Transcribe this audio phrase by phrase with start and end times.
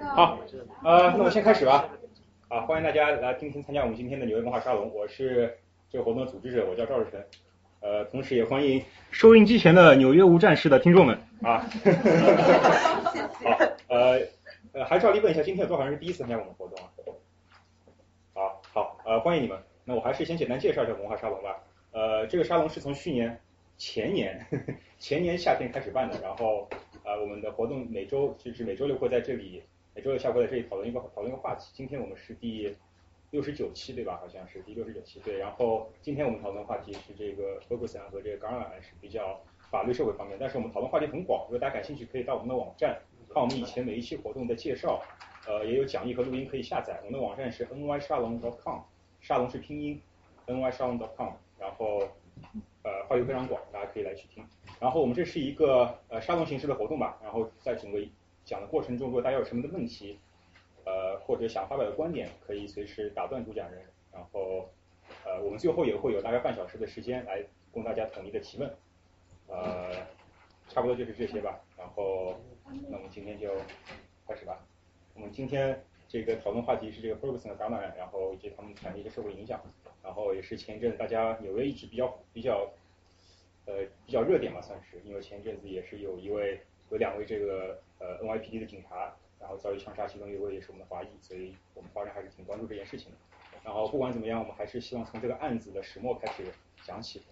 [0.00, 0.40] 好，
[0.82, 1.88] 呃，那我先开始吧。
[2.48, 4.92] 啊，欢迎大家来今天参加我们今天的纽约文化沙龙。
[4.92, 5.56] 我是
[5.88, 7.22] 这个活动的组织者，我叫赵日成。
[7.80, 11.58] 呃，同时也欢迎收音机前的纽约无战事的听众们啊。
[13.44, 14.20] 好，呃，
[14.72, 16.90] 呃，还照例问一下，今天有多少人是第一次参加我们活动啊？
[18.32, 19.56] 好，好，呃，欢迎你们。
[19.84, 21.56] 那我还是先简单介绍一下文化沙龙吧。
[21.92, 23.38] 呃，这个沙龙是从去年
[23.76, 24.44] 前年
[24.98, 26.68] 前年夏天开始办的，然后
[27.04, 29.62] 呃，我们的活动每周就是每周六会在这里。
[29.96, 31.70] 每周六下午在这里讨论一个讨论一个话题。
[31.72, 32.76] 今天我们是第
[33.30, 34.18] 六十九期，对吧？
[34.20, 35.20] 好像是第六十九期。
[35.20, 41.44] 对，然后今天我们讨论话题是这个 Focus 案和这个 g a r n a 案是比较法律社会方面，但是我们讨论话题很广。
[41.44, 43.00] 如果大家感兴趣，可以到我们的网站
[43.32, 45.00] 看我们以前每一期活动的介绍，
[45.46, 46.98] 呃，也有讲义和录音可以下载。
[47.04, 48.80] 我们的网站是 ny 沙龙 .com，
[49.20, 50.02] 沙龙是拼音
[50.48, 52.00] ny 沙龙 .com，然后
[52.82, 54.44] 呃话题非常广，大家可以来去听。
[54.80, 58.00] 然后我们这是一个呃沙龙形式的活动吧，然后在整个。
[58.44, 60.18] 讲的过程中，如果大家有什么的问题，
[60.84, 64.68] 呃，或者想发表的观点，可以随时打断主讲人，然后，
[65.24, 67.42] 呃，我们最后也会有大概半小时的时间来
[67.72, 68.70] 供大家统一的提问，
[69.48, 69.90] 呃，
[70.68, 71.58] 差不多就是这些吧。
[71.78, 72.38] 然后，
[72.90, 73.50] 那我们今天就
[74.28, 74.58] 开始吧。
[75.14, 79.58] 我们今天这个讨论话题是这个 Ferguson 的 g a m a 然后以及他们产生一个社会影响，
[80.02, 82.70] 然后也是前一阵大家纽约一直比较比较，
[83.64, 86.60] 呃，比较热点吧，算是，因为前一阵子也是有一位。
[86.90, 93.16] 有两位这个呃 NYPD 的警察，然后遭遇枪杀，其中一位也是我们的华裔，所以我们华人还是挺关注这件事情的。
[93.62, 96.44] 然后不管怎么样，我们还是希望从这个案子的始末开始
[96.84, 97.22] 讲起。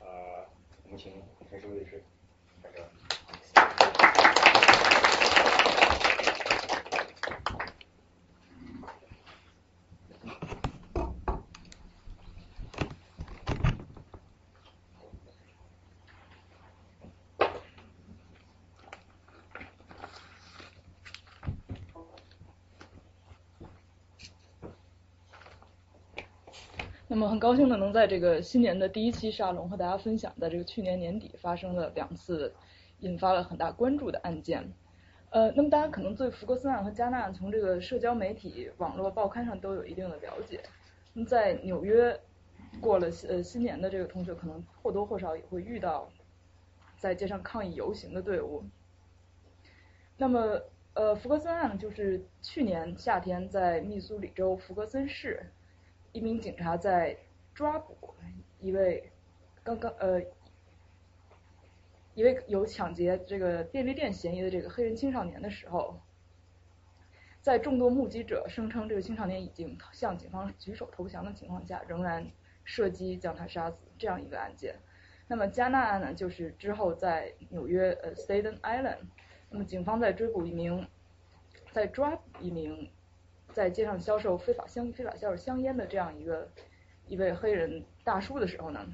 [0.00, 0.44] 呃，
[0.84, 1.12] 我们请
[1.50, 2.02] 陈师傅律师
[2.62, 2.82] 开始。
[27.22, 32.52] 么很高兴的能在这个新年的第一期沙龙和大家分享，在这个去年年底发生的两次
[32.98, 34.72] 引发了很大关注的案件。
[35.30, 40.60] 呃，那么大家可能对福格森案和加纳从这个社交媒体、网络、报刊上都有一定的了解。
[41.12, 42.18] 那么在纽约
[42.80, 46.10] 过了呃新年的这个同学，可能或多或少也会遇到
[46.98, 48.64] 在街上抗议游行的队伍。
[50.16, 50.60] 那么
[50.94, 55.46] 呃福格森案就是去年夏天在密苏里州福格森市。
[56.12, 57.16] 一名警察在
[57.54, 58.14] 抓捕
[58.60, 59.10] 一位
[59.62, 60.20] 刚刚呃
[62.14, 65.98] 一位有抢劫这个便利店嫌疑的这个黑人青少年的时候，
[67.40, 72.30] 在众多目击者声称这个青少年已经向警方举手投降的情况下，仍然
[72.64, 74.76] 射击将他杀死这样一个案件。
[75.26, 78.98] 那么加纳案呢，就是之后在纽约呃 Staten Island，
[79.48, 80.86] 那么警方在追捕一名
[81.70, 82.90] 在抓捕一名。
[83.52, 86.48] 在街上销售非法香非法销售香烟的这样一个
[87.06, 88.86] 一位黑人大叔的时候呢，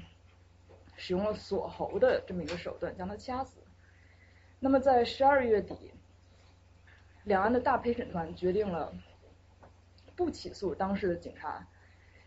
[0.97, 3.59] 使用了锁喉的这么一个手段将他掐死。
[4.59, 5.93] 那么在十二月底，
[7.23, 8.93] 两岸的大陪审团决定了
[10.15, 11.65] 不起诉当时的警察，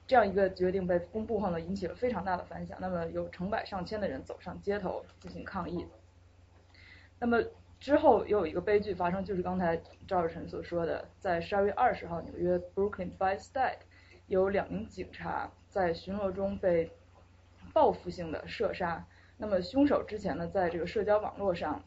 [0.07, 2.79] 这样一个决定被公布后呢，引起了非常大的反响。
[2.81, 5.87] 那么有成百上千的人走上街头进行抗议。
[7.19, 7.43] 那么。
[7.83, 9.77] 之后又有一个悲剧发生，就是刚才
[10.07, 13.75] 赵日晨所说的，在十二月二十号，纽约 Brooklyn Bystad
[14.29, 16.93] 有两名警察在巡逻中被
[17.73, 19.05] 报复性的射杀。
[19.37, 21.83] 那么凶手之前呢，在这个社交网络上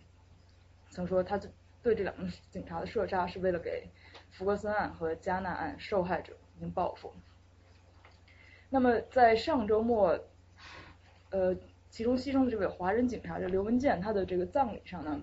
[0.90, 1.40] 曾说，他
[1.82, 3.90] 对这两名警察的射杀是为了给
[4.32, 7.14] 福格森案和加纳案受害者进行报复。
[8.70, 10.20] 那么在上周末，
[11.30, 11.56] 呃，
[11.90, 15.22] 其中牺牲的这位华人警察，这刘文健，他的这个葬礼上呢。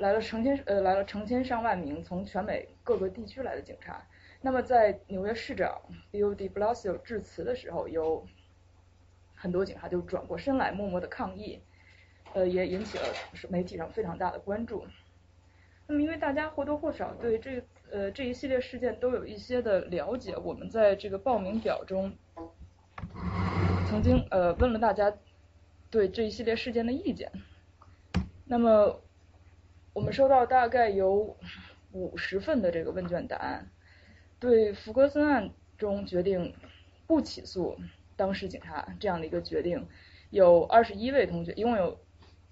[0.00, 4.02] 来了成千呃来了成千上万名从全美各个地区来的警察。
[4.40, 5.78] 那么在纽约市长
[6.10, 8.26] Bill De Blasio 致辞的时候，有
[9.34, 11.60] 很多警察就转过身来默默的抗议，
[12.32, 13.04] 呃也引起了
[13.50, 14.86] 媒体上非常大的关注。
[15.86, 22.10] 那么因为大家或多或少对这呃这一系列事件都有一些的了解，我们在这个报名表中
[23.86, 25.14] 曾经呃问了大家
[25.90, 27.30] 对这一系列事件的意见。
[28.46, 28.98] 那么。
[29.92, 31.36] 我们收到大概有
[31.92, 33.68] 五十份的这个问卷答案，
[34.38, 36.54] 对福格森案中决定
[37.08, 37.76] 不起诉
[38.16, 39.88] 当事警察这样的一个决定，
[40.30, 41.98] 有二十一位同学，一共有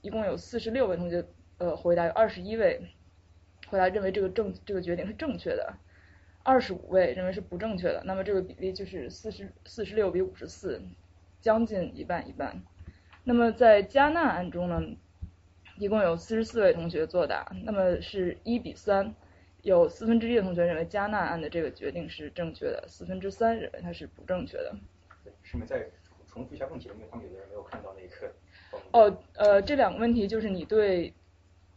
[0.01, 1.25] 一共有四十六位同学
[1.59, 2.81] 呃回答，有二十一位
[3.69, 5.75] 回答认为这个正这个决定是正确的，
[6.43, 10.83] 二十五位认为是不正确的，那么这个比例就是四十四十六比五十四，
[11.41, 12.61] 将近一半一半。
[13.23, 14.83] 那么在加纳案中呢？
[15.79, 19.15] 一共有四十四位同学作答，那么是一比三，
[19.63, 24.75] 有四分之一的同学认为加纳案的这个决定是正确的，四分之三认为它是不正确的。
[25.43, 25.89] 是不是再
[26.27, 26.89] 重复一下问题？
[26.89, 28.33] 因为他们有的人没有看到那个。
[28.91, 31.15] 哦，呃，这两个问题就是你对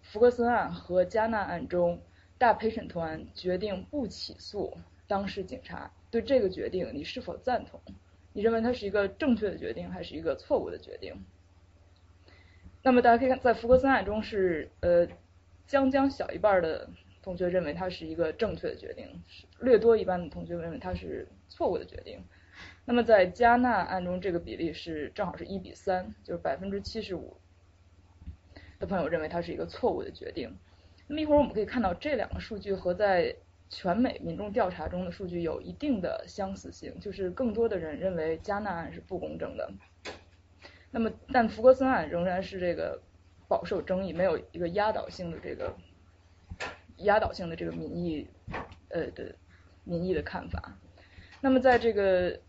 [0.02, 2.02] 福克森案和加纳案中
[2.38, 4.76] 大陪审团决定不起诉
[5.08, 7.80] 当事警察，对这个决定你是否赞同？
[8.34, 11.14] 你认为它是一个正确的决定，还是一个错误的决定？
[12.84, 15.08] 那么大家可以看，在福克森案中是呃，
[15.68, 16.90] 将将小一半的
[17.22, 19.08] 同学认为它是一个正确的决定，
[19.60, 22.24] 略多一半的同学认为它是错误的决定。
[22.86, 27.38] 那么在加纳案中，这个比例是正好是一比三，就是百分之七十五
[28.80, 30.58] 的朋友认为它是一个错误的决定。
[31.08, 33.36] 那么一会儿我们可以看到这两个数据和在
[33.70, 39.72] 全美民众调查中的数据有一定的相似性，就是更多的人认为加纳案是不公正的。
[40.92, 43.02] 那么，但福格森案仍然是这个
[43.48, 45.74] 饱受争议，没有一个压倒性的这个
[46.98, 48.28] 压倒性的这个民意
[48.90, 49.34] 呃的
[49.86, 50.78] 民意的看法。
[51.40, 52.40] 那么，在这个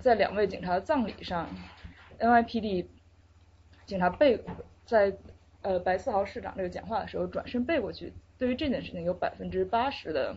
[0.00, 1.48] 在两位警察的葬礼上
[2.18, 2.86] ，NYPD
[3.86, 4.42] 警察背
[4.84, 5.16] 在
[5.62, 10.36] 呃白思豪市长这个讲话的时候转身背过去，对于这件事情有百分之八十的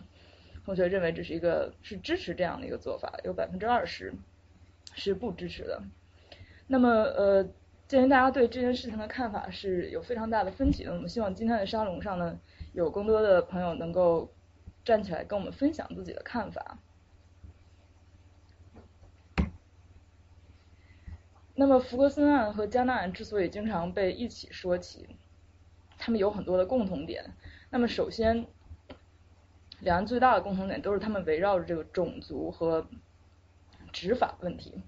[0.64, 4.14] 同学认为这是一个是支持这样的一个做法，有百分之二十
[4.94, 5.82] 是不支持的。
[6.68, 7.48] 那么，呃，
[7.86, 12.38] 鉴于大家对这件事情的看法是有非常大的分歧的，我们希望今天的沙龙上呢，
[12.72, 14.32] 有更多的朋友能够
[14.84, 16.78] 站起来跟我们分享自己的看法。
[21.54, 25.16] 那么，福格森案和加纳案之所以经常被一起说起，
[25.96, 27.32] 他们有很多的共同点。
[27.70, 28.46] 那么，首先，
[29.80, 32.86] 两岸最大的共同点都是他们围绕着这个种族和
[33.92, 34.82] 执法问题。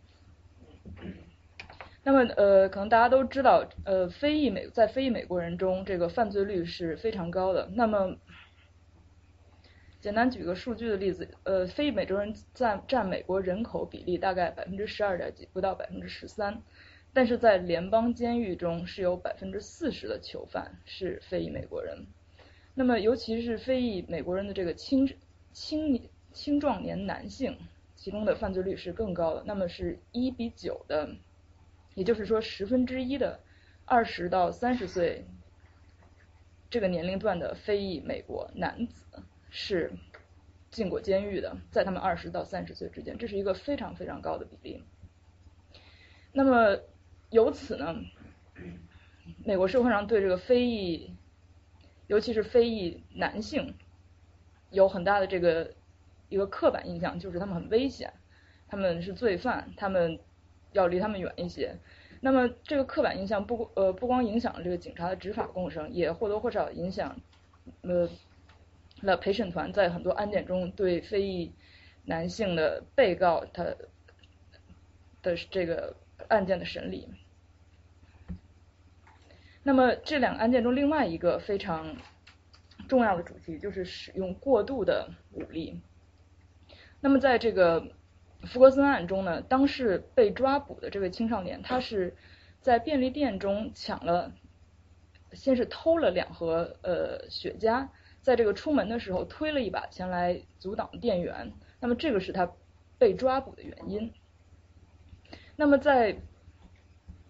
[2.05, 7.69] 那么呃，可能大家都知道，呃，非裔美在非裔美国人中，这个犯罪率是非常高的。
[7.75, 8.17] 那么，
[10.01, 16.63] 简单举个数据的例子，呃，非裔美洲人占占美国人口比例大概百分之十二点几，不到百分之十三，
[17.13, 22.07] 但是在联邦监狱中是有百分之四十的囚犯是非裔美国人。
[22.75, 25.15] 那么，尤其是非裔美国人的这个青
[25.53, 27.59] 青青壮年男性，
[27.97, 31.11] 其中的犯罪率是更高的，那么是一比九的。
[31.99, 33.41] 也就是说，十分之一的
[33.85, 35.27] 二十到三十岁
[36.71, 39.05] 这个年龄段的非裔美国男子
[39.51, 39.91] 是
[40.71, 44.85] 进过监狱的，在他们二十到三十岁之间，这是一个非常非常高的比例。
[46.31, 46.79] 那么
[47.31, 47.97] 由此呢，
[49.45, 51.17] 美国社会上对这个非裔，
[52.07, 53.75] 尤其是非裔男性，
[54.71, 55.75] 有很大的这个
[56.29, 58.13] 一个刻板印象，就是他们很危险，
[58.69, 60.21] 他们是罪犯，他们。
[60.73, 61.77] 要离他们远一些。
[62.21, 67.21] 那么这个刻板印象不呃不光影响了这个警察的执法过程，也或多或少影响
[67.83, 68.09] 呃
[69.03, 71.53] 那陪审团在很多案件中对非裔
[72.05, 73.63] 男性的被告他
[75.23, 75.95] 的这个
[76.27, 77.09] 案件的审理。
[79.63, 81.97] 那么这两个案件中另外一个非常
[82.89, 85.81] 重要的主题就是使用过度的武力。
[87.01, 87.93] 那么在这个。
[88.47, 92.17] 福格森案中呢，当时被抓捕的这位青少年，他是
[92.61, 94.33] 在便利店中抢了，
[95.33, 97.89] 先是偷了两盒呃雪茄，
[98.23, 102.53] 在这个出门的时候推了一把前来阻挡店员，那么这个是他
[102.97, 104.13] 被抓捕的原因。
[105.57, 106.17] 那么在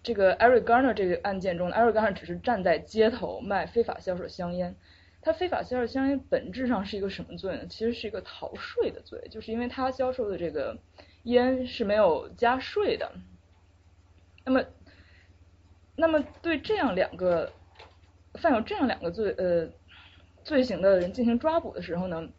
[0.03, 4.75] 这个 Eric Garner 这个案件中，Eric Garner 只是站在街头卖非法销售香烟。
[5.21, 7.65] 他非法销售香烟本质上是一个什么罪呢？
[7.67, 10.79] 其实是一个逃税的罪，就是因为他销售的这个
[11.23, 13.11] 烟是没有加税的。
[14.45, 14.63] 那么，
[15.97, 17.51] 那么对这样两个
[18.35, 19.69] 犯有这样两个罪呃
[20.45, 22.29] 罪行的人进行抓捕的时候呢，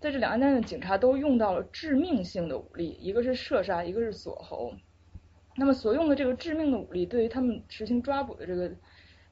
[0.00, 4.74] 在这两案件的警察都用到了致命性的武力，一个是射杀，一个是锁喉。
[5.54, 8.72] 那么所用的这个致命的武力，对于他们实行抓捕的这个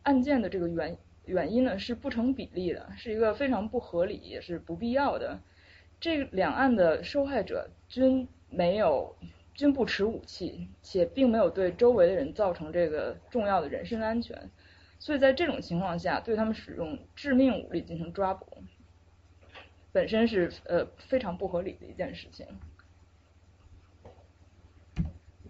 [0.03, 0.99] 案件的这个原。
[1.27, 5.41] 原因呢是不成比例的，是一个非常不合理也是不必要的。
[6.01, 9.17] 这两岸的受害者均没有
[9.55, 14.51] 均不持武器，且并没有对周围的人造成这个重要的人身安全，
[14.99, 18.47] 所以在这种情况下，对他们使用致命武力进行抓捕，
[19.93, 22.47] 本身是呃非常不合理的一件事情。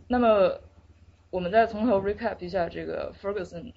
[0.07, 0.61] 那么
[1.31, 3.73] 我们再从头 recap 一下这个 Ferguson。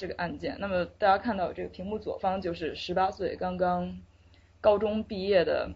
[0.00, 4.00] 这个案件，那么大家看到这个屏幕左方就是十八岁刚刚
[4.58, 5.72] 高中毕业的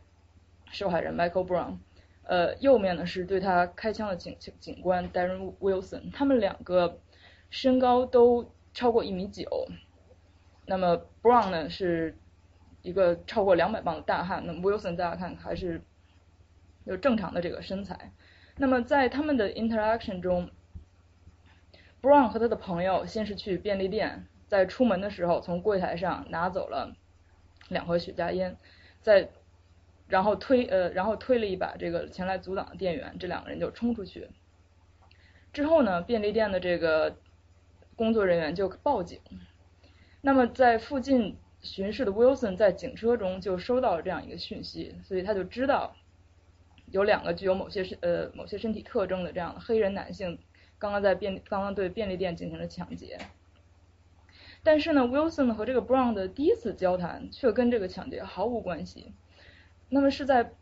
[0.72, 1.76] 受害人 Michael Brown，
[2.22, 6.98] 呃，右面呢是对他开枪的警警警官 Darren Wilson，他们两个
[7.50, 9.68] 身高都超过一米九，
[10.64, 12.16] 那么 Brown 呢是
[12.80, 15.82] 一个超过两百磅的大汉，那么 Wilson 大家看还是
[16.84, 18.10] 有正常的这个身材。
[18.56, 20.48] 那么在他们的 interaction 中
[22.04, 26.94] ，Brown 和他的朋友先是去便利店，在出门的时候从柜台上拿走了
[27.70, 28.58] 两盒雪茄烟，
[29.00, 29.30] 在
[30.06, 34.28] 然后推呃然后推了一把这个前来阻挡的店员，这两个人就冲出去。
[35.54, 37.16] 之后呢，便利店的这个
[37.96, 39.18] 工作人员就报警。
[40.20, 45.96] 那么在附近巡视的 Wilson 在警车中就收到了这样一个讯息，所以他就知道。
[46.90, 50.38] 有两个具有某些身呃某些身体特征的这样的黑人男性，
[50.84, 53.18] 刚刚在便刚刚对便利店进行了抢劫，
[54.62, 59.14] 但是呢，Wilson 和这个 Brown 的第一次交谈却跟这个抢劫毫无关系。
[59.88, 60.52] 那么是在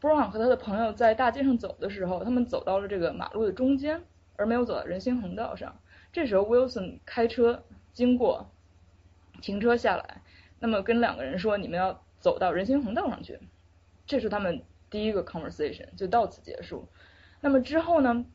[0.00, 4.02] Brown 和他的朋友在大街上走的时候，他们走到了这个马路的中间，
[4.34, 5.78] 而没有走到人行横道上。
[6.12, 8.50] 这时候 Wilson 开车经过，
[9.40, 10.22] 停车下来，
[10.58, 13.38] 那么跟两个人说：“你们要走到人行横道上去。”
[14.06, 14.64] 这是他们。
[14.90, 16.88] 第一个 conversation 就到此结束。
[17.40, 18.26] 那么之后呢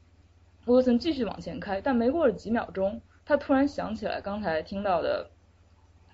[0.65, 5.29] 沃森继续往前开，但没过了几秒钟，他突然想起来刚才听到的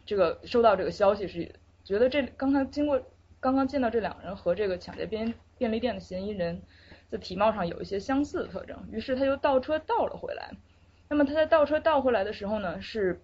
[0.05, 1.53] 这个收到这个消息是，
[1.83, 3.01] 觉得这刚才经过
[3.39, 6.61] 刚刚见到这两个人和这个抢劫便便利店的嫌疑人
[7.09, 10.51] 的体貌上有一些相似的特征，于是他又倒车倒了回来。
[11.09, 13.21] 那么他在倒车倒回来的时候呢，是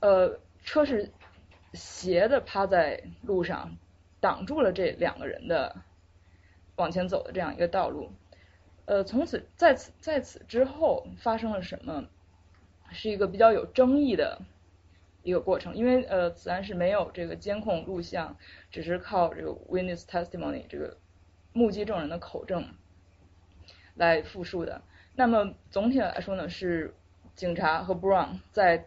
[0.00, 1.10] 呃车是
[1.72, 3.76] 斜的趴在路上。
[4.20, 5.76] 挡住了这两个人的
[6.74, 8.10] 往前走的这样一个道路。
[8.88, 12.08] 呃，从此在此在此之后发生了什么，
[12.90, 14.40] 是一个比较有争议的
[15.22, 18.38] 一个过程，因为呃，此案是没有这个监控录像，
[18.70, 20.96] 只是靠这个 witness testimony 这个
[21.52, 22.66] 目击证人的口证
[23.94, 24.80] 来复述的。
[25.14, 26.94] 那么总体来说呢，是
[27.34, 28.86] 警察和 Brown 在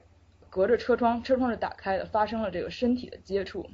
[0.50, 3.70] 隔着车窗，车窗是打开的，发生了这个身体的接触。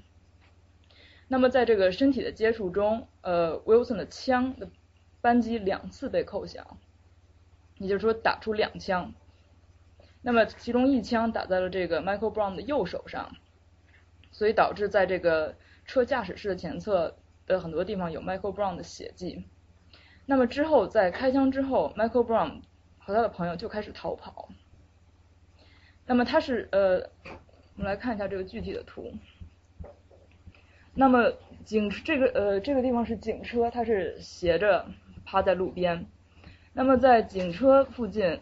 [1.29, 4.69] 那么在这个身体的接触中，呃，Wilson 的枪的
[5.27, 6.77] 扳机两次被扣响，
[7.79, 9.13] 也就是说打出两枪。
[10.21, 13.35] 那么其中一枪打在了这个 Michael Brown 的右手上，
[14.31, 19.43] 所以导致在这个车驾驶室的前侧的很多地方有 Michael Brown 的血迹。
[20.25, 22.61] 那么之后在开枪之后，Michael Brown
[22.97, 24.47] 和他的朋友就开始逃跑。
[26.05, 27.09] 那么他是呃，
[27.75, 29.11] 我们来看一下这个具体的图。
[30.93, 31.33] 那么
[31.65, 34.87] 警这个呃这个地方是警车，它是斜着
[35.27, 36.07] 趴在路边。
[36.71, 38.39] 那么在警车附近，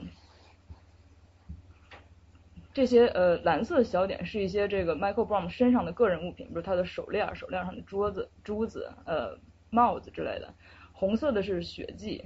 [2.74, 9.40] 这些呃蓝色小点是一些这个 Michael Brown 身上的个人物品，比如他的手链、手链上的桌子、珠子、呃
[9.72, 10.54] 帽子之类的。
[10.94, 12.26] 红色的是血迹。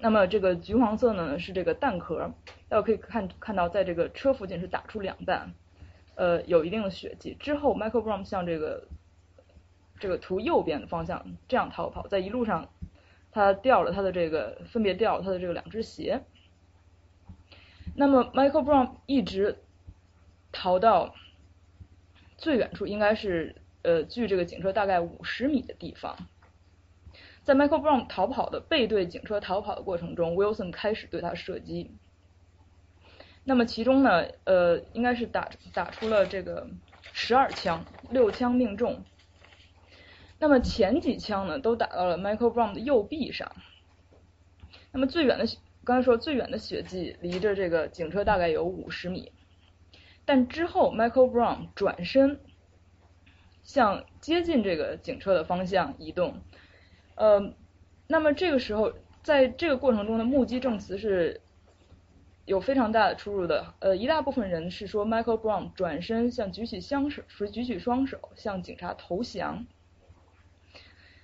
[0.00, 2.32] 那么这个橘黄色呢是这个弹壳，
[2.68, 5.52] 大家可以看看到在这个车附近是打出两弹，
[6.14, 7.36] 呃有一定的血迹。
[7.40, 8.86] 之后 Michael Brown 向这个
[9.98, 12.68] 这个图右边的方向这样逃跑，在一路上
[13.30, 16.22] 他掉了他的这个分别掉了他的这个两只鞋。
[17.94, 19.58] 那么 Michael Brown 一直
[20.52, 21.14] 逃到
[22.36, 26.16] 最远处，应该是呃距这个警车大概五十米的地方。
[27.42, 31.90] 在 Michael Brown 逃跑的背对警车逃跑的过程中，Wilson 开始对他射击。
[33.44, 36.68] 那么其中呢，呃应该是打打出了这个
[37.12, 39.02] 十二枪，六枪命中。
[40.38, 43.50] 那么前几枪呢，都打到了 Michael Brown 的右臂上。
[44.92, 45.44] 那么最远的，
[45.84, 49.32] 刚才说最远的血迹离着这个警车大概有五十米。
[50.24, 52.40] 但之后 Michael Brown 转身
[53.64, 56.40] 向接近这个警车的方向移动。
[57.16, 57.54] 呃，
[58.06, 58.92] 那么这个时候，
[59.22, 61.40] 在这个过程中的目击证词是
[62.44, 63.74] 有非常大的出入的。
[63.80, 69.66] 呃，一大部分人是说 Michael Brown 转身向举起双手，举起双手向警察投降。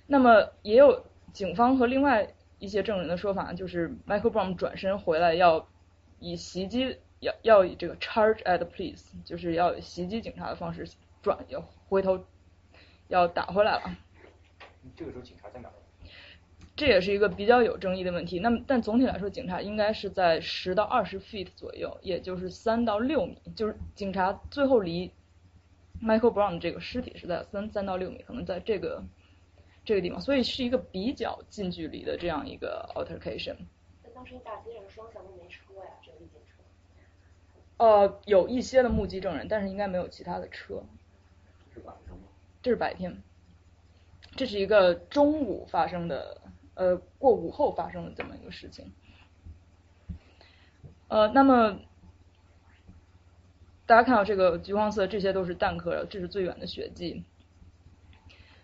[0.07, 2.27] 那么也有警方和另外
[2.59, 5.67] 一些证人的说法，就是 Michael Brown 转身回来要
[6.19, 10.87] 以袭击要要以这个 charge at police，就是要袭击警察的方式
[11.21, 12.23] 转要回头
[13.07, 13.97] 要打回来了。
[14.95, 15.69] 这个时候警察在哪？
[16.75, 18.39] 这也是一个比较有争议的问题。
[18.39, 25.11] 那么但总体来说，警察应该是在十到二十 feet 左右，也就是三到六米，就是警察最后离
[26.01, 29.03] Michael Brown 这个尸体是在三三到六米，可能在这个。
[29.85, 33.55] 这个地方，所以是一个比较近距离的这样一个 altercation。
[34.03, 34.33] 那当时
[34.89, 36.63] 双向都没车呀，只有一节车。
[37.77, 40.83] 呃，有一些的目击证人，但是应该没有其他的车。
[41.73, 42.23] 是晚上吗？
[42.61, 43.21] 这是白天，
[44.35, 46.41] 这是一个中午发生的，
[46.73, 48.91] 呃，过午后发生的这么一个事情。
[51.09, 51.79] 呃，那么
[53.85, 57.23] 大家看到这个橘黄色，这些都是弹壳，这是最远的血迹。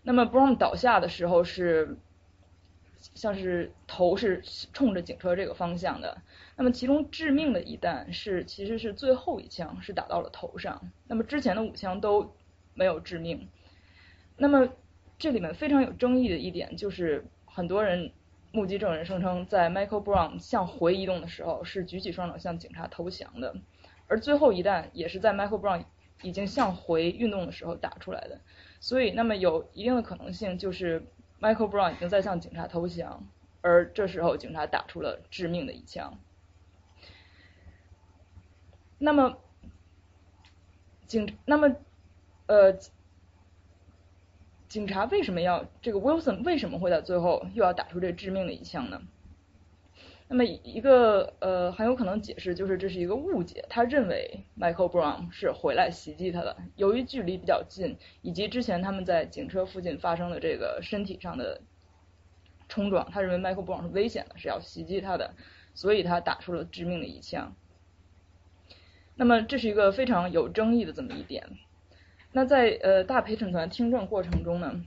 [0.04, 1.98] 那么 Brown 倒下的时候是，
[3.14, 4.42] 像是头是
[4.74, 6.22] 冲着警车这个方向的。
[6.56, 10.92] 那么其中致命的一弹是，其实是最后一枪是打到了头上。
[11.08, 12.36] 那么之前的五枪都
[12.74, 13.48] 没有致命。
[14.38, 14.70] 那么
[15.20, 18.12] 这里面非常有争议的一点就是，很多人
[18.52, 23.56] 目击证人声称，在 Michael Brown 向回移动的时候是举起双手向警察投降的，
[24.08, 25.86] 而最后一弹也是在 Michael Brown
[26.24, 28.42] 已经向回运动的时候打出来的。
[28.82, 31.04] 所以，那么有一定的可能性就是
[31.40, 33.24] Michael Brown 已经在向警察投降，
[33.62, 36.18] 而这时候警察打出了致命的一枪。
[38.98, 39.38] 那么，
[41.06, 41.76] 警那么
[42.48, 42.76] 呃，
[44.68, 49.04] 警察为什么要这个 Wilson 为什么会在最后又要打出这致命的一枪呢？
[50.32, 61.60] 那么一个呃很有可能解释就是这是一个误解，他认为 Michael Brown 是回来袭击他的，由于距离比较近，以及之前他们在警车附近发生的这个身体上的
[62.70, 65.34] 冲撞，他认为 Michael Brown 是危险的，是要袭击他的，
[65.74, 67.54] 所以他打出了致命的一枪。
[69.16, 71.46] 那么这是一个非常有争议的这么一点。
[72.32, 74.82] 那在呃大陪审团听证过程中呢，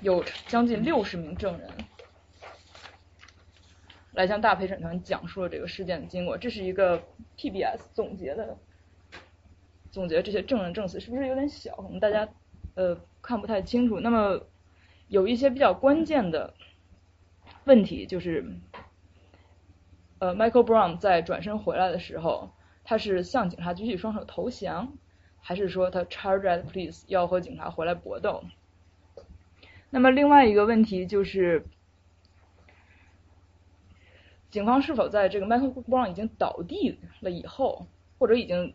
[0.00, 1.68] 有将近六十名证人。
[4.12, 7.02] 来向大陪审团讲述了这个事件的经过，这是一个
[7.38, 8.58] PBS 总结的
[9.90, 11.74] 总结这些证人证词，是不是有点小？
[11.76, 12.28] 可能大家
[12.74, 14.00] 呃看不太清楚。
[14.00, 14.44] 那么
[15.08, 16.52] 有一些比较关键的
[17.64, 18.44] 问题，就是
[20.18, 22.50] 呃 Michael Brown 在转身回来的时候，
[22.84, 24.92] 他是向警察举起双手投降，
[25.40, 28.44] 还是说他 charged at police 要和警察回来搏斗？
[29.88, 31.64] 那么另外一个问题就是。
[34.52, 37.86] 警方是否在这个 Michael Brown 已经倒地了以后，
[38.18, 38.74] 或者已经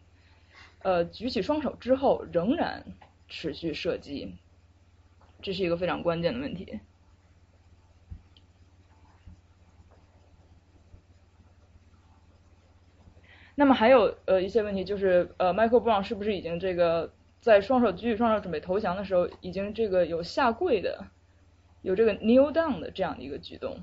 [0.81, 2.83] 呃举起双手之后，仍然
[3.27, 4.33] 持续射击？
[5.39, 6.79] 这是一个非常关键的问题。
[13.53, 21.05] 那么还有呃一些问题，就是呃 Michael Brown 是不是已经这个在双手举起双手准备投降的时候，已经这个有下跪的，
[21.83, 23.77] 有这个 kneel down 的这样的一个举动？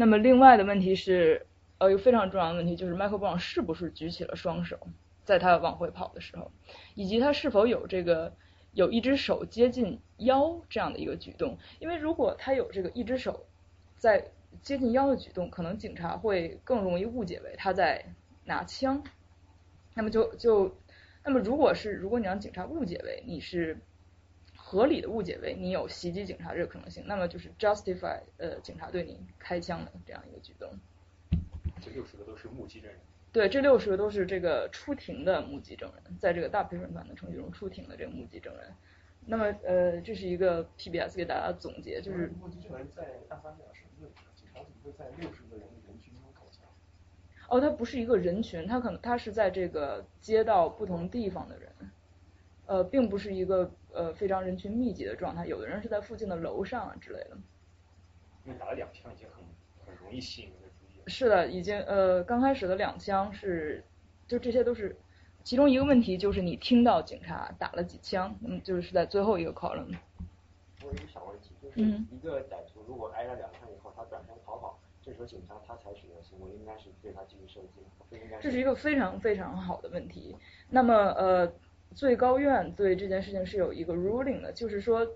[0.00, 4.78] 那么另外的问题是，呃，一个非常重要的问题就是，Michael Brown 是不是举起了双手，
[5.24, 6.50] 在他往回跑的时候，
[6.94, 8.32] 以及他是否有这个
[8.72, 11.58] 有一只手接近腰这样的一个举动？
[11.80, 13.44] 因为如果他有这个一只手
[13.98, 14.24] 在
[14.62, 18.02] 接近腰的举动，可能警察会更容易误解为他在
[18.46, 19.04] 拿枪。
[19.92, 20.74] 那么就就，
[21.22, 23.78] 那么如果是如果你让警察误解为你是。
[24.70, 30.70] 合理的误解为你有袭击警察这个可能性，那么就是 justify 呃警察对你开枪的这样一个举动。
[31.80, 33.00] 这六十个都是目击证人。
[33.32, 38.72] 对，这六十个都是这个出庭的目击证人，在这个大陪审团的程序中出庭的这个目击证人。
[39.26, 46.64] 那么呃，这是一个 PBS 给大家总结，就是目击证人在大发现场时问警察怎么会在六十个人的人群中投降？
[47.48, 51.72] 哦，他不是一个人群，他可能他是在这个街道不同地方的人。
[52.70, 57.36] 呃，并不是一个呃非常人群密集的状态，有的人是在附近的楼上啊之类的。
[58.44, 59.44] 因为打了两枪已经很
[59.84, 61.02] 很容易吸引人的注意。
[61.10, 63.82] 是的，已经呃刚开始的两枪是，
[64.28, 64.96] 就这些都是，
[65.42, 69.84] 其中一个问题就是你听到警察打了几枪，那么就是在最后一个考论。
[70.84, 78.38] 我有一个小问题，就是一个歹徒如果挨了两枪以后，他转身逃跑，这时候警察他采取的行为应该是对他继续射击，不应该。
[78.40, 80.36] 这是一个非常非常好的问题。
[80.68, 81.52] 那么呃。
[81.94, 85.06] 最高院对这件事情是有一个 ruling 的，就是说，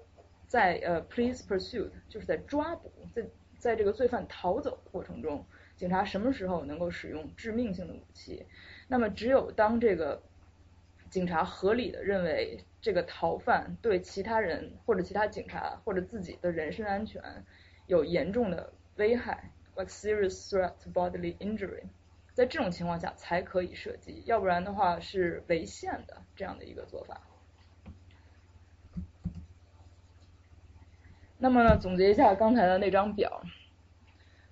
[0.46, 3.24] 在呃 police pursuit，就是在抓捕，在
[3.58, 5.44] 在这个罪犯逃走过程中，
[5.76, 8.44] 警察什么时候能够使用致命性的武器？
[8.88, 10.22] 那么只有当这个
[11.10, 17.22] 警察合理的认为这个逃犯对其他人或者其他警察或者自己的人身安全
[17.86, 21.84] 有严重的危害，like serious threat to bodily injury。
[22.34, 27.20] 在这种情况下才可以射击，要不然的话是违宪的这样的一个做法。
[31.38, 33.42] 那么总结一下刚才的那张表，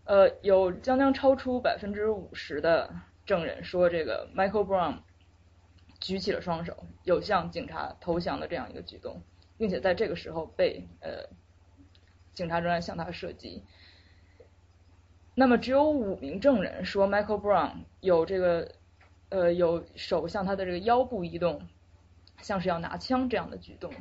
[0.05, 2.95] 呃，有将将超出百分之五十的
[3.27, 4.99] 证人说这个 Michael Brown
[6.01, 9.23] 举起了双手，有向警察投降的这样一个举动，
[9.59, 11.29] 并且在这个时候被呃
[12.33, 13.65] 警察仍然向他射击。
[15.35, 18.73] 那么只有五名证人说，Michael Brown 有这个
[19.31, 21.67] 呃有手向他的这个腰部移动，
[22.43, 23.95] 像是要拿枪这样的举动。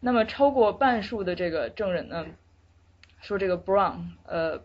[0.00, 2.26] 那么超过半数的这个证人呢，
[3.20, 4.64] 说这个 Brown 呃，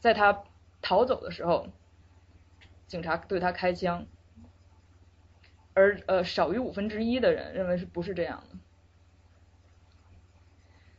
[0.00, 0.42] 在他
[0.80, 1.68] 逃走的时候，
[2.86, 4.06] 警察对他开枪，
[5.74, 8.56] 而呃少于五分之一的人认为是不是这样的？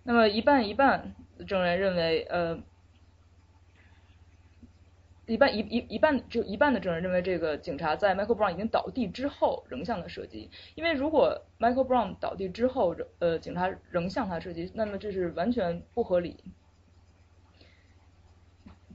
[0.04, 1.16] 那么一半一半
[1.48, 2.62] 证人认为呃。
[5.26, 16.44] 一半一一一半只有一半的证人认为这个警察在 Michael Brown 已经倒地之后仍向他射击，因为如果 Michael Brown 倒地之后，呃，警察仍向他射击，那么这是完全不合理、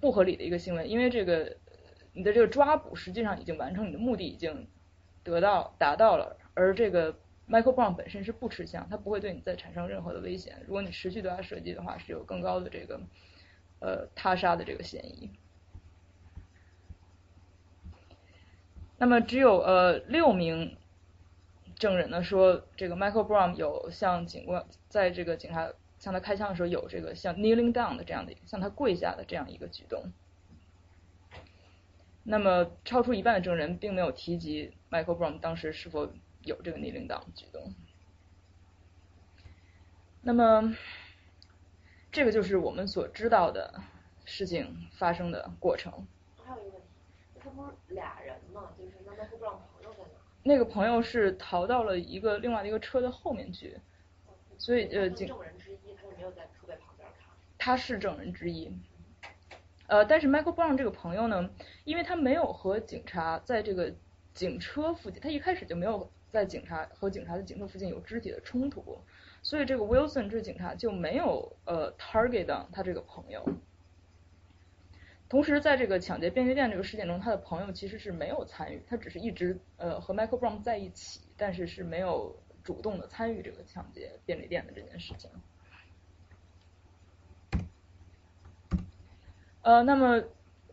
[0.03, 1.57] 不合理的一个行为，因为这个
[2.13, 4.69] 你的这个抓捕实际上已经完成，你的目的已经
[5.25, 7.19] 得到达到了，而这个
[7.49, 13.01] Michael Brown 本身是不吃香，他不会对你再产生任何的危险，如果你持续对他射击的话，是有更高的这个
[13.81, 15.31] 呃他杀的这个嫌疑。
[18.99, 20.77] 那么只有呃六名
[21.77, 30.13] 证人呢说，这个 Michael Brown 有向警官在这个警察向他开枪的时候有这个像 kneeling down 的这样的向他跪下的这样一个举动。
[32.25, 36.13] 那么超出一半的证人并没有提及 Michael Brown 当时是否
[36.49, 37.75] 有这个 kneeling down 举动。
[40.23, 40.75] 那么
[42.11, 43.81] 这个就是我们所知道的
[44.25, 45.93] 事情发生的过程。
[46.45, 48.73] 还有一个问题，他不是俩人吗？
[48.77, 50.11] 就是那 Michael Brown 朋友在哪？
[50.43, 53.79] 那个朋友是逃到了一个另外的一个车的后面去，
[54.57, 57.31] 所以呃，证人之一，他就没有在车在旁边看。
[57.59, 58.73] 他是证人之一，
[59.87, 61.51] 呃，但是 Michael Brown 这个朋友呢，
[61.85, 63.95] 因为他没有和警察在这个
[64.35, 69.01] 警车附近，他一开始就没有在警察和警察的警车附近有肢体的冲突，
[69.43, 73.45] 所以这个 Wilson 这警察就没有呃 target 到他这个朋友。
[75.29, 85.31] 同时，在这个抢劫便利店这个事件中，他的朋友其实是没有参与，他只是一直呃和 Michael Brown 在一起，但是是没有主动的参与这个抢劫便利店的这件事情。
[89.61, 90.23] 呃，那么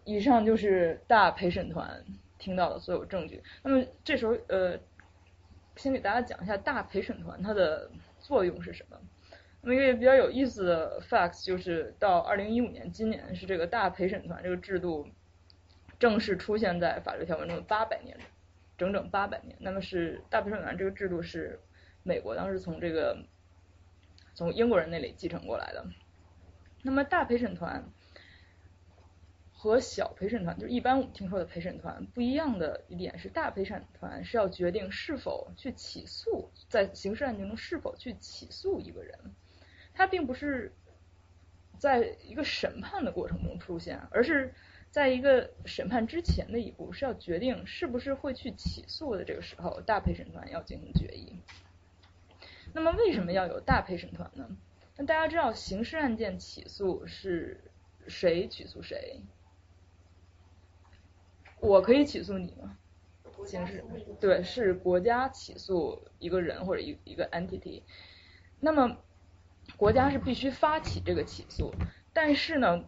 [0.05, 2.05] 以上就是大陪审团
[2.37, 3.43] 听到的所有证据。
[3.61, 4.79] 那么这时候呃，
[5.75, 8.97] 先给大家讲一下大陪审团它的作用是什么。
[9.61, 15.07] 那么一个比较有意思的 facts 就是到二零一五年，今年是这个大陪审团这个制度
[15.97, 18.15] 正式出现在法律条文中的八百年，
[18.77, 19.57] 整整八百年。
[19.59, 21.59] 那么是大陪审团这个制度是
[22.03, 23.17] 美国当时从这个
[24.35, 25.83] 从英国人那里继承过来的。
[26.83, 27.83] 那么大陪审团
[29.65, 39.17] 和小陪审团，就是一般我们听说的陪审团不一样的一点是，大陪审团是要决定是否去起诉，在刑事案件中是否去起诉一个人。
[39.93, 40.71] 它并不是
[41.79, 44.53] 在一个审判的过程中出现，而是
[44.91, 51.39] 在一个审判之前的一步，是要决定是不是会去起诉的这个时候，大陪审团要进行决议。
[52.73, 54.47] 那么为什么要有大陪审团呢？
[54.97, 57.59] 那大家知道刑事案件起诉是
[58.07, 59.21] 谁起诉谁？
[61.65, 62.77] 我可以起诉你吗？
[63.45, 63.83] 刑事
[64.19, 67.83] 对，是国家起诉一个人或者一一个 entity。
[68.59, 68.97] 那么
[69.77, 71.73] 国家是必须发起这个起诉，
[72.11, 72.85] 但是呢，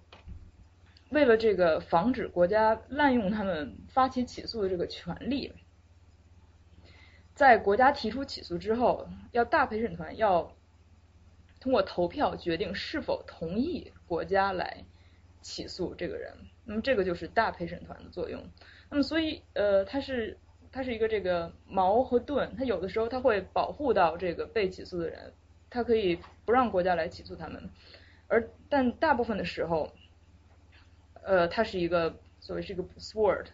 [1.09, 5.53] 为了这个防止国家滥用他们发起起诉的这个权利，
[7.35, 10.55] 在国家提出起诉之后，要大陪审团要
[11.59, 14.85] 通过投票决定是否同意国家来
[15.41, 16.35] 起诉这个人。
[16.67, 18.43] 那么这个就是大陪审团的作用。
[18.91, 20.37] 那么所以呃，它是
[20.71, 25.33] 它是一个这个矛和盾，它有的时候它会保护到这个被起诉的人。
[25.69, 27.69] 他可以不让国家来起诉他们，
[28.29, 29.91] 而但大部分的时候，
[31.23, 33.47] 呃，它是一个所谓是一个 sword，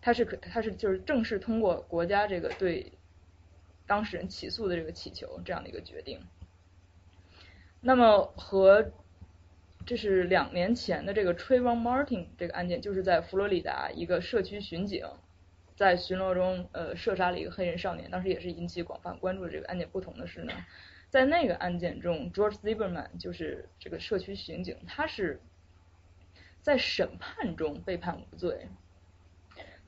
[0.00, 2.92] 它是可它是就是正式通过国家这个对
[3.86, 6.20] 当事人起诉的这个祈求这样的一个决定。
[7.80, 8.90] 那么和
[9.86, 15.06] 这是两年前的这个 Trayvon Martin 这个案件，就是在佛罗里达一个社区巡警。
[15.76, 19.88] 在巡逻中，呃，射杀了一个黑人少年，当时也是引起广泛关注的这个案件。
[19.88, 20.52] 不同的是呢，
[21.08, 25.40] 在那个案件中，George Zimmerman 就是这个社区巡警，他是
[26.60, 28.68] 在审判中被判无罪。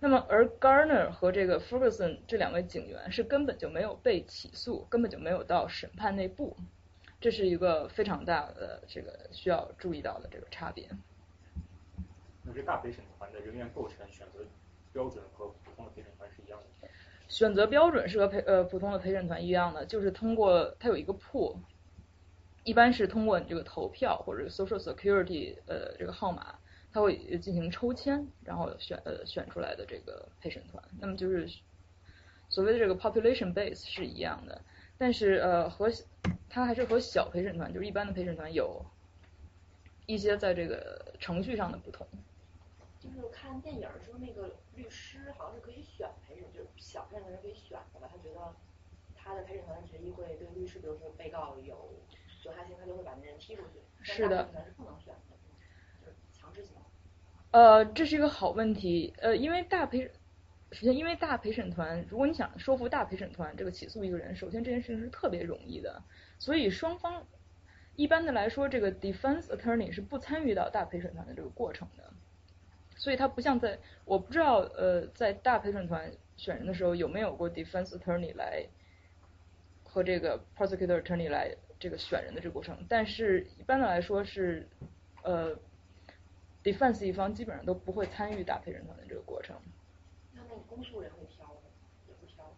[0.01, 6.57] 那么，而 Garner 和这个 Ferguson 这两位警员是根本就没有被起诉，根本就没有到审判那步。
[7.23, 10.91] 这是一个非常大的这个需要注意到的这个差别。
[12.43, 14.41] 那这大陪审团的人员构成选择
[14.93, 15.91] 标准和普通的。
[15.95, 16.89] 陪审团是一样的，
[17.29, 21.57] 选择标准是和陪呃普通的陪审团一样的，就是通过它有一个 pool，
[22.65, 26.59] 一般是通过你这个投票或者 social security 呃这个号码，
[26.93, 30.83] 它会进行抽签，然后选呃选出来的这个陪审团。
[30.99, 31.47] 那么就是
[32.49, 34.63] 所谓的这个 population base 是一样的，
[35.03, 35.91] 但是呃和
[36.49, 38.81] 它还是和小陪审团就是一般的陪审团有
[40.07, 42.07] 一些在这个程序上的不同。
[43.01, 48.09] 就是看电影时候，那个律师好像是可以选陪审，就是小陪审团是可以选的吧？
[48.09, 48.55] 他觉得
[49.17, 51.91] 他的陪审团的决议会对律师，比如说被告有
[52.41, 53.81] 损害性，他就会把那人踢出去。
[54.03, 54.49] 是的。
[54.65, 55.37] 是不能选的，
[56.01, 56.77] 就是强制性。
[57.51, 59.13] 呃，这是一个好问题。
[59.19, 60.09] 呃，因为大陪，
[60.73, 66.03] 首先因为大陪审团，如果你想说服大陪审团这个起诉一个人，首先这件事情是特别容易的，
[66.39, 67.27] 所以双方
[67.95, 72.13] 一般的来说，这个 defense attorney 是不参与到大陪审团的这个过程的。
[72.97, 78.65] 所以他不像在，我不知道呃，在大陪审团选人的时候有没有过 defense attorney 来
[79.83, 84.69] 和这个 prosecutor attorney 来这个选人的这个过程，但是一般的来说是
[85.23, 85.55] 呃
[86.63, 89.57] defense 一方基本上都不会参与大陪审团的这个过程。
[90.75, 91.61] 公诉人会挑的？
[92.09, 92.57] 也不挑。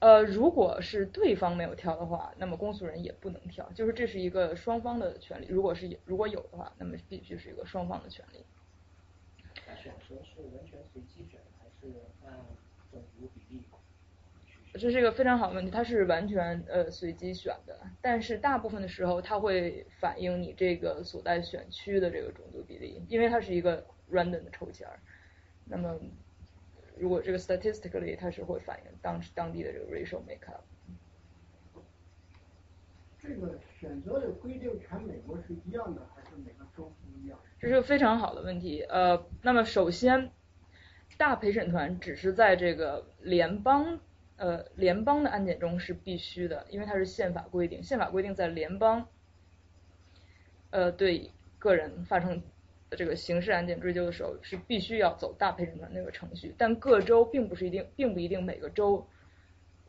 [0.00, 5.46] 呃，如果是对方没有挑的话，那么公诉人也不能挑，就是这是一个双方的权利。
[5.48, 8.44] 如果是如果有的话，那么必须是一个双方的权利。
[9.80, 11.94] 选择是完全随机选，还是
[12.26, 12.34] 按
[12.90, 13.62] 种族比例？
[14.74, 24.98] 这是一个非常好的问题，它是完全呃随机选的，但是大部分的时候它会反映你这个所在选区的这个种族比例，因为它是一个 random 的抽签儿。
[25.64, 26.00] 那么
[26.98, 30.60] 如果这个 statistically 它是会反映当当地的这个 racial makeup。
[33.18, 37.38] 这个选择的规定全美国是一样的，还是每个州不一样？
[37.60, 40.32] 这是个非常好的问题，呃，那么首先，
[41.16, 44.00] 大陪审团只是在这个联邦，
[44.34, 49.06] 呃，联邦的案件中是必须的，因为它是宪法规定，宪法规定在联邦，
[50.70, 52.42] 呃，对个人发生
[52.96, 59.06] 这个刑事案件追究的时候是必须要走大陪审团那个程序，但各州并不是一定，并不一定每个州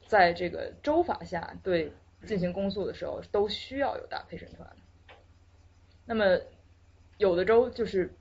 [0.07, 1.91] 在这个州法下对
[2.25, 4.67] 进行公诉的时候都需要有大陪审团，
[6.05, 6.39] 那么。
[7.19, 8.11] 有的州就是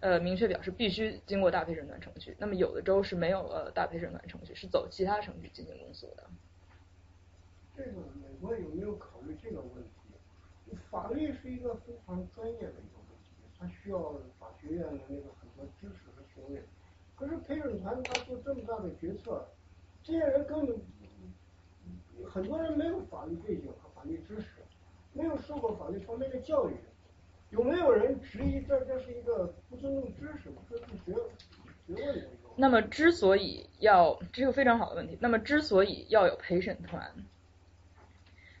[0.00, 6.24] 呃明确表示必须经过大陪审团程序，那么有的州是没有呃大陪审团程序，是走其他程序进行公诉的。
[7.74, 10.76] 这个美国有没有考虑这个问题？
[10.90, 12.74] 法律是一个非常专业的
[13.58, 13.98] 他，需要
[14.38, 16.62] 法学院的那个很多知识和学问。
[17.14, 19.46] 可是陪审团他做这么大的决策，
[20.02, 20.76] 这些人根本
[22.28, 24.48] 很多人没有法律背景和法律知识，
[25.12, 26.74] 没有受过法律方面的教育。
[27.50, 31.14] 有没有人质疑这这是一个不尊重知识、不尊重学
[31.86, 32.28] 学问的？
[32.56, 35.16] 那么，之所以要这个非常好的问题。
[35.20, 37.14] 那么，之所以要有陪审团，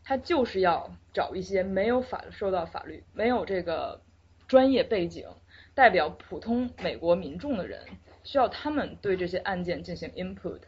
[0.04, 4.00] 他就是要找一些没有法受到法律、没有这个
[4.46, 5.26] 专业背景、
[5.74, 7.80] 代表普通美国民众的人，
[8.24, 10.60] 需要他们对这些案件进行 input。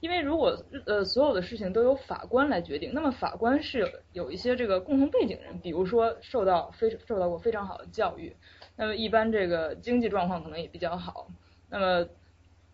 [0.00, 8.36] 因为如果呃所有的事情都由法官来决定，那么法官是有有一些这个共同背景人，比如说受到非受到过非常好的教育，
[8.76, 11.26] 那么一般这个经济状况可能也比较好，
[11.68, 12.08] 那么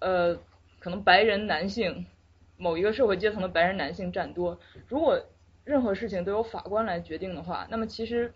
[0.01, 0.37] 呃
[0.79, 2.05] 可能白人男性
[2.59, 5.19] 某一个社会阶层的白人男性占多，如果
[5.65, 8.35] 任何事情都由法官来决定的话，那么其实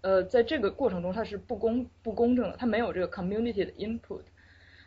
[0.00, 4.22] 呃在这个过程中它是不公不公正的，它没有这个 community 的 input。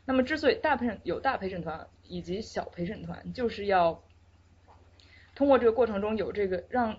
[0.06, 1.88] 那么之所以大陪审有大陪审团。
[2.12, 4.04] 以及小陪审团就是要
[5.36, 6.98] 通过这个过程中有这个让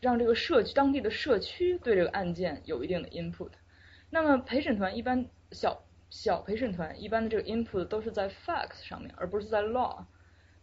[0.00, 3.50] 让这个社区当地的社区对这个案件有一定的 input。
[4.08, 10.04] 那么陪审团一般小小陪审团一般的这个 input 都是在 facts 上面，而不是在 law。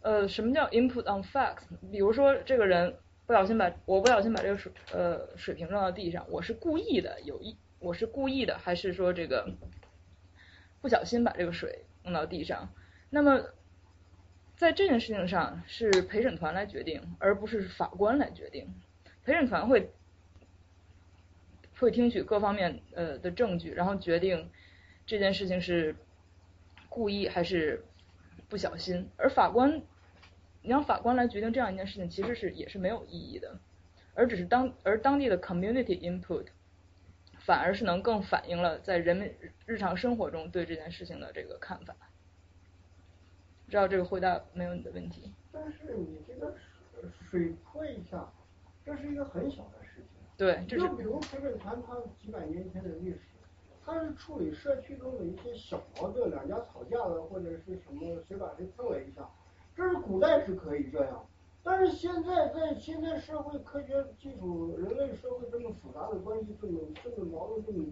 [0.00, 1.64] 呃，什么叫 input on facts？
[1.92, 2.96] 比如说这个人
[3.28, 9.52] 不小心把我不小心把这个水呃水瓶扔到地上，我是故意的，有意我是故意的，还是说这个
[10.80, 12.72] 不小心把这个水弄到地上？
[13.10, 13.44] 那么，
[14.56, 18.74] 在这件事情上是陪审团来决定，而不是法官来决定。
[19.26, 19.90] 陪审团会
[21.78, 24.48] 会听取各方面呃的证据，然后决定
[25.04, 25.94] 这件事情是
[26.88, 27.84] 故意还是
[28.48, 29.10] 不小心。
[29.18, 29.82] 而法官，
[30.68, 33.58] 你让法官来决定这样一件事情，其实是也是没有意义的，
[34.12, 36.44] 而只是当而当地的 community input
[37.38, 41.96] 反而是能更反映了在人们日常生活中对这件事情的这个看法。
[43.70, 45.32] 知道这个回答没有你的问题。
[45.50, 46.54] 但是你这个
[47.30, 48.30] 水泼一下，
[48.84, 50.20] 这是一个很小的事情。
[50.36, 53.20] 对，就比如陪审团，它几百年前的历史，
[53.86, 59.26] 它是处理社区中的一些小矛盾，两家吵架了或者是什么，谁把谁碰了一下，
[59.78, 61.24] 这是古代是可以这样。
[61.62, 67.84] 但是现在在现在社会科学技术、人类社会这么复杂的关系，这么这么矛盾这么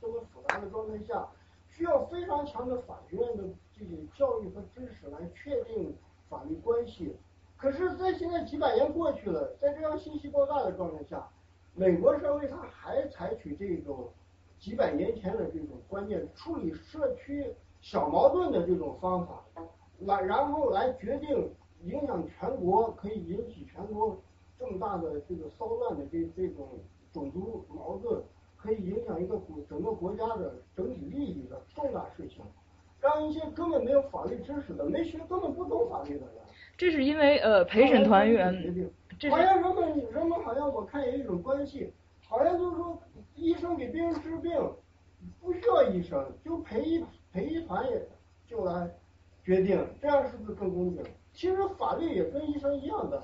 [0.00, 1.26] 这么复杂的状态下，
[1.68, 3.42] 需要非常强的法学院的
[3.76, 3.90] 这些。
[4.14, 5.92] 教育和知识来确定
[6.28, 7.16] 法律关系，
[7.56, 11.28] 可是，在现在几百年过去了，在这样信息爆炸的状态下，
[11.74, 14.08] 美国社会它还采取这种
[14.60, 19.42] 几百年前的这种观念处理社区小矛盾的这种方法，
[20.06, 21.50] 来然后来决定
[21.84, 24.16] 影响全国，可以引起全国
[24.58, 26.68] 这么大的这个骚乱的这这种
[27.12, 28.22] 种族矛盾，
[28.56, 32.44] 可以影响一个国整个国家的整体利益的重大事情，
[33.00, 36.36] 让一些根本没有法律知识的、没学、根本不懂法律的人。
[36.76, 41.92] 这是因为呃陪审团员，这好像人们人们好像我看有一种关系，
[42.26, 42.98] 好像就是说
[43.34, 44.52] 医生给病人治病
[45.40, 48.08] 不需要医生，就陪一陪一团也
[48.46, 48.88] 就来
[49.44, 51.02] 决定，这样是不是更公平？
[51.32, 53.22] 其实法律也跟医生一样的。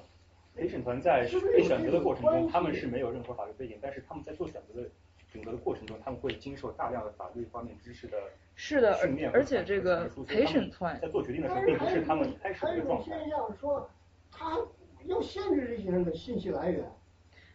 [0.56, 4.88] 陪审团在被选择的过程中，他们是没有任何法律背景，但是他们在做选择的
[5.32, 8.16] 整个的过程中，他们会经受大量的法律方面知识的。
[8.56, 8.98] 是的，
[9.32, 13.10] 而且这个陪审团在做决定的时候，并不是他们一开始的状态。
[13.12, 13.88] 还有现象说，
[14.32, 14.58] 他
[15.04, 16.84] 要限制这些人的信息来源。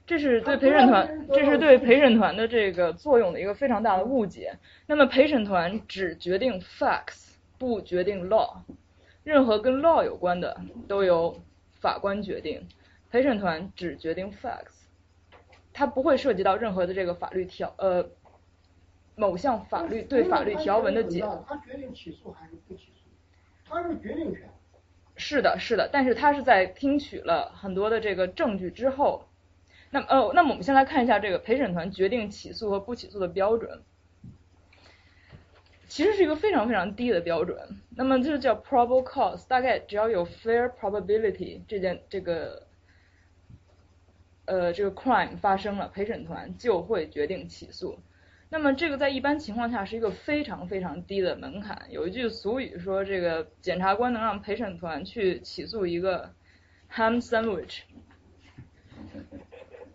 [0.06, 4.58] 这是对陪审团，这是对陪审团的这个作用的一个非常大的误解。
[4.86, 8.58] 那么陪审团只决定 facts，不决定 law，
[9.24, 12.68] 任何跟 law 有关的都由法官决定。
[13.10, 14.88] 陪审团只决定 facts，
[15.72, 18.10] 它不会涉及到任何的这个法律条呃。
[19.16, 23.12] 某项法律对法律条文的解，他决定起诉还是不起诉，
[23.70, 24.50] 他是决定权。
[25.16, 29.26] 是的，是的，但是他是在听取了很多的这个证据之后，
[29.92, 33.84] 那么呃，那么我们先来看一下这个陪审团决定起诉和不起诉的标准，
[35.94, 37.56] 其实是一个非常非常低的标准。
[37.96, 42.66] 那么这叫 probable cause，大概只要有 fair probability 这件这个
[44.46, 48.00] 呃这个 crime 发生了，陪审团就会决定起诉。
[48.50, 51.86] 那么这个在一般情况下是一个非常非常低的门槛。
[51.92, 56.34] 有一句俗语说，这个检察官能让陪审团去起诉一个
[56.92, 57.82] ham sandwich。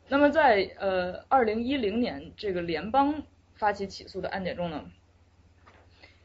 [0.07, 3.25] 那么在呃二零一零年这个联邦
[3.57, 4.85] 发起起诉的案件中呢，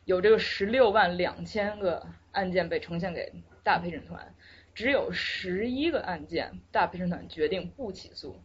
[0.05, 3.31] 有这个十六万两千个案件被呈现给
[3.63, 4.33] 大陪审团，
[4.73, 8.35] 只有十一个案件大陪审团决定不起诉。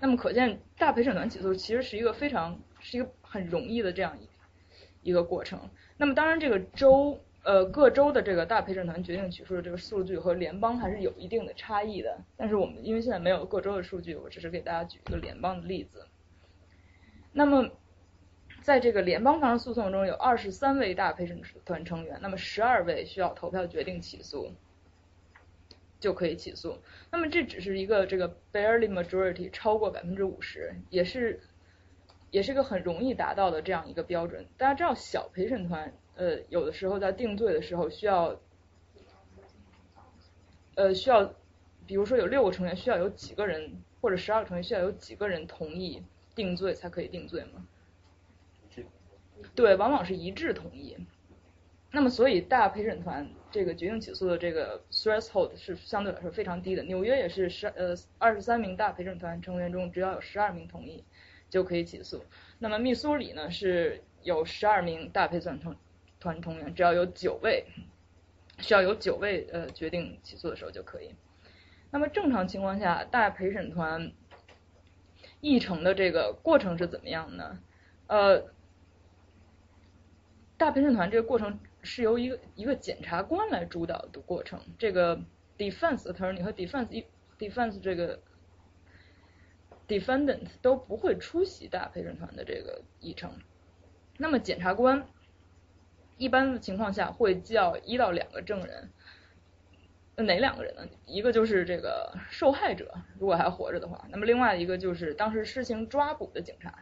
[0.00, 5.58] 那么可见，大陪审团起诉其实是一个非常是一个很容易的这样一一个过程。
[5.96, 12.16] 那么当然，这个州呃各州的这个大陪审团决定起诉的这个数据和联邦还是有一定的差异的。
[12.36, 16.06] 但是我们因为现在没有各州的数据，我只是给大家举一个联邦的例子。
[17.32, 17.68] 那么
[18.68, 24.52] 在这个联邦方诉讼中有二十三位大陪审团成员，那么十二位需要投票决定起诉。
[25.98, 26.76] 就可以起诉。
[27.10, 31.40] 那么这只是一个这个 barely majority 超过百分之五十，也是
[32.30, 34.46] 也是一个很容易达到的这样一个标准。
[34.58, 38.38] 大家知道小陪审团呃有的时候在定罪的时候需要
[40.74, 41.34] 呃需要，
[41.86, 46.04] 比如说有六个成员需要有几个人或者十二个成员需要有几个人同意
[46.34, 47.66] 定罪才可以定罪吗？
[49.54, 50.96] 对，往往是一致同意。
[51.90, 53.28] 那么所以大陪审团。
[53.50, 56.82] 这个决定起诉的这个 threshold 是相对来说非常低的。
[56.82, 61.02] 纽约也是十呃二十三名大陪审团成员中，只要有十二名同意
[61.48, 62.22] 就可以起诉。
[62.58, 65.74] 那么密苏里呢是有十二名大陪审团
[66.20, 67.64] 团成员，只要有九位
[68.58, 71.14] 需要有九位呃决定起诉的时候就可以。
[71.90, 74.12] 那么正常情况下，大陪审团
[75.40, 77.58] 议程的这个过程是怎么样呢？
[78.08, 78.44] 呃，
[80.58, 81.58] 大陪审团这个过程。
[81.80, 85.16] 是由一个一个检察官来主导的过程，这个
[85.56, 87.04] defense attorney 和 defense
[87.38, 88.20] defense 这个
[89.86, 93.30] defendant 都不会出席大陪审团的这个议程。
[94.18, 95.06] 那么检察官
[96.16, 98.90] 一般的情况下会叫一到两个证人，
[100.16, 100.84] 哪两个人呢？
[101.06, 106.74] 一个就是这个受害者，如果还活着的话，那么另外一个就是当时施行抓捕的警察。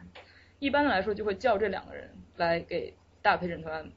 [0.57, 2.95] 一般来说就会叫这两个人来给
[3.27, 3.91] 大陪审团。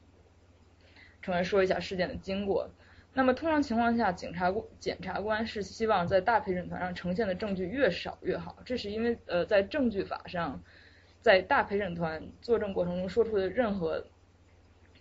[1.21, 2.69] 成员说一下事件的经过。
[3.13, 8.57] 那么通常情况下，警察检察官是希望在大陪审团上呈现的证据越少越好。
[8.65, 10.61] 这是因为呃，在证据法上，
[11.21, 14.03] 在大陪审团作证过程中说出的任何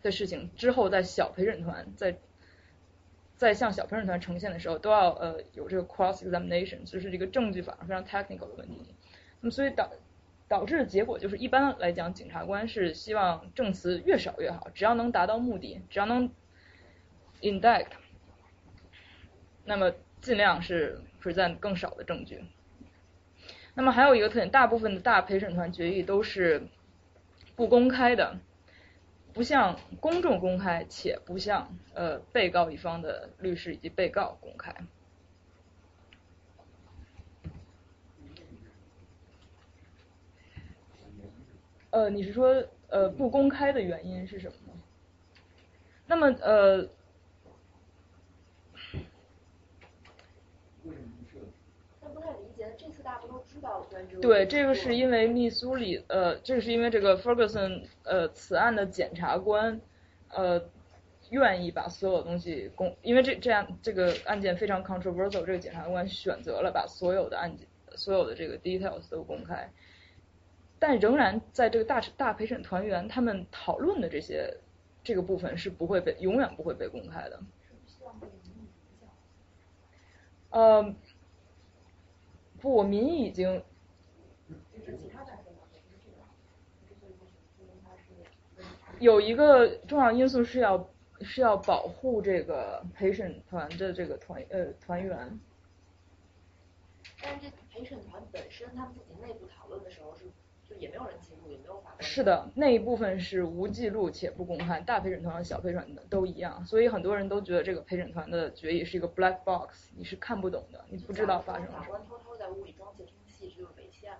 [0.02, 2.16] 的事情之后，在小陪审团在
[3.36, 8.94] 在向小陪审团呈现的时候，都要呃有这个 cross examination，就是这个证据法上非常 technical 的问题。
[9.40, 9.90] 那么所以导
[10.50, 16.28] 导致的结果就是，一般来讲，检察官是希望证词越少越好，只要能达到目的，只要能
[17.40, 17.86] indict，
[19.64, 22.42] 那么尽量是 present 更少的证据。
[23.74, 26.66] 那么还有一个特点，大部分的大陪审团决议都是
[27.54, 28.36] 不公开的，
[29.32, 34.74] 不向公众公开，且不向呃被告一方的律师以及被告公开。
[41.90, 44.80] 呃，你是说呃不公开的原因是什么呢？
[46.06, 46.88] 那么呃。
[54.20, 59.80] 对，这个是因为密苏里，呃，这个是因为这个 Ferguson，呃，此案的检察官，
[60.28, 60.62] 呃，
[61.30, 67.66] 愿意把所有东西公，因为这这样这个案件非常 controversial，这个检察官选择了把所有的案件，
[67.96, 69.70] 所有的这个 details 都公开，
[70.80, 74.52] 但仍然在这个大大陪审团员他们讨论的这些
[75.04, 77.40] 这个部分是不会被永远不会被公开的。
[80.50, 80.92] 呃。
[82.60, 83.62] 不，我民意已经。
[88.98, 90.90] 有一个重要因素是要
[91.22, 95.40] 是要保护这个陪审团的这个团呃团员。
[97.22, 100.26] 但是这陪审团本身他们自己内部讨论的时候是。
[100.80, 112.00] 也没有人记录，也没有法是的，那一部分是无记录且不公开，大陪审团和小陪审团都一样，所以很多人都觉得这个陪审团的决议是一个 black box，你是看不懂的，你不知道发生了什么。
[112.08, 114.12] 偷偷在屋里装窃听器，这就是违宪。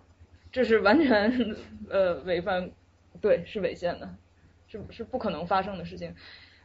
[0.53, 1.57] 这是完全
[1.89, 2.71] 呃违反，
[3.23, 4.15] 对，是违宪的，
[4.69, 6.15] 是是不可能发生的事情。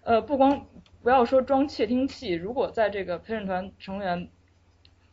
[0.04, 0.68] 呃，不光
[1.02, 4.28] 不要说装窃听器，如果在这个陪审团成员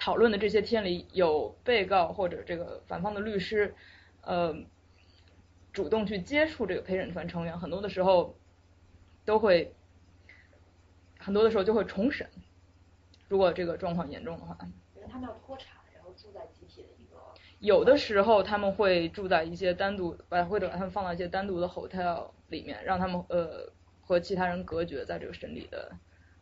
[0.00, 3.72] 讨论的这些天里有被告或者这个反方的律师。
[4.22, 4.54] 呃，
[5.72, 8.36] 主动去接触这个陪审团成员，很多的时候
[9.24, 9.74] 都会，
[11.18, 12.28] 很多的时候就会重审。
[13.28, 14.56] 如果这个状况严重的话，
[14.94, 17.16] 因为他们要脱产，然后住在集体的一个。
[17.58, 25.90] 有的时候他们会住在一些单独，把会把他们放到一些单独的 hotel 里面，让他们呃和其他人隔绝，在这个审理的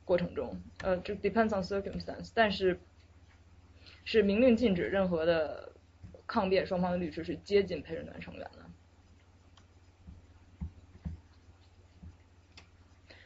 [0.05, 2.78] 过程中，呃，这 depends on circumstance，但是
[4.05, 5.72] 是明令禁止任何的。
[6.31, 8.64] 抗辩双方的律师是接近陪审团成员的。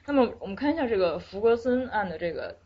[0.07, 2.57] 那么我们看一下这个福格森案的这个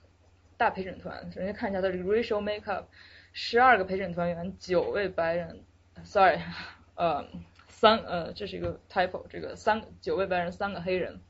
[0.57, 2.84] 大陪审团，首先看一下它这个 racial makeup，
[3.32, 5.64] 十二个陪审团员，九位白人
[6.05, 6.39] ，sorry，
[6.95, 7.26] 呃，
[7.68, 11.20] 三呃这是一个 typo，这个三九位白人，三个黑人。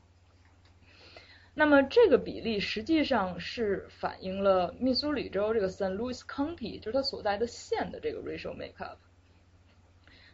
[1.59, 8.95] 那么这个比例实际上是反映了密苏里州这个 San Luis County，就是它所在的县的这个 racial makeup。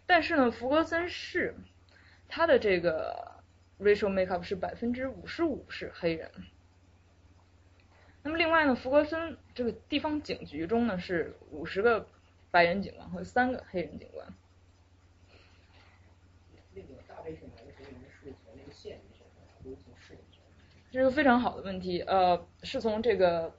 [0.06, 1.56] 但是呢，福格森市
[2.28, 3.42] 它的这个
[3.80, 6.30] racial makeup 是百分之五十五是黑人。
[8.22, 12.08] 那么另外呢，福格森这个地方警局中呢是五十个
[12.52, 14.28] 白人警官和三个黑人警官。
[16.76, 20.46] 那个大陪审团的成员是从那个县里选的，从市里选的？
[20.96, 23.54] 这是个非常好的问题，呃，是从这个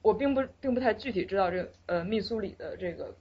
[0.00, 3.14] 我并不并不太具体知道这呃密苏里的这个。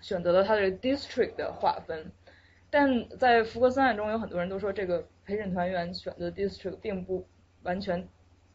[0.00, 2.10] 选择了他的 district 的划分，
[2.70, 7.26] 但在福格森案中，有很多人都说这个陪审团员选择 district 并不
[7.64, 8.08] 完全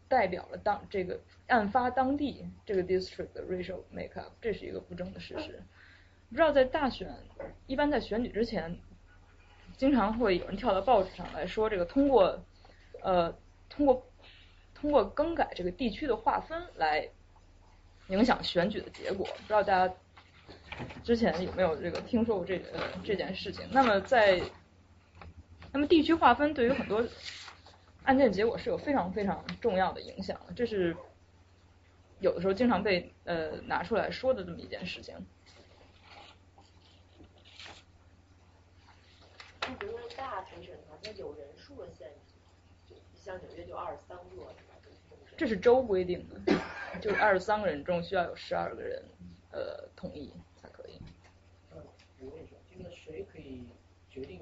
[0.07, 5.61] 代表了当这个案发当地这个 district 的 racial makeup，这是一个不争的事实。
[6.29, 7.13] 不知道在大选，
[7.67, 8.79] 一般在选举之前，
[9.77, 12.41] 经常会有人跳到报纸上来说这个通过
[13.01, 13.35] 呃
[13.69, 14.01] 通过
[14.83, 17.09] 通过更改这个地区的划分来
[18.09, 19.93] 影响选举的结果，不知道大家。
[21.03, 23.63] 之前有没有这个听说过这呃这件事情？
[23.71, 24.41] 那么在
[25.71, 27.07] 那么地区划分对于很多
[28.03, 30.97] 案件结果是有非常非常重要的影响，这是
[32.19, 35.15] 有的时候经常被呃拿出来说的这么一件事情。
[39.61, 42.09] 那比如说大陪审团，那有人数的限
[42.89, 44.53] 制，像纽约就二十三个，
[45.43, 46.55] 这是州规定的，
[47.01, 49.03] 就二十三个人中需要有十二个人
[49.51, 50.97] 呃同意才可以。
[51.73, 51.83] 嗯。
[52.21, 53.61] 我问一下，这个谁可以
[54.09, 54.39] 决定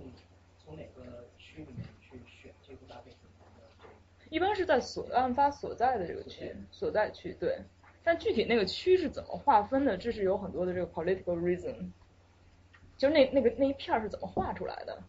[0.64, 3.89] 从哪个区里面去选这个大陪审团的？
[4.30, 7.58] 一般是在所案发所在的这个区所在区，对。
[8.04, 9.97] 但具体那个区是怎么划分的？
[9.97, 11.89] 这是有很多的这个 political reason，
[12.95, 15.04] 就是那那个那一片是怎么画出来的？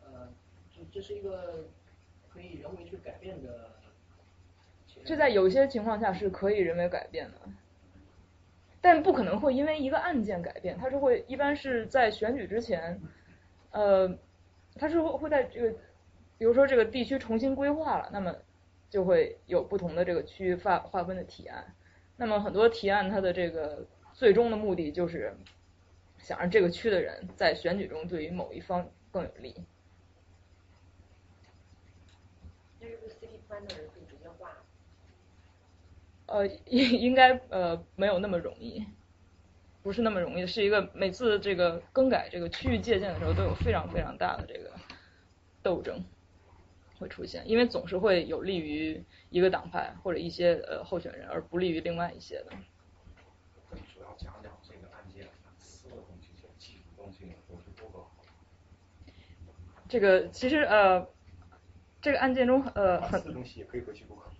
[0.00, 0.28] 呃，
[0.72, 1.66] 这这是一个
[2.28, 3.76] 可以人为去改变的。
[5.04, 7.38] 这在有些情况下是可以人为改变的。
[8.80, 13.00] 但不可能会因为一个案件改变，它是会一般是在选举之前，
[13.72, 14.16] 呃，
[14.76, 15.70] 它是会会在这个，
[16.38, 18.34] 比如说这个地区重新规划了，那么
[18.88, 21.74] 就会有不同的这个区域划划分的提案。
[22.16, 25.36] 那么很多提案它的这个最终的目的就是
[26.18, 29.54] 想让这个区的人在选举中对于某一方更有利。
[36.28, 38.84] 呃， 应应该呃没有那么容易，
[39.82, 44.70] 不是那么容易，是一个每次这个更改这个区域界限的时候都有非常非常大的这个
[45.62, 46.04] 斗争
[46.98, 52.52] 会出现，因为总是会有利于一个党派或者一些呃候选人，而不利于另外一些的。
[53.94, 55.26] 主要讲讲这个案件
[55.58, 58.04] 四个东西，就技术东西都是多个。
[59.88, 61.08] 这个其实呃，
[62.02, 63.22] 这个案件中呃很。
[63.32, 64.30] 东西也可以回去补考。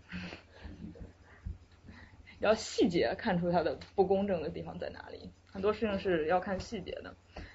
[2.41, 7.15] 要细节看出它的不公正的地方在哪里，很多事情是要看细节的。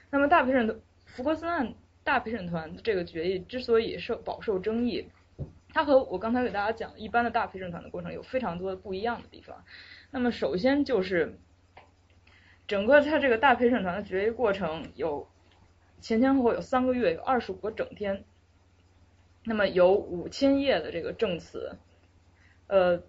[0.09, 1.73] 那么大陪审团福格森案
[2.03, 5.07] 大陪审团这个决议之所以受饱受争议，
[5.69, 9.63] 它和我刚才给大家讲一般的大陪审团的过程有非常多的不一样的地方。
[10.11, 11.39] 那么首先就是
[12.67, 15.27] 整个它这个大陪审团的决议过程有
[16.01, 18.25] 前前后后有三个月，有二十五个整天，
[19.45, 21.77] 那么有五千页的这个证词，
[22.67, 23.01] 呃。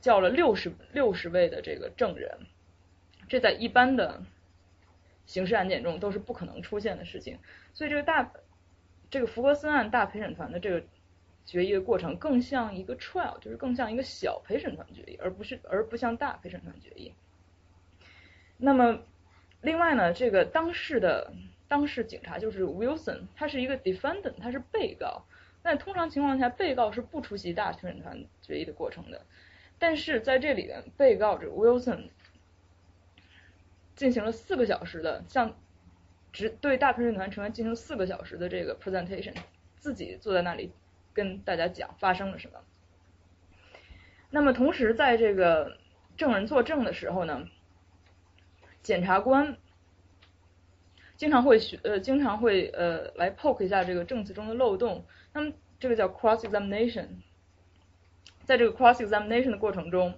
[0.00, 2.38] 叫了六十六十位的这个证人，
[3.28, 4.22] 这在一般的
[5.26, 7.38] 刑事案件中都是不可能出现的事情。
[7.72, 8.32] 所以这个大
[9.10, 10.82] 这个福格森案大陪审团的这个
[11.44, 17.12] 决议的过程，更像一个 trial，就是更像一个小陪审团决议，而不是而不像大陪审团决议。
[18.56, 19.00] 那么
[19.60, 21.32] 另外呢，这个当事的
[21.68, 25.24] 当事警察就是 Wilson，他是一个 defendant，他是被告。
[25.62, 29.22] 那通常情况下，被告是不出席大陪审团决议的过程的。
[29.82, 32.10] 但是在这里边，被告者 Wilson
[33.96, 35.56] 进行了四个小时的向
[36.32, 39.34] 只对大陪审团成员进行四个小时的这个 presentation，
[39.74, 40.70] 自己坐在那里
[41.12, 42.60] 跟大家讲发生了什么。
[44.30, 45.76] 那么同时在这个
[46.16, 47.48] 证人作证的时候呢，
[48.84, 49.56] 检察官
[51.16, 57.08] 经常会学呃经常会呃来 poke 一下这个证词中的漏洞，那么这个叫 cross examination。
[58.44, 60.14] 在这个 cross examination 的过程中，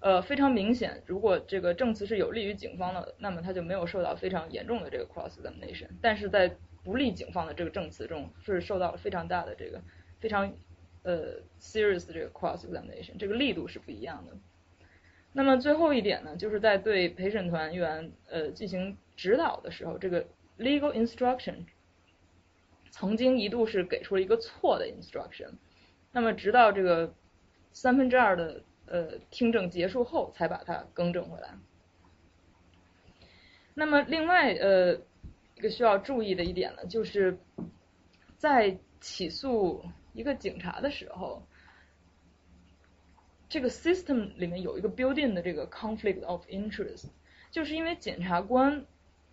[0.00, 5.88] 呃，非常明显，如果这个证词是有利于警方的，那么他就没有受到非常严重的这个 cross examination。
[6.02, 9.80] 但是在不利警方的这个证词中，是受到了非常大的这个
[10.20, 10.52] 非常
[11.02, 14.36] 呃 serious 的这个 cross examination，这个力度是不一样的。
[15.32, 20.24] 那么最后一点呢，就是在对陪审团员呃进行指导的时候，这个
[20.58, 21.64] legal instruction
[22.90, 25.54] 曾经一度是给出了一个错的 instruction。
[26.12, 27.12] 那么直到这个
[27.74, 31.50] 三分之二的呃听证结束后，才把它更正回来。
[33.74, 34.94] 那么另外呃
[35.56, 37.36] 一个需要注意的一点呢，就是
[38.36, 41.42] 在起诉一个警察的时候，
[43.48, 47.06] 这个 system 里面有一个 building 的这个 conflict of interest，
[47.50, 48.86] 就是因为检察官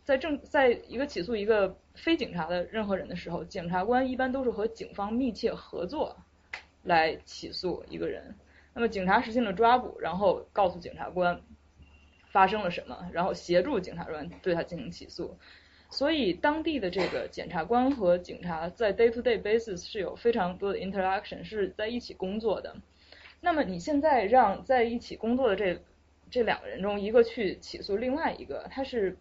[0.04, 6.18] 在正在一个起诉一个非警察的任何人的时候，检察官一般都是和警方密切合作。
[6.84, 8.36] 来起诉一个人，
[8.74, 11.42] 那么警察实行了抓捕，然后告诉检察官
[12.32, 15.38] 发生了什么，然后协助检察官对他进行起诉。
[15.90, 22.78] 所以当地的这个检察官和警察在 day to day basis 是有非常多的 interaction，是在一起工作的。
[23.42, 25.82] 那么你现在让在一起工作的这
[26.30, 29.18] 这两个人中一个去起诉另外一个，他是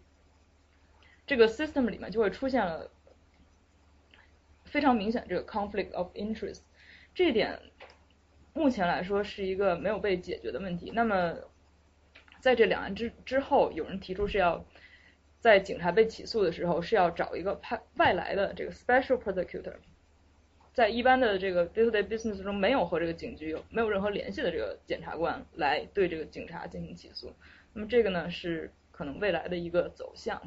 [1.27, 2.89] 这个 system 里面就会出现了
[4.63, 6.61] 非常明显这个 conflict of interest。
[7.13, 7.59] 这点
[8.53, 10.91] 目前来说是一个没有被解决的问题。
[10.93, 11.35] 那么
[12.39, 14.65] 在这两案之之后，有人提出是要
[15.39, 19.75] 在警察被起诉的时候是要找一个派外来的这个 special prosecutor，
[20.73, 27.33] 在一般的这个 day to day business 中没有和这个警局有没有任何联系的这个检察官来对这个警察进行起诉。
[27.73, 30.41] 那么这个呢是可能未来的一个走向。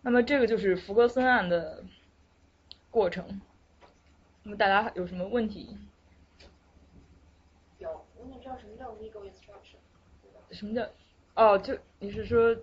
[0.00, 1.84] 那么这个就是福格森案的
[2.90, 3.40] 过程。
[4.44, 5.76] 那么大家有什么问题？
[7.78, 9.76] 有，我想知道什么叫 legal instruction。
[10.50, 10.88] 什么叫？
[11.34, 12.56] 哦，就你是说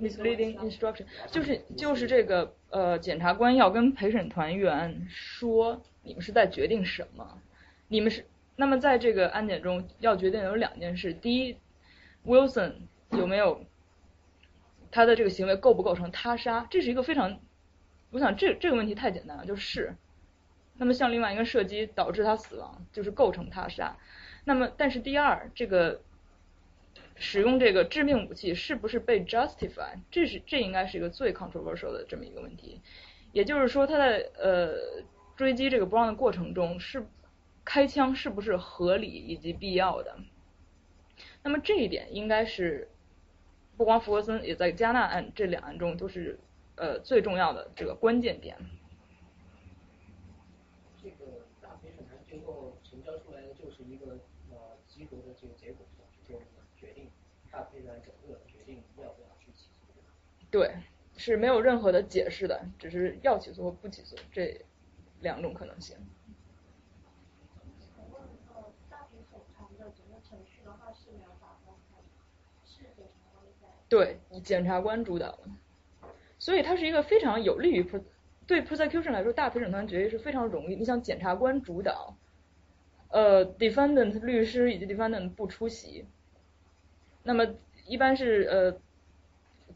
[0.00, 7.40] misleading instruction，就是就是这个呃，检察官要跟陪审团员说，你们是在决定什么？
[7.88, 11.56] 你们是那么在这个案件中要决定有两件事：第一
[12.26, 12.72] ，Wilson
[13.12, 13.64] 有没有？
[14.94, 16.68] 他的这个行为构不构成他杀？
[16.70, 17.40] 这是一个非常，
[18.12, 19.96] 我想这这个问题太简单了，就是。
[20.76, 23.96] 那么像另外一个射击导致他死亡，就是构成他杀。
[24.44, 26.00] 那么但是第二，这个
[27.16, 29.98] 使用这个致命武器是不是被 justify？
[30.12, 32.80] 这是这应该是一个最 controversial 的这么一个问题。
[33.32, 34.76] 也就是说，他在呃
[35.34, 37.04] 追击这个 Brown 的过程中，是
[37.64, 40.16] 开枪是不是合理以及必要的？
[41.42, 42.88] 那么这一点应该是。
[43.76, 46.38] 不光福格森，也在加纳案这两案中都是
[46.76, 48.56] 呃最重要的这个关键点。
[51.02, 54.18] 这个大陪审团最后成交出来的就是一个
[54.50, 54.56] 呃
[54.86, 55.84] 集合的这个结果，
[56.26, 56.40] 就
[56.76, 57.10] 决定
[57.50, 59.92] 大陪审团整个决定要不要去起诉。
[60.50, 60.74] 对，
[61.16, 64.64] 是没有任何的解释的，只是要起诉和不起诉这
[65.20, 65.96] 两种可能性。
[73.88, 76.08] 对，检察官主导的，
[76.38, 77.86] 所以它是一个非常有利于
[78.46, 80.76] 对 prosecution 来说，大陪审团决议是非常容易。
[80.76, 82.16] 你像检察官主导，
[83.08, 86.06] 呃，defendant 律师以及 defendant 不出席，
[87.22, 87.46] 那么
[87.86, 88.80] 一般是呃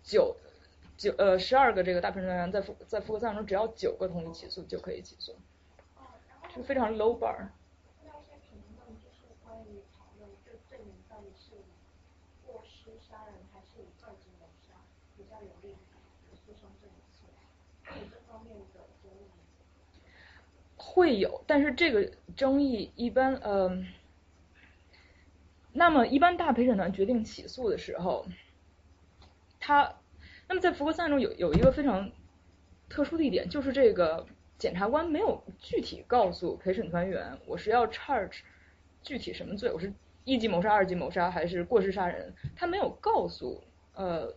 [0.03, 0.37] 九
[0.97, 5.35] 九呃十二个这个大陪审团员在复在复核案中，只要九个同意起诉就可以起诉，
[6.55, 7.49] 是非常 low bar。
[20.91, 23.85] 会有，但是这个争议一般，呃，
[25.71, 28.27] 那么一般大陪审团决定起诉的时候，
[29.61, 29.95] 他，
[30.49, 32.11] 那么在福克斯案中有有一个非常
[32.89, 34.27] 特殊的一点，就是这个
[34.57, 38.39] 检察官没有具体告诉陪审团员我是要 charge
[39.03, 39.93] 具体什么罪，我是
[40.25, 43.63] 一级谋杀、二级谋杀还是过失杀人，他没有告诉
[43.93, 44.35] 呃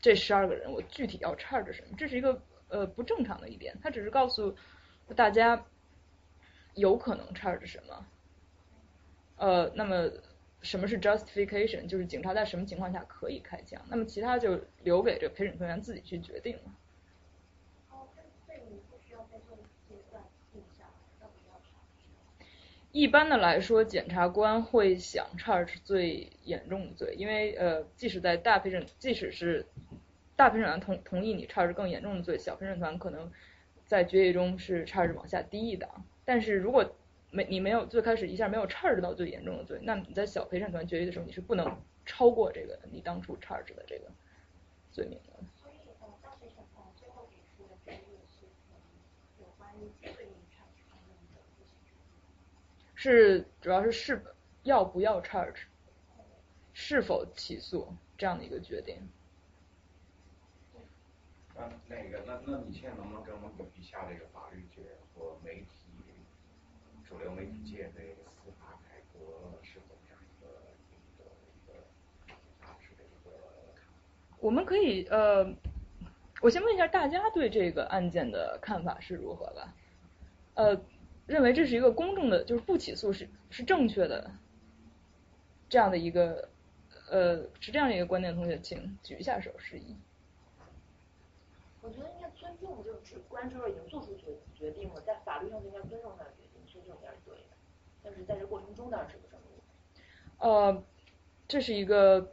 [0.00, 4.54] 这十二个人我具体要 charge 什么，这是一个呃不正常的一点，他只是告诉。
[5.14, 5.64] 大家
[6.74, 8.06] 有可能 charge 什么？
[9.36, 10.10] 呃，那么
[10.60, 11.86] 什么是 justification？
[11.86, 13.80] 就是警察在什么情况下可以开枪？
[13.88, 16.62] 那么其他就留给这陪审团员自己去决定了。
[22.90, 29.66] 一般的来说，检察官会想 charge 最严重的罪，因为呃，即使在大陪审，即使是
[30.36, 33.30] 大陪审团同同意你 charge 更严重的罪，小陪审团可能。
[33.88, 36.94] 在决议中是 charge 往下低一档，但是如果
[37.30, 41.76] 没你没有最开始一下没有 charge 到最严重的罪，那你在小陪审团决议的时候你是不能
[42.06, 44.04] 超过这个你当初 charge 的这个
[44.92, 45.32] 罪名的。
[52.94, 54.22] 是主要是是
[54.64, 55.60] 要不要 charge，
[56.74, 58.96] 是否起诉这样的一个决定。
[61.58, 64.82] 那那个，那那你现在能不能给我们比一下这个法律界
[65.12, 65.90] 和媒体、
[67.04, 68.00] 主流媒体界的
[68.30, 69.18] 司法改革
[69.60, 70.46] 是怎么样一个
[70.94, 71.84] 一个一个
[72.60, 73.30] 大致的一个
[73.74, 73.82] 看
[74.30, 74.38] 法？
[74.38, 75.52] 我们可以呃，
[76.40, 79.74] 我先问一下大家对这个案件的看法是如何吧？
[80.54, 80.80] 呃，
[81.26, 84.30] 认为这是一个公正的，就是不起诉是是正确的，
[85.68, 86.48] 这样的一个
[87.10, 89.96] 呃是这样一个观点，同学请举一下手示意。
[91.88, 97.56] 我觉得应该尊重，就是指官之后已经做出决决定了，在法律上就应该尊重他的决定，所以这种应该是对的。
[98.02, 100.02] 但是在这过程中当然是不正义。
[100.36, 100.84] 呃，
[101.48, 102.30] 这是一个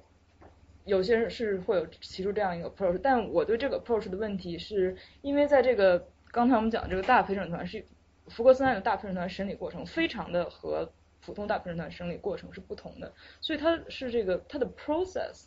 [0.84, 7.86] 有些人是会有提出这样一个 approach，但我对这个 approach 的问题是因为在这个刚才我们讲这个大陪审团是
[8.28, 10.91] 福克斯案的大陪审团审理过程非常的和
[11.22, 15.45] 普通大陪审团审理过程是不同的，所以它是这个它的 process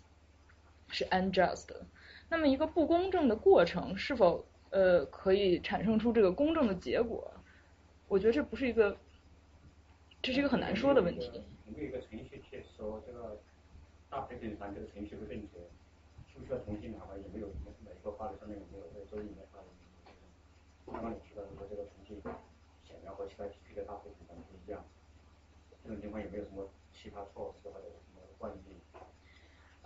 [0.88, 1.84] 是 unjust 的。
[2.28, 7.32] 那么一个不公正的过程是否呃可以产生出这个公正的结果？
[8.06, 8.96] 我觉得这不是一个，
[10.22, 11.42] 这是一个很难说的问题。
[11.66, 13.38] 有没有一个程序去说这个
[14.08, 15.58] 大陪审团这个程序不正确，
[16.32, 17.16] 需不需要重新拿回？
[17.16, 17.48] 有没有
[17.84, 19.68] 哪个法律上面有没有在周里面法律？
[20.90, 22.16] 刚刚你提到说这个程序
[22.84, 24.82] 显然和其他其他大陪审团不一样，
[25.84, 28.77] 这种情况有没有什么其他措施或者什么惯例？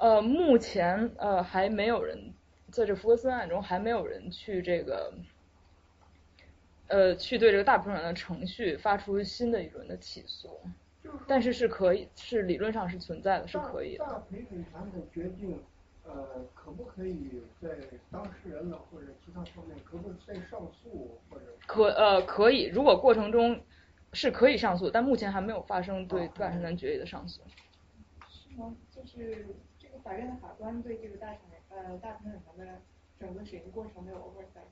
[0.03, 2.35] 呃，目前呃还没有人
[2.73, 5.15] 在这福克斯案中还没有人去这个，
[6.89, 10.59] 呃，去对这个大陪审团的程序发出新的一轮的起诉，
[11.29, 14.05] 但是是可以，是理论上是存在的，是可以的。
[14.05, 15.57] 大陪审团的决定，
[16.05, 17.69] 呃，可不可以在
[18.11, 21.45] 当事人呢或者其他方面，可不可以再上诉或者？
[21.69, 23.61] 可呃可以，如果过程中
[24.13, 27.41] 是可以上诉，但目前还没有发生对大陪审团决议的上诉。
[28.29, 28.75] 是吗？
[28.91, 29.47] 就是。
[30.05, 31.41] 法院的法官对这个大庭
[31.71, 32.81] 呃大庭审团的
[33.19, 34.67] 整个审议过程没有 oversight，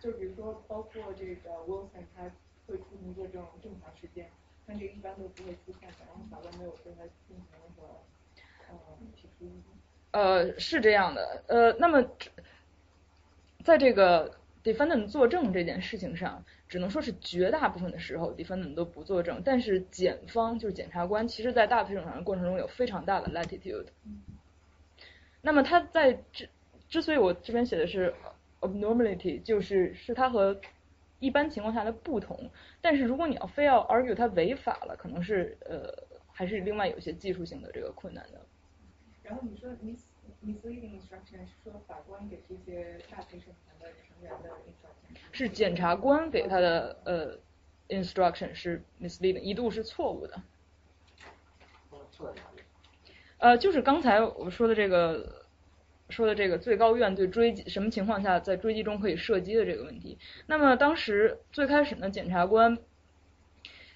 [0.00, 2.24] 就比如说包括这个 Wilson 他
[2.66, 4.30] 会出庭作证这么长时间，
[4.66, 7.88] 但这个一般都不会出现的，然后法官没有对他进行那个
[8.68, 8.76] 呃
[9.14, 9.50] 提出。
[10.12, 12.02] 呃，是这样的，呃，那么
[13.64, 23.86] 在这个 defendant 作证这件事情上，只能说是绝大部分的时候 defendant 都不作证，但是检方就是检察官，其实在大陪审团的过程中有非常大的 latitude。
[25.42, 26.48] 那么他在之
[26.88, 28.12] 之所以我这边写的是
[28.60, 30.60] abnormality，就是是他和
[31.18, 32.50] 一般情况下的不同。
[32.82, 35.92] 但是如果你要非要 argue 他违法了，可能是呃
[36.30, 38.40] 还是另外有些技术性的这个困难的。
[39.22, 40.04] 然后你说 Miss
[40.44, 43.86] misleading instruction 是说法官给这些大陪审团的
[45.32, 47.38] 是检察官给他的呃
[47.88, 50.42] instruction 是 misleading，一度是错误的。
[53.38, 55.46] 呃，就是刚才我说的这个
[56.10, 60.18] 说的这个最高院对追击什么情况下在追击中可以射击的这个问题。
[60.46, 62.76] 那么当时最开始呢，检察官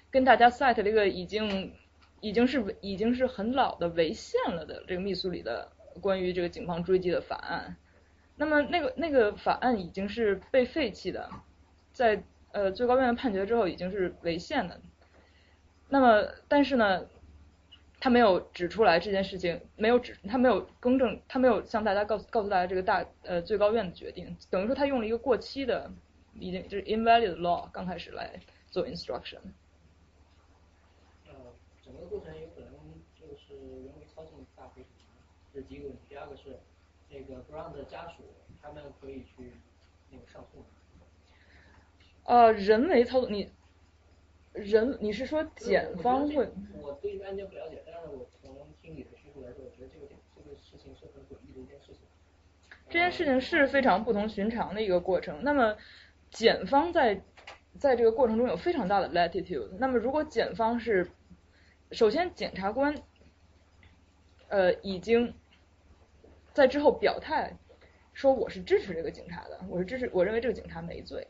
[0.09, 1.73] 跟大家 cite 了一个已经
[2.21, 5.71] 已经是已经是很老的违宪了的这个密苏里的
[6.01, 7.77] 关于这个警方追击的法案。
[8.37, 11.29] 那么那个那个法案已经是被废弃的，
[11.93, 14.79] 在呃最高院判决之后已经是违宪的。
[15.87, 17.07] 那么但是呢，
[17.99, 25.89] 他没有指出来这件事情，没有指他没有更正，他没有向大家告诉告诉大家这个大呃最高院的决定，等于说他用了一个过期的
[26.33, 29.39] 已经就是 invalid law 刚开始来做 instruction。
[31.27, 31.33] 呃，
[31.81, 32.71] 整个过程有可能
[33.17, 35.23] 就是人为操纵大陪审团，
[35.53, 36.01] 这是第一个问题。
[36.09, 36.59] 第二个是
[37.15, 38.23] 那个 Brown 的家属，
[38.61, 39.53] 他们可以去
[40.09, 40.65] 那个上诉吗？
[42.25, 43.49] 呃，人为操作你
[44.53, 46.49] 人你是说检方会？
[46.81, 52.01] 我对这个案件不了解，但是我从听你的叙述来说，我觉得这个这个事情是很诡异的一件事情。
[52.89, 55.39] 这件事情是非常不同寻常的一个过程。
[55.43, 55.77] 那么，
[56.29, 57.23] 检方在
[57.79, 59.69] 在这个过程中有非常大的 latitude。
[59.79, 61.09] 那么，如果检方是
[61.91, 62.95] 首先检察官
[64.49, 65.33] 呃已经
[66.55, 67.53] 在之后表态
[68.13, 71.27] 说我是支持这个警察的，我是支持我认为这个警察没罪。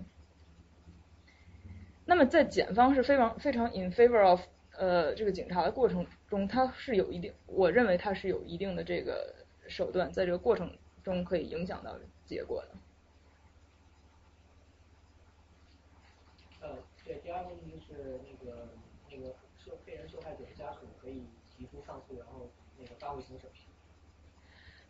[2.05, 4.39] 那么在检方是非常非常 in favor of
[4.77, 9.33] 呃这个警察的过程中，他是有一定，我认为他是有一定的这个
[9.67, 12.69] 手段，在这个过程中可以影响到结果的。
[16.61, 18.67] 呃，对，第二个问题是那个
[19.09, 22.47] 那个受被人受害者的家属可以提出上诉，然后
[22.77, 23.49] 那个发回庭审。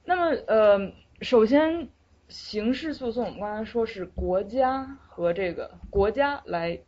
[0.06, 1.90] 那么呃，首先
[2.28, 6.80] 刑事诉讼，我们刚才说是国家和这个国家来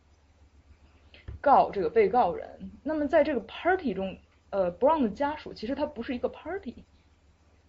[1.40, 2.70] 告这个被告人。
[2.84, 4.16] 那么在这个 party 中，
[4.50, 6.84] 呃，Brown 的家属其实他不是一个 party，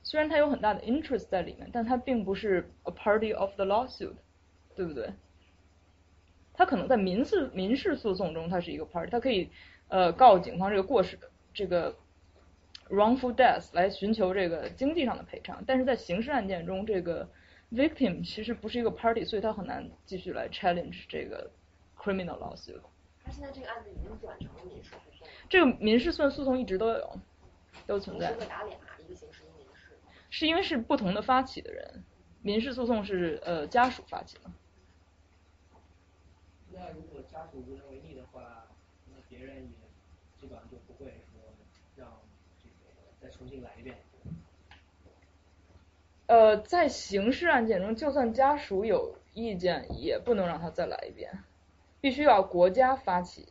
[0.03, 4.13] 虽然他有很大的 interest 在里面，但他并不是 a party of the lawsuit，
[4.75, 5.11] 对不对？
[6.53, 9.49] 他可能在民事民事诉讼中他是一个 party，他可以
[9.87, 11.17] 呃告警方这个过失
[11.53, 11.95] 这个
[12.89, 17.29] wrongful death 来寻求这个经济上的赔偿，但是在刑事案件中，这个
[17.71, 21.49] victim 其实不是一个 party，所以他很难继续来 challenge 这个
[21.97, 22.81] criminal lawsuit。
[23.23, 27.19] 他现在这个案子已经转成了民事诉讼，这个民事诉诉讼一直都有，
[27.85, 28.45] 都存在同时。
[28.45, 28.75] 会打俩，
[29.05, 29.91] 一个刑事，一个民事。
[30.31, 32.03] 是因为是不同的发起的人，
[32.41, 34.49] 民事诉讼是呃家属发起的。
[36.71, 38.65] 那如果家属为力的话，
[39.07, 39.69] 那别人也
[40.39, 41.53] 基本上就不会说
[41.97, 42.21] 让
[42.57, 43.95] 这个再重新来一遍。
[46.27, 51.31] 呃，在刑事案件中，就算家属有意见，也不能让他再来一遍，
[52.01, 53.47] 必须要国家发起。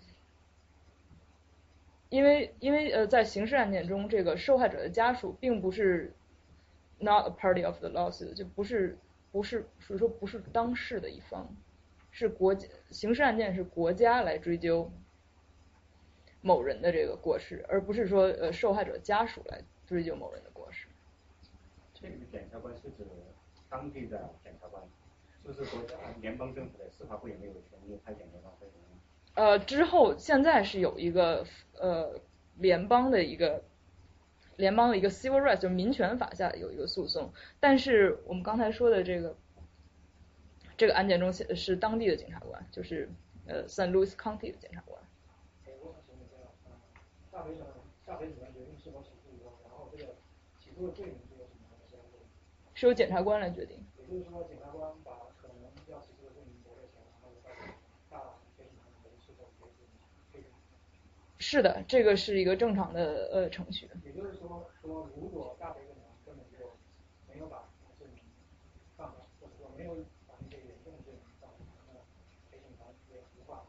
[2.11, 6.15] 因为因为呃，在刑事案件中，这个受害者的家属并不是
[6.99, 8.99] not a party of the lawsuit，就不是
[9.33, 11.49] 不是所以说不是当事的一方，
[12.11, 14.91] 是国家刑事案件是国家来追究
[16.41, 20.87] 某人的这个过失，而不是说呃受害者家属来追究某人的过失。
[21.95, 23.05] 这个检察官是指
[23.71, 24.83] 当地的检察官，
[25.43, 28.67] 是不是国家联邦政府的司法部也没有权利派检察官会？
[29.35, 31.47] 呃，之后现在是有一个
[31.79, 32.21] 呃
[32.57, 33.65] 联邦的一个
[34.57, 39.37] 联邦的一个 civil rights 就是民权法下有一个诉讼，但是我们刚才说的这个
[40.77, 43.09] 这个案件中是是当地的检察官，就是
[43.47, 45.03] 呃 San Luis County 的检察官。
[52.75, 52.95] 是由？
[52.95, 53.85] 检察官来决定。
[61.41, 62.15] 是，的，这个。
[62.17, 63.89] 是，一个正常的呃程序。
[64.05, 66.77] 也就是说，说如果大陪审团根本就
[67.33, 67.65] 没有把
[67.99, 68.23] 罪名
[68.97, 69.95] 放上，或者说没有
[70.27, 71.59] 把那些严重罪名放上，
[71.89, 71.95] 那
[72.51, 73.65] 陪审团也无法。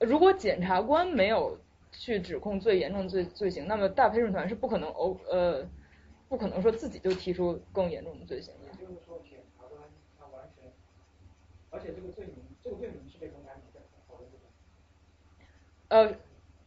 [0.00, 1.58] 如果检察官没有
[1.92, 5.66] 去指控最严重罪罪行，那么大陪审团是不可能偶呃
[6.30, 8.54] 不可能说自己就提出更严重的罪行。
[8.62, 9.82] 也就是说，检察官
[10.16, 10.72] 他完全，
[11.70, 14.44] 而且这个罪名，这个罪名是被公开的，在讨论这个。
[15.88, 16.16] 呃，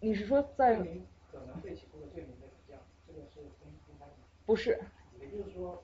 [0.01, 4.11] 你是说在罪名可能被起诉的罪名的这样，这个是公公开的。
[4.45, 4.77] 不是？
[5.21, 5.81] 也就是说，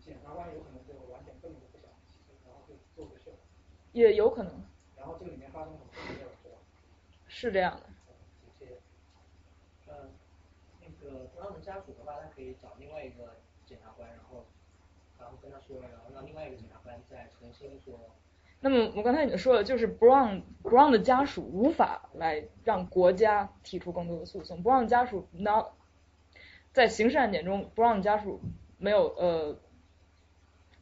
[0.00, 3.32] 检察官有可能就完全根本就不想起诉，然后就做个事。
[3.92, 4.60] 也有可能。
[4.96, 5.84] 然后这个里面发生什么。
[7.28, 7.86] 是这样的。
[8.58, 8.72] 谢谢。
[9.86, 10.08] 呃，
[10.80, 13.36] 那个不让的家属的话，他可以找另外一个
[13.66, 14.44] 检察官，然后
[15.18, 17.98] 然后跟他说，然后让另外一个检察官再重新说。
[18.60, 25.66] 那么我刚才已经说了，就是 Brown Brown 的家属无法来让国家提出更多的诉讼，Brown 家属 not
[26.72, 28.40] 在刑事案件中，Brown 家属
[28.76, 29.56] 没有呃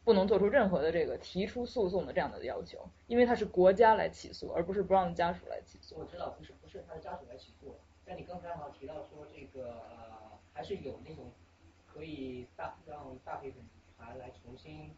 [0.03, 5.97] 不能做出任何的这个提出诉讼的这样的要求，因为他是国家来起诉，而不是 Brown 家属来起诉。
[5.99, 10.06] 我知道不是不是他的家属来起诉，但你刚才好像提到说这个呃
[10.57, 11.31] 还是有那种
[11.85, 13.61] 可以大让大陪审
[13.95, 14.91] 团来重新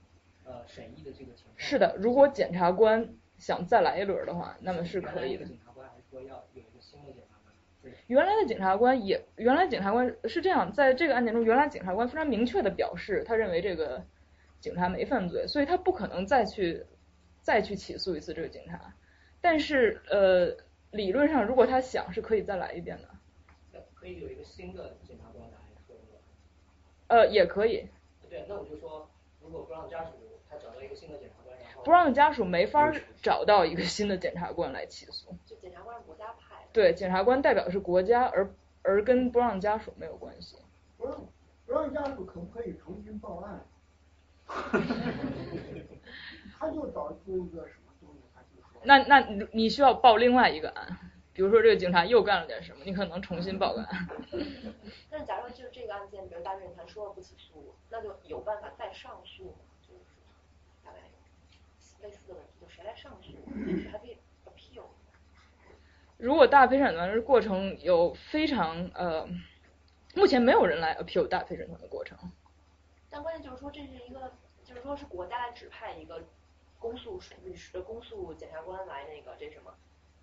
[0.45, 1.53] 呃审议的这个情况。
[1.57, 5.43] 是的，如果检察官想再来一轮的话，那么是可以的。
[5.43, 7.93] 检察官还说要有一个新的检察官。
[8.07, 14.05] 原来的检察官也，原来检察官是这样，在这个案件中，原来检察官非常明确的表示，他认为这个
[14.61, 16.85] 警察没犯罪，所以他不可能再去
[17.41, 18.93] 再去起诉一次这个警察。
[19.41, 20.55] 但是呃，
[20.91, 23.09] 理论上如果他想，是可以再来一遍的。
[23.93, 24.95] 可以有一个新的。
[27.09, 27.87] 呃，也可以。
[28.29, 29.09] 对，那我就说，
[29.41, 30.11] 如果不让家属
[30.49, 32.91] 他找到一个新的检察官，然后不让家属没法
[33.21, 35.35] 找到一个新的检察官来起诉。
[35.45, 36.65] 就检察官是国家派。
[36.71, 38.49] 对，检察官代表的是国家，而
[38.83, 40.57] 而跟不让家属没有关系。
[40.97, 41.27] 不让
[41.65, 43.65] 不让家属可不可以重新报案？
[46.59, 48.81] 他就找出一个什么东西，他就说。
[48.83, 49.19] 那那
[49.51, 50.97] 你需要报另外一个案，
[51.39, 54.07] 比如说这个警察又干了点什么，你可能重新报个案。
[55.09, 59.59] 但是假如就是这个案件，比如大陪审团说了不起诉，那就有办法再上诉吗？
[59.81, 60.01] 就是
[60.83, 60.97] 大概
[62.01, 63.31] 类似的问题，就谁来上诉？
[63.89, 64.83] 还可以 appeal。
[66.17, 69.25] 如果大陪审团的过程有非常呃，
[70.15, 72.19] 目前没有人来 appeal 大陪审团的过程。
[73.09, 74.33] 但关键就是说，这是一个，
[74.65, 76.21] 就是说是国家来指派一个
[76.79, 79.73] 公诉律师、公诉检察官来那个这什么，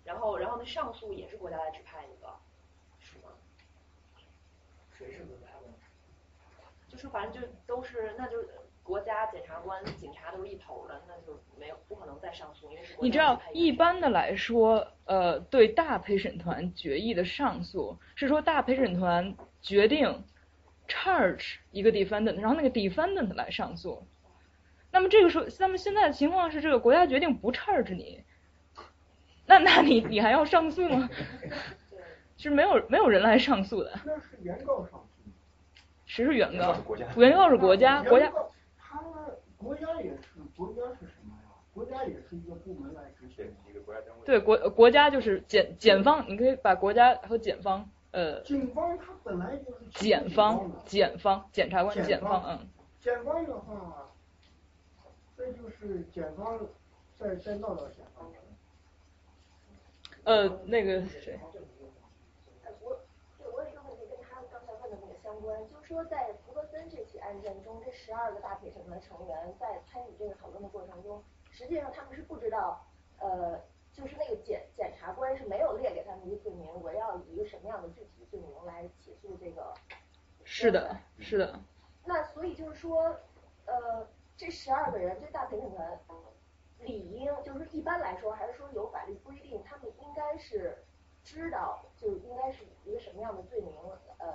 [0.07, 2.33] 然后然后那上诉也是国家来指派一个，
[2.97, 3.33] 是吗？
[4.97, 5.67] 谁是国家的？
[6.87, 8.37] 就是反正就都是，那就
[8.81, 20.23] 国家检察官、警察都是一头的，那就没有不可能再上诉，因为是你知道，一般的来说，呃，对大陪审团决议的上诉是说大陪审团决定。
[20.89, 24.07] charge 一个 defendant，然后那个 defendant 来上诉。
[24.89, 28.23] 那么这个时候，那么现在的情况是，这个国家决定不 charge 你，
[29.47, 31.09] 那那你你还要上诉吗？
[32.37, 33.91] 是没有没有人来上诉的。
[34.05, 35.31] 那是原告上诉。
[36.05, 36.73] 谁是原告？
[36.85, 37.07] 国家。
[37.15, 38.31] 原告是国家，国家。
[38.77, 39.01] 他
[39.57, 41.49] 国家也是，国家是什么呀？
[41.73, 44.25] 国家也是一个部门来执行一个国家单位。
[44.25, 47.89] 对国国家就是检检方，你可以把国家和检方。
[48.11, 52.67] 呃，警方他本来就是检方，检方，检察官，检方，嗯。
[52.99, 54.09] 检方的话，
[55.35, 56.59] 这就是检方
[57.17, 58.37] 再再闹到检方去。
[60.27, 61.39] 呃，那个谁。
[62.81, 62.99] 我
[63.37, 72.85] 对我有一个问题跟他刚才问的那个相关，就是说在福格森这起案件中，这十二个大陪审团成员在参与这个讨论的过程中，实际上他们是不知道，
[73.19, 73.59] 呃。
[73.93, 79.73] 就是那个检检察官是没有列给他们一个罪名，我要以一个什么样的具体罪名来起诉这个？
[80.43, 81.59] 是的，是的。
[82.05, 83.17] 那所以就是说，
[83.65, 85.99] 呃，这十二个人，这大陪审团
[86.79, 90.77] 理应就是一般来说，还是说有法律规定，他们应该是
[91.23, 93.71] 知道，就应该是以一个什么样的罪名，
[94.19, 94.27] 呃，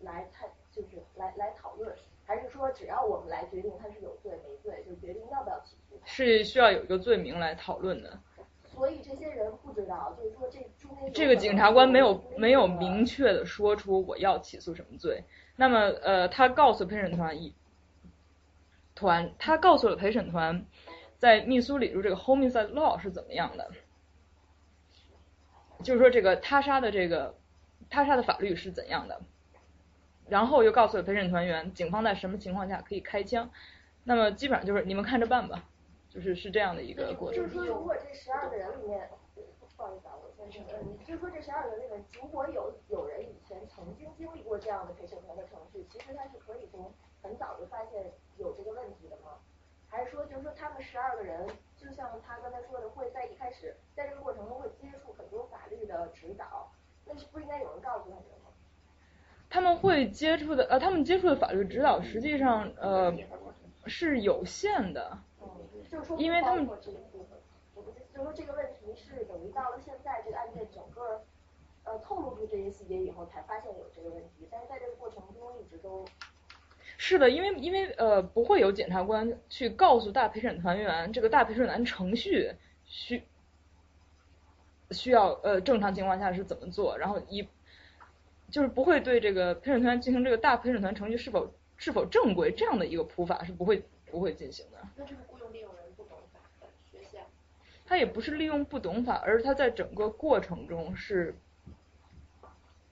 [0.00, 5.98] 来参，就是来来讨论，还是说只要我们来决定他是有罪没罪，就决定要不要起诉？
[6.04, 8.18] 是需要有一个罪名来讨论的。
[8.66, 15.22] 所以这些人不知道，就是说这中间这个警察官没有没有明确的说出我要起诉什么罪。
[15.54, 17.54] 那么呃，他告诉陪审团一
[18.96, 20.66] 团，他告诉了陪审团，
[21.24, 23.70] 在密苏里州这个 homicide law 是怎么样的，
[25.82, 27.34] 就是说这个他杀的这个
[27.88, 29.18] 他杀的法律是怎样的。
[30.28, 33.48] 然后又告诉了陪审团员，警方在什么情况下可以开枪。
[34.02, 35.64] 那么基本上就是你们看着办吧。
[36.10, 37.42] 就是是这样的一个过程。
[37.42, 49.38] 就是说，如果这十二个人里面，不好意思啊，我先生，嗯，就是说这十二个人里面，如果有有人以前曾经经历过这样的陪审团的程序，其实他是可以从很早就发现有这个问题的吗？
[49.94, 56.68] 还是说，就是说他们十二个人，就像他刚才说的，会在一开始在这个过程中会接触很多法律的指导，
[57.06, 58.50] 那是不应该有人告诉他们吗？
[59.48, 63.14] 他们会接触的，呃，他们接触的法律指导实际上，呃，
[63.86, 65.16] 是有限的。
[65.88, 66.98] 就是说，因为他们，就是
[68.14, 71.22] 说这个问题是等于到了现在这个案件整个
[71.84, 76.04] 呃透露出这些细节以后才发现有这个问题，但是在这个过程中一直都。
[77.06, 82.50] 是的，因为因为呃不会有检察官去告诉大陪审团员这个大陪审团程序
[82.86, 83.22] 需
[84.90, 87.46] 需要呃正常情况下是怎么做，然后一
[88.50, 93.82] 就是不会对这个陪审团进行这个大陪审团程序是否是否正规这样的一个普法是不会。
[94.10, 94.78] 不会进行的。
[94.94, 97.20] 那这个雇佣利用人不懂法的缺陷？
[97.84, 101.34] 他也不是利用不懂法，而是他在整个过程中是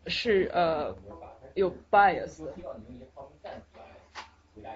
[0.08, 0.92] 是呃
[1.54, 2.42] 有 bias
[4.60, 4.68] 的。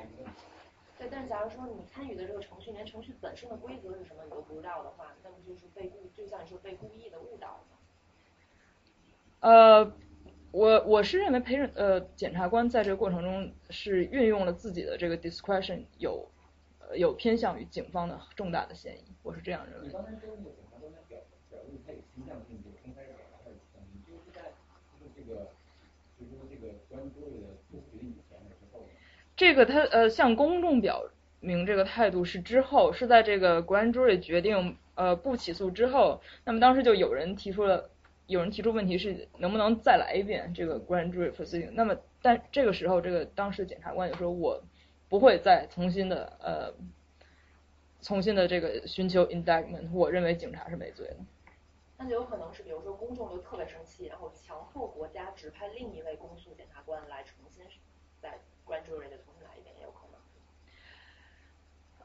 [0.98, 7.76] 对，但是假如说你参与的这个程序连程序本身的规则是什么你都不知道的话，那不就是被故就像你说被故意的误导吗？
[9.40, 9.92] 呃，
[10.52, 16.26] 我我是认为陪审呃检察官在这个过程中是运用了自己的这个 discretion，有
[16.78, 19.88] 呃有偏向于警方的重大的嫌疑，我是这样认为。
[19.88, 21.18] 你刚才说那个检察官他表
[21.50, 24.54] 表露他有倾向性这个公开表达他的意见，你就是在
[24.98, 25.52] 就是这个
[26.18, 28.88] 就是说这个关于多位的做出决定以前还是之后呢？
[29.36, 31.04] 这个他呃向公众表
[31.40, 37.90] 明这个态度是之后，是在这个 grand jury 决定呃不起诉之后，那么当时就有人提出了。
[38.28, 41.70] 有人提出问题是能不能再来一遍这个 grand jury proceeding？
[41.70, 44.60] 那么，但这个时候，这个当时检察官就说我
[45.08, 46.74] 不会再重新的呃，
[48.02, 49.92] 重新的这个寻求 indictment。
[49.92, 51.16] 我认为警察是没罪的。
[51.96, 57.62] 那就有可能是，比如说公众就特别生气，然后强迫国家指派另一位公诉检察官来重新
[58.68, 60.06] 在 grand jury 的重新来一遍，也有可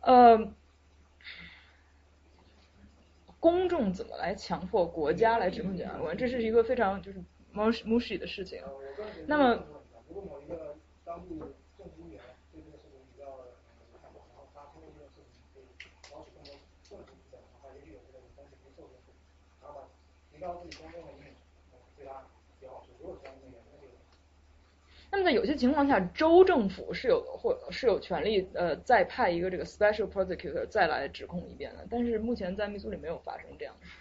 [0.05, 0.45] 能。
[0.45, 0.53] 呃。
[3.39, 6.16] 公众怎么来强迫国家来指控检察官？
[6.16, 7.18] 这是一个非常就是
[7.55, 8.62] mush mushy 的事情。
[9.26, 9.66] 那么，
[10.07, 11.39] 如果某一个当地
[11.76, 12.22] 政府员
[12.53, 13.26] 对这个事情比较
[13.97, 15.66] 看好，然后他通过这个事情可以
[16.14, 16.53] 捞取更多
[16.86, 19.09] 证据的话，也许有这个公司可以受损，
[19.66, 19.89] 然后
[20.30, 22.86] 提高自己公众的印象，对他比较好。
[23.01, 23.82] 如果这样的原则。
[25.12, 33.97] 那么在有些情况下，州政府是有或是有权利呃再派一个这个 special prosecutor 再来指控一遍的，但是目前在密苏里没有发生这样的事。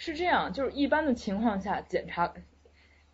[0.00, 2.32] 是这样，就是一般的情况下，检察。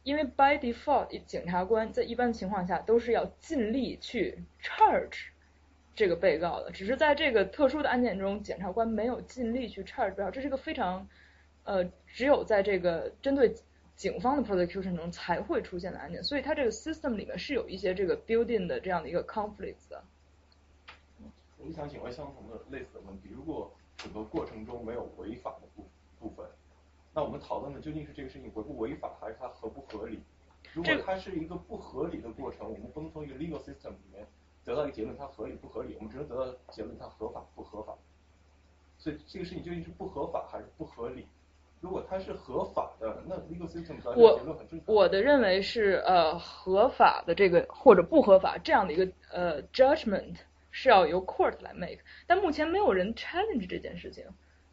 [0.04, 5.28] 因为 by default，警察官在一般情况下都是要尽力去 charge
[5.96, 11.08] 这个被告的，只是在这个特殊的案件中，检察官没有尽力去 charge 被告，这是一个非常
[11.64, 13.54] 呃只有在这个针对
[13.96, 20.04] 警方的 prosecution 中才会出现的案件，所以它这个 system 里面是有一些这个 building 的这样的一个 conflict 的。
[21.56, 25.88] 我想请问相同的类似的问题，如果整个过程中没有违法的部
[26.20, 26.44] 部分？
[27.14, 30.18] 那我们讨论的究竟是这个事情违不违法，还是它合不合理？
[30.72, 34.26] 如果它是一个不合理的过程，我们不能从一个 legal system 里面
[34.64, 35.94] 得到一个结论，它合理不合理？
[35.96, 37.94] 我们只能得到结论，它合法不合法？
[38.98, 41.26] 所以这个事情究竟是不合法还是不合理？
[41.80, 44.94] 如果它是合法的，那 legal system 得到结论很正常。
[44.94, 50.36] 我的认为是呃合法的这个或者不合法这样的一个呃 judgment
[50.70, 54.24] 是要由 court 来 make，但目前没有人 challenge 这件事情。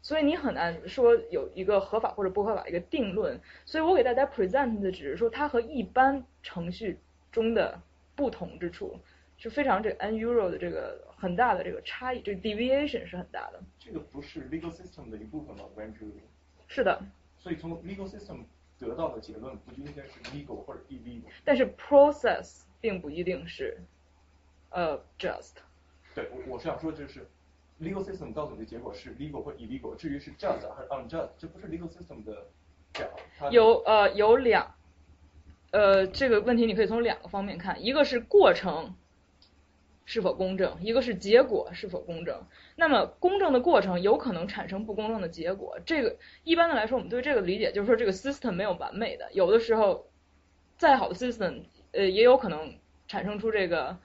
[0.02, 6.98] 所以你很难说有一个合法或者不合法一个定论，所以我给大家 present 的只是说它和一般程序
[7.30, 7.80] 中的
[8.16, 8.98] 不同之处
[9.38, 13.62] 是非常这 unusual 的这个很大的这个差异，这个 deviation 是很大的。
[13.78, 16.20] 这个不是 legal system 的一部分吗？Grand jury。
[16.66, 17.00] 是的。
[17.38, 18.40] 所以从 legal system
[18.80, 21.22] 得到的结论不就应该是 legal 或者 illegal？
[21.44, 23.78] 但是 process 并不一定是
[24.70, 25.54] 呃 just。
[26.12, 27.24] 对，我我是想说就是。
[27.82, 32.46] Legal system 告诉你的结果是 legal 或 illegal，至于是 just 还是 unjust，这不是 legal system 的
[32.94, 33.08] 讲。
[33.50, 34.74] 有呃有两，
[35.72, 38.94] 呃这个问题你可以从两个方面看，一个是过程
[40.04, 42.44] 是否公正，一个是结果是否公正。
[42.76, 50.06] 那么公正的过程有可能产生不公正的结果，这个一般的来说，我们对这个理解就是说这个 system 没有完美的，有的时候
[50.76, 51.62] 再好的 system
[51.92, 52.78] 呃也有可能
[53.08, 53.98] 产生出这个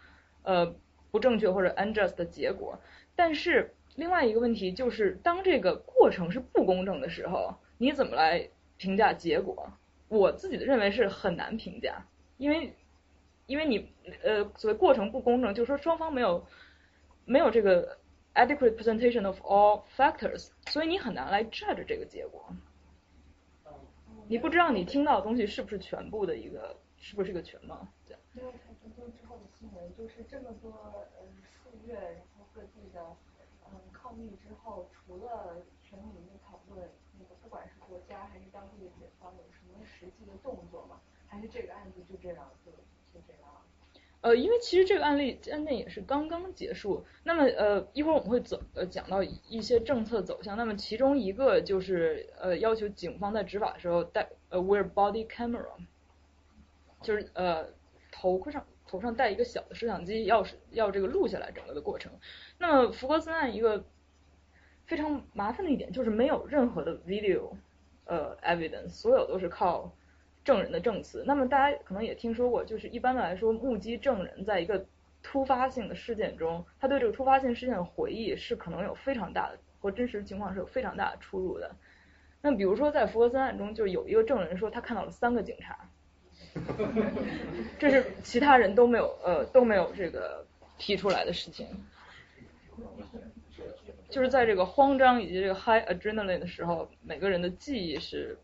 [0.44, 0.76] 呃
[1.12, 2.80] 不正确或者 unjust 的结果。
[3.18, 8.48] 但是另外一个问题就是，当这个过程是不公正的时候，你怎么来
[8.78, 9.74] 评价结果？
[10.08, 12.06] 我自己的认为是很难评价，
[12.38, 12.74] 因为
[13.48, 13.92] 因为你
[14.24, 16.46] 呃所谓过程不公正，就是说双方没有
[17.26, 17.98] 没有这个
[18.36, 22.46] adequate presentation of all factors，所以你很难来 judge 这个结果。
[24.28, 27.88] 你不知道你听到的东西是不是全部的一个，是不是一个全貌？
[28.36, 28.52] 因为
[29.20, 31.98] 之后的新闻，就是这么多呃数月。
[31.98, 32.27] 各
[33.66, 36.90] 嗯抗议之后，除了全民的讨论，
[37.20, 41.00] 那个不管是国家还是当地的警方有什么实际的动作吗？
[41.28, 43.52] 还是这个案子就这样就就这样？
[44.22, 55.68] 呃，因为其实这个案例案件也是刚刚结束，那么呃一会儿我们会走呃讲到一些政策走向，那么其中一个就是呃要求警方在执法的时候戴呃 wear body camera，
[57.02, 57.70] 就是呃
[58.12, 62.12] 头盔上头上戴一个小的摄像机，要是要这个录下来整个的过程。
[62.58, 63.84] 那么福格森案一个
[64.86, 67.50] 非常麻烦的一点就是没有任何的 video
[68.06, 69.92] 呃 evidence，所有都是靠
[70.44, 71.24] 证人的证词。
[71.28, 74.86] 那么大家可能也听说过，就是一般的来说，目击证人在一个
[75.22, 81.76] 突发性的事件中，他对这个突发性事件的回忆是可能有非常大的和真实情况是有非常大的出入的。
[82.42, 85.90] 那比如说在福格森案中，就有一个证人说他看到了三个警察，
[87.80, 90.46] 这是其他人都没有呃都没有这个
[90.78, 91.68] 提出来的事情。
[94.10, 98.38] 就是在这个慌张以及这个 high adrenaline 的时候，每个人的记忆是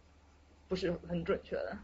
[0.68, 1.78] 不是很准确的？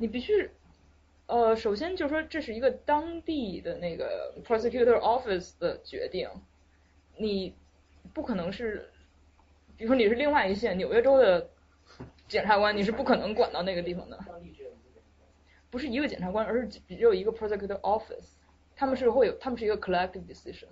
[0.00, 0.48] 你必须，
[1.26, 6.30] 呃，首先就是说这是一个当地的那个 prosecutor office 的决定，
[7.18, 7.54] 你
[8.14, 8.90] 不可能是，
[9.76, 11.50] 比如说你是另外一线纽约州的
[12.26, 14.18] 检察官，你是不可能管到那个地方的。
[15.70, 18.30] 不是一个检察官，而是只有一个 prosecutor office，
[18.74, 20.68] 他们是会有，他们是一个 collective decision。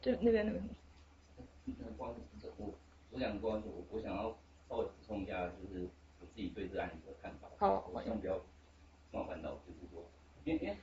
[0.00, 0.54] 这那边那
[2.56, 2.74] 我
[3.10, 5.86] 我想关我我想要稍微补充一下，就是
[6.20, 7.48] 我自己对这案子的看法。
[7.58, 8.40] 好，我希望不要
[9.12, 10.02] 冒犯到，就是说，
[10.44, 10.76] 因为因为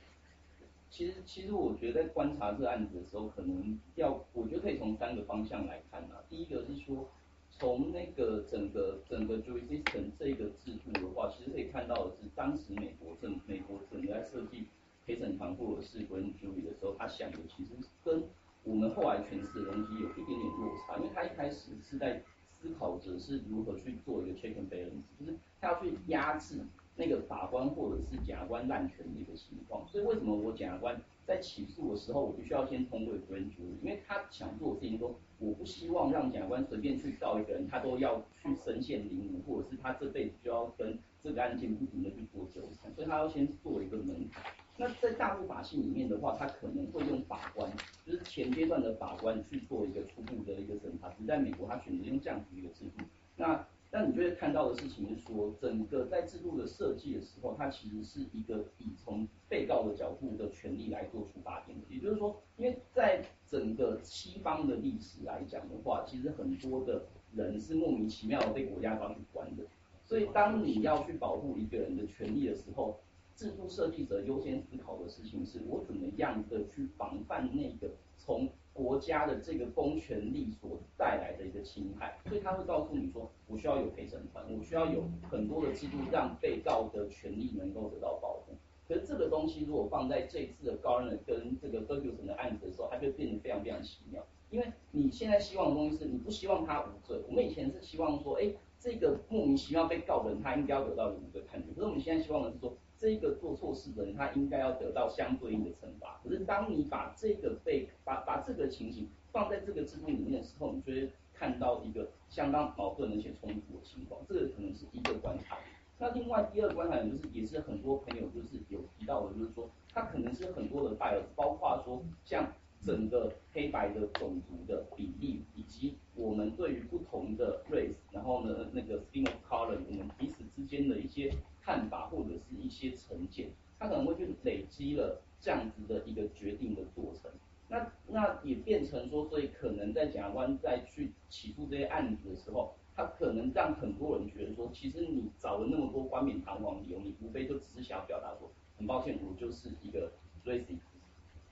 [0.98, 6.24] 其实其实我觉得在观察这案子的时候，可能要我觉得可以从三个方向来看啊。
[6.28, 7.08] 第一个是说。
[7.50, 14.66] 从那个整个整个 jury system 这个制度的话，其实可以看到的是，当时美国政美国整个在设计
[15.04, 17.70] 陪审团或者是 grand jury 的时候，他想的其实
[18.04, 18.22] 跟
[18.62, 26.60] 我们后来诠释的东西有一点点落差，因为他一开始是在思考着是如何去做一个 check and balance，就是他要去压制
[26.98, 29.88] 那个法官或者是检察官滥权的一个情况。
[29.88, 35.18] 所以为什么我检察官在起诉的时候，我必须要先通过 grand jury，因为他想做的事情说。
[35.40, 44.42] 我不希望让检察官随便去告一个人，他都要去身陷囹圄，或者是他这辈子就要跟这个案件不停的去做纠缠，所以他要先做一个门槛。
[44.76, 47.70] 那在大陆法系里面的话，他可能会用法官，
[48.04, 51.08] 就是前阶段的法官去做一个初步的一个审查。
[51.10, 53.04] 只在美国，他选择用这样子一个制度。
[53.36, 61.76] 那那你就会看到的事情是说，整个在制度的设计的时候，它其实是一个以从被告的角度的权利来做出发点。
[61.88, 69.62] 也就是说，因为在整个西方的历史来讲的话，其实很多的人是莫名其妙的被国家抓去关的。
[70.04, 72.98] 所以，当你要去保护一个人的权利的时候，
[73.36, 82.16] 制度设计者优先思考的事情是我怎么样的去防范那个从国家的这个公权力所带来的一个侵害。
[82.28, 88.52] 所以他会告诉你说，我需要有陪审团，我需要有很多的制度让被告的权利能够得到保护。
[88.86, 94.24] 可是这个东西如果放在这次的高人跟这个 Ferguson 的案子的时候，它就变得非常非常奇妙。
[94.50, 101.68] 因为你现在希望的东西是你不希望他无罪，我们以前是希望说，哎，这个莫名其妙被告人他应该要得到无罪判决。
[101.74, 106.20] 可是我们现在希望的是说，这个做错事的人他应该要得到相对应的惩罚。
[106.22, 114.20] 可是当你把这个被把把这个情形放在这个制度里面的时候，你就会看到一个相当矛盾而且冲突的情况。
[114.28, 115.56] 这个可能是一个观察。
[116.00, 131.32] 那另外第二个观察就是，也是很多朋友就是有提到的，就是说，他可能是很多的 bias，包括说像整个黑白的种族的比例，以及我们对于不同的 race，然后呢那个 skin of color，我们彼此之间的一些
[131.68, 137.30] 看法或者是一些成见，他可能会去累积了这样子的一个决定的过程。
[137.68, 142.72] 那那也变成说，所以可能在检察官在去起诉这些案子的时候。
[142.96, 150.10] 他可能让很多人觉得说，其实你找了那么多冠冕堂皇理由，你无非就只是想要表达说，很抱歉，我就是一个
[150.44, 150.80] racist，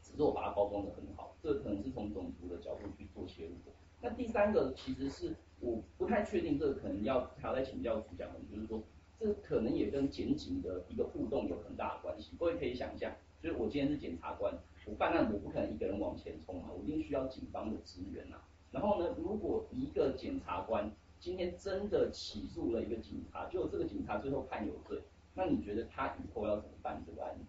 [0.03, 3.71] 只是我把它包装的很好，这可能是从种族的角度去做切入的。
[4.03, 8.83] 那第三个其实是我不太确定，这个可能要还要再请教主讲的，就是说，
[9.19, 12.33] 这可能也跟检警的一个互动有很大的关系。
[12.39, 13.13] 各位可以想象，
[13.43, 18.37] 就是我今天是检察官，我办案我不可能一个人往前冲嘛，我一定需要警方的支援呐。
[18.71, 25.01] 然后呢，如果一个检察官今天真的起诉了一个警察，就这个警察最后判有罪，
[25.35, 27.45] 那你觉得他以后要怎么办这个案子？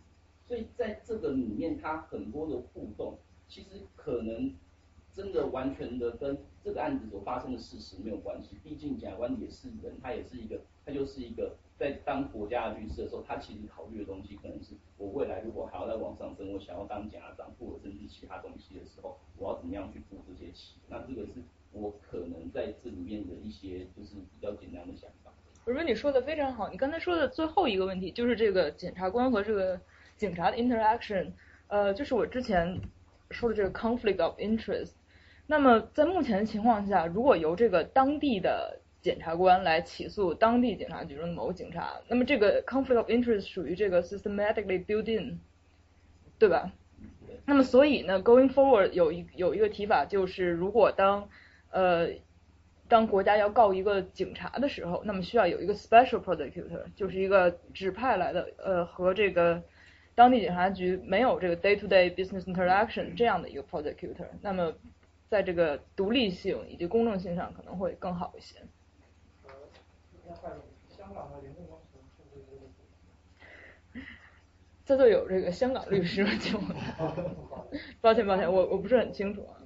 [0.48, 3.18] 所以在这个里面，他很多的互动，
[3.50, 4.54] 其实可能
[5.14, 8.56] 真的完全的跟这个案子所发生的事实没有关系。
[8.64, 20.80] 毕竟检察官也是人，他也是一个，他就是一个在当国家的律师的时候，他其实考虑的东西可能是我未来如果还要再往上升，我想要当检察长或者甚至其他东西的时候，我要怎么样去付这些钱？
[20.88, 21.34] 那这个是。
[21.74, 25.32] 我可能在这里面的一些就是比较简单的想法。
[25.66, 29.80] 我觉得你说的非常好，你刚才说的最后一个问题就是这个检察官和这个
[30.16, 31.30] 警察的 interaction，
[31.68, 32.80] 呃，就是我之前
[33.30, 34.94] 说的这个 conflict of interest。
[35.46, 45.40] 那么在目前的情况下，如果由这个当地的检察官来起诉当地警察局中的某个警察，那么这个 conflict of interest 属于这个 systematically built in，
[46.38, 46.72] 对吧？
[47.46, 51.30] 那么所以呢，going forward 有一有一个提法就是，如果当
[51.72, 52.10] 呃
[52.90, 59.64] 当国家要告一个警察的时候，那么需要有一个 special prosecutor，就是一个指派来的呃和这个
[60.16, 64.74] 当地警察局没有这个 day to day business interaction 这样的一个 prosecutor，那么
[65.30, 68.58] 在这个独立性以及公正性上可能会更好一些。
[74.86, 76.26] 在座有这个香港律师？
[76.40, 76.76] 请问？
[78.00, 79.60] 抱歉抱歉，我我不是很清楚啊，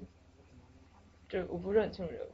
[1.30, 2.27] 这我不是很清楚这个。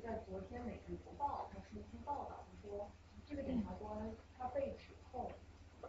[0.00, 2.88] 在昨天美日不报他出具报道，他说
[3.26, 5.30] 这个检察官他被指控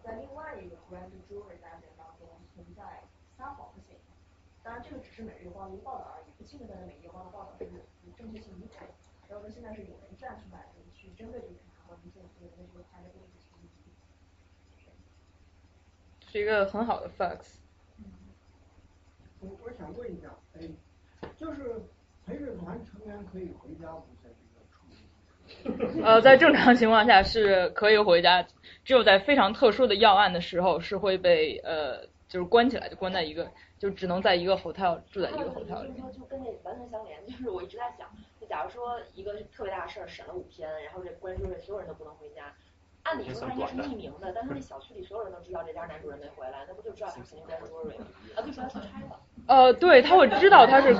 [0.03, 3.01] 在另外一个 grand jury 案件当中存在
[3.37, 3.99] 撒谎的嫌疑。
[4.69, 8.85] 当然，这个只是每日报的一个报道而已，不清楚在美日报的报道是与正确性与否。
[9.27, 10.63] 然后呢，现在是有人站出来
[10.93, 13.09] 去针对这个检察官做做的这个判的
[16.31, 17.55] 是一个很好的 facts。
[19.39, 20.61] 我我想问一下，哎，
[21.35, 21.81] 就是。
[22.27, 24.05] 陪审团成员可以回家不？
[24.23, 28.45] 在这个处 呃，在正常情况下是可以回家，
[28.85, 35.91] 只有在非常特殊的要案的时候是会被呃，就是关起来，就关在一个，就只能在一个 hotel 住在一个 hotel 里。
[36.15, 38.07] 就跟那完全相连，就是我一直在想，
[38.39, 42.53] 就假如说一个特别大的事儿审了五天，然后这关注所有人都不能回家，
[43.01, 48.05] 按理说他应该是匿名的，但是那小区里所有人都知道这家男主人没回来，那不就知道他肯定关 jury 吗？
[48.35, 49.19] 啊，对，说他出差了。
[49.47, 50.93] 呃，对，他会知道他是，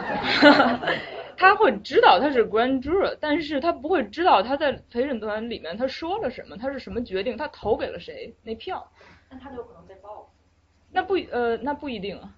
[1.37, 8.89] 他会知道他是 grand jury，但是他不会知道他在陪审团里面他说了什么，他是什么决定，他投给了谁那票。
[9.29, 10.27] 那他就有可能被报。
[10.91, 12.35] 那不呃，那不一定啊。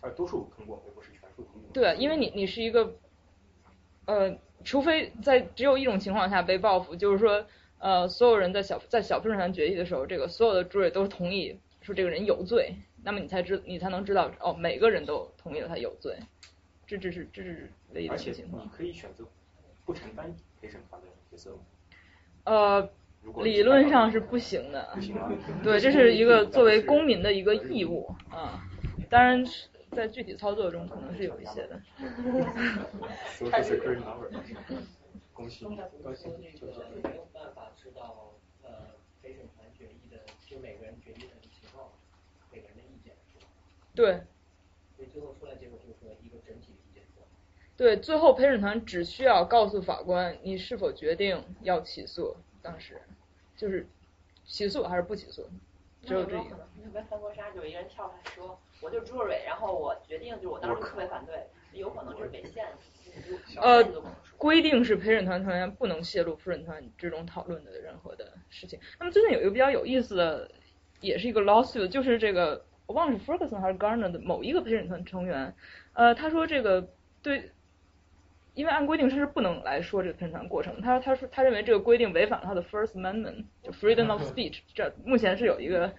[0.00, 1.62] 他多数通过，并不是全数通过。
[1.72, 2.94] 对，因为你你是一个，
[4.04, 7.44] 呃，除非在只有一种情况下被报复，就是说
[7.78, 12.74] 呃，所有人在小在小陪审团决议的时候，这个所有的 jury 都同意说这个人有罪。
[13.02, 16.18] 那么你才知，你才能知道哦，每个人都同意了他有罪，
[16.86, 18.64] 这只是这是唯一的情况。
[18.64, 19.24] 你可以选择
[19.84, 21.58] 不承担陪审团的角色吗？
[22.42, 22.90] 呃，
[23.42, 24.90] 理论上是不行的。
[24.94, 25.16] 不行
[25.62, 28.62] 对，这是一个作为公民的一个义务啊，
[29.08, 29.44] 当然
[29.92, 31.80] 在具体操作中可能是有一些的。
[35.32, 35.66] 恭喜。
[35.66, 35.74] 没
[37.14, 38.32] 有办法知道
[38.62, 38.70] 呃
[39.22, 41.36] 陪审团决议的，就每个人决议的。
[43.94, 44.20] 对。
[44.94, 47.02] 所以最后出来结果就是说一个整体的意见
[47.76, 53.02] 对，最后陪审团只需要告诉法官你是否决定要起诉当事人，
[53.56, 53.86] 就是
[54.44, 55.48] 起诉还是不起诉，
[56.02, 56.56] 只有这一个。
[56.84, 62.64] 就跟三国杀，就一个人跳出来说我就朱瑞，然后我决定就是我当时特别反对，有可能就是被 限。
[63.60, 63.82] 呃，
[64.36, 68.78] 规定是陪审团成员不能泄露陪审团这种讨论的任何的事情。
[69.00, 70.50] 那么最近有一个比较有意思的，
[71.00, 72.64] 也是一个 lawsuit，就是这个。
[72.86, 75.52] 我忘了是 Ferguson 还是 Garner 的某一个陪审团成员，
[75.92, 76.88] 呃，他说这个
[77.20, 77.50] 对，
[78.56, 85.92] 因为按规定他是不能来说这个宣传过程，他他说他认为这个规定违反了他的 First Amendment，就 Freedom of Speech，这目前是有一个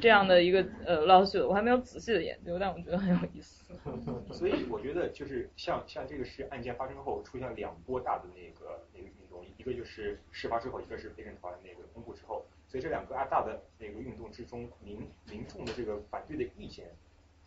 [0.00, 3.74] 这样的一个呃 lawsuit，我还没有仔细的研究，但我觉得很有意思。
[4.32, 12.46] 所以我觉得就是像像这个是案件发生后出现两波大的那个那个运动，一个就是事发之后，一个是陪审团那个公布之后。
[12.68, 14.98] 所以这两个大的那个运动之中，民
[15.28, 16.86] 民众的这个反对的意见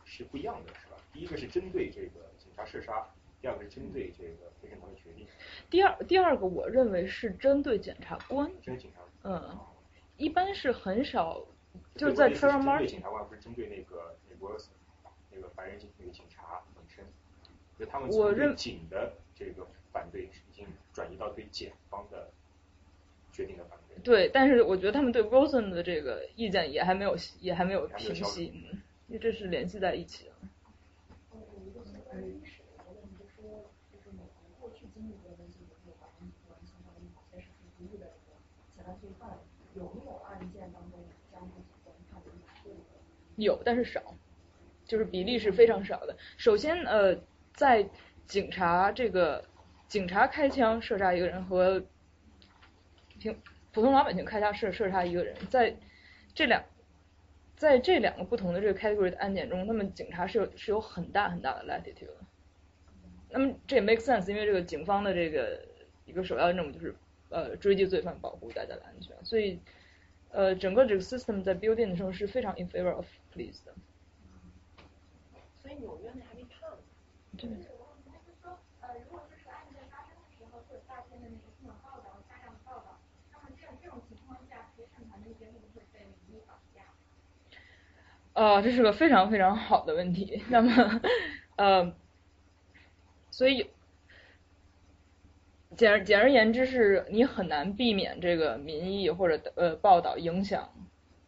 [0.06, 0.98] 是不一样的，是吧？
[1.14, 3.06] 第一个是针对这个警察射杀，
[3.42, 5.28] 第二个是针对这个陪审团的决定。
[5.70, 8.48] 第二第二个我认为是针对检察官。
[8.62, 9.42] 针对检察官。
[9.42, 9.60] 嗯，
[10.18, 11.46] 一般是很少，
[11.96, 14.56] 就是在 t r a 针对检察官不是针对那个美国
[15.32, 17.06] 那个白人警那个警察本身，
[17.78, 22.32] 就他们从警的这个反对已经转移到对检方的
[23.32, 23.98] 决定的反对。
[24.04, 30.32] 对，但是我觉得他们对 Wilson 的这个意见也还没有，也还没有平息，嗯，因为这是联系在一起的。
[43.38, 44.02] 有，但是少，
[44.86, 46.16] 就是比例是非常少的。
[46.38, 47.18] 首先，呃，
[47.54, 47.90] 在
[48.28, 49.44] 警察这个
[49.88, 51.82] 警察开枪射杀一个人和
[53.20, 53.36] 平。
[53.74, 55.76] 普通老百姓开枪射射杀一个人，在
[56.34, 56.64] 这两
[57.56, 62.18] 在这两个不同的这个 category 的案件中，那么警察是有是有很大很大的 latitude 的。
[63.30, 65.64] 那么这也 make sense，因为这个警方的这个
[66.06, 66.96] 一个首要任务就是
[67.30, 69.16] 呃追击罪犯，保护大家的安全。
[69.24, 69.60] 所以
[70.32, 73.06] 呃整个这个 system 在 building 的时候是非常 in favor of
[73.38, 73.74] police 的。
[75.62, 76.78] 所以纽约那还没判呢。
[77.38, 77.50] 对。
[88.34, 90.44] 呃，这是个非常非常好的问题。
[90.50, 91.02] 那么，
[91.56, 91.92] 呃，
[93.32, 93.72] 所以
[95.76, 100.70] 简而简而言之，是你很难避免这个民意或者呃报道影响，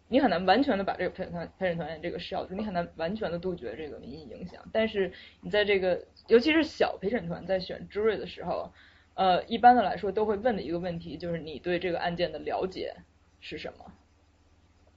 [0.09, 4.61] 你很难完全的把这个陪审团陪审团这个事要，你很难完全的杜绝这个民意影响。
[4.73, 8.71] 但是你在这个尤其是小陪审团在选 jury 的时候，
[9.13, 12.95] 呃，一般的来说都会问的一个问题就是你对这个案件的了解
[13.39, 13.91] 是什么。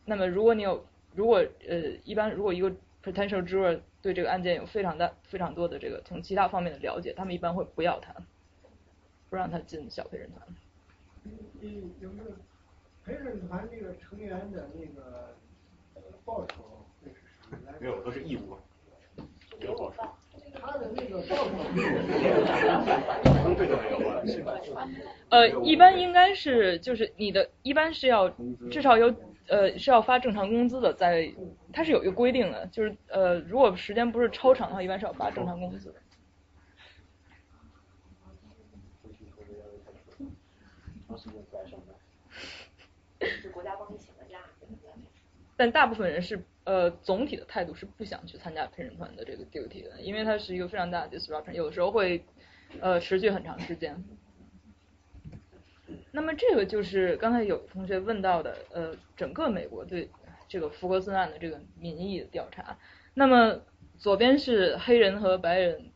[0.04, 0.84] 那么如果你有
[1.14, 2.72] 如果呃，一般如果一个
[3.04, 8.14] potential juror 对这个案件有非常大、非常多的这个从其他方面的了解，他们一般会不要他，
[9.28, 10.46] 不让他进小陪审团。
[11.60, 12.36] 嗯，有个
[13.04, 15.34] 陪审团这个成员的那个
[16.24, 17.16] 报酬会是
[17.50, 17.58] 什么？
[17.80, 18.56] 没有，都是义务。
[19.60, 20.02] 没有报酬。
[20.54, 21.50] 他的那个报酬。
[25.30, 28.28] 呃，一般应该是就是你的，一般是要
[28.70, 29.14] 至少有。
[29.48, 31.30] 呃，是要发正常工资的，在
[31.72, 36.00] 它是有一个规定的，就是呃，如果时间不是超长的话，一般是要发正常工资的。
[43.26, 44.38] 是国家帮你请的假。
[45.56, 52.24] 但大部分人是呃，总体的态度是不想去参加陪审团的这个 duty 的，因为它是一个非常大的 disruption，有时候会
[52.80, 54.02] 呃持续很长时间。
[56.10, 60.08] 那么这个就是刚才有同学问到的，呃，整个美国对
[60.48, 62.76] 这个福克森案的这个民意的调查。
[63.14, 63.60] 那么
[63.98, 65.90] 左边是黑人和白人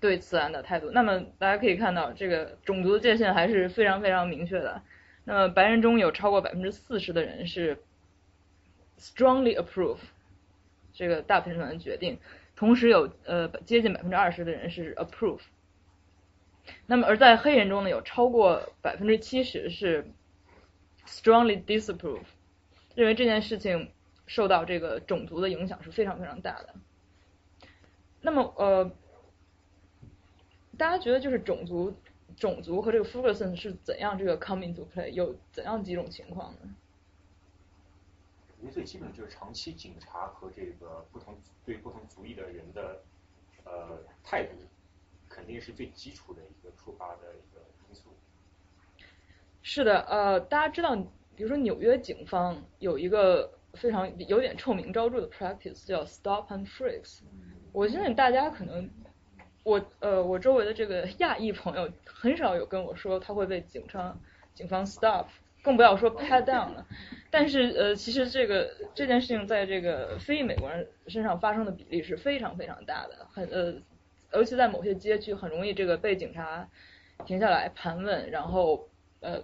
[0.00, 0.90] 对此案的态度。
[0.90, 4.82] 那么大家可以看到，这个种族界限还是非常非常明确的。
[5.28, 7.82] 那么白人中有超过百分之四十的人是
[8.96, 9.98] strongly approve
[10.92, 12.18] 这个大陪审团的决定，
[12.54, 15.40] 同时有呃接近百分之二十的人是 approve。
[16.86, 20.08] 那么，而在黑人中呢，有超过百分之七十是
[21.06, 22.22] strongly disapprove，
[22.94, 23.90] 认为这件事情
[24.26, 26.74] 受到这个种族的影响是非常非常大的。
[28.20, 28.90] 那么，呃，
[30.78, 31.94] 大家觉得就是种族、
[32.36, 36.76] 种族和这个 Ferguson 是怎样这个 come into play，有怎样几种情况呢？
[38.48, 43.02] 我觉得最基本的就是长期警察和这个不同对不同族裔的人的
[43.64, 44.52] 呃态度。
[45.28, 48.10] 肯定是最基础的一个触发的一个因素。
[49.60, 50.96] 是的，呃，大家知道，
[51.34, 57.18] 比如说纽约警方有一个非常有点臭名昭著的 practice 叫 stop and freeze。
[57.72, 58.88] 我相信大家可能，
[59.66, 64.16] 我呃我周围的这个亚裔朋友很少有跟我说他会被警察
[64.54, 65.26] 警方 stop，
[65.62, 66.86] 更不要说 pat down 了。
[67.30, 73.74] 但是呃其实这个这件事情在这个非裔美国人身上发生的比例是非常非常大的，很呃。
[74.32, 76.68] 尤其在某些街区，很容易这个被警察
[77.24, 78.88] 停下来盘问，然后
[79.20, 79.42] 呃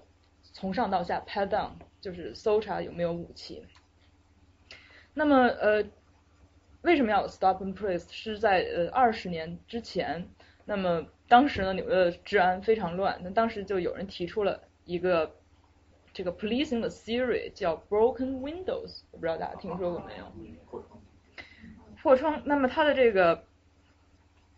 [0.52, 1.70] 从上到下 pat down，
[2.00, 3.64] 就是搜查有没有武器。
[5.14, 5.82] 那么呃
[6.82, 8.06] 为什么要 stop and freeze？
[8.10, 10.28] 是在呃二十年之前，
[10.64, 15.34] 那么当时呢纽约的治安非常乱，那当时就有人提出了一个
[16.12, 20.24] 这个 policing 的 theory 叫 broken windows，我不知道大家听说过没有？
[22.02, 22.42] 破窗。
[22.44, 23.44] 那么它的这个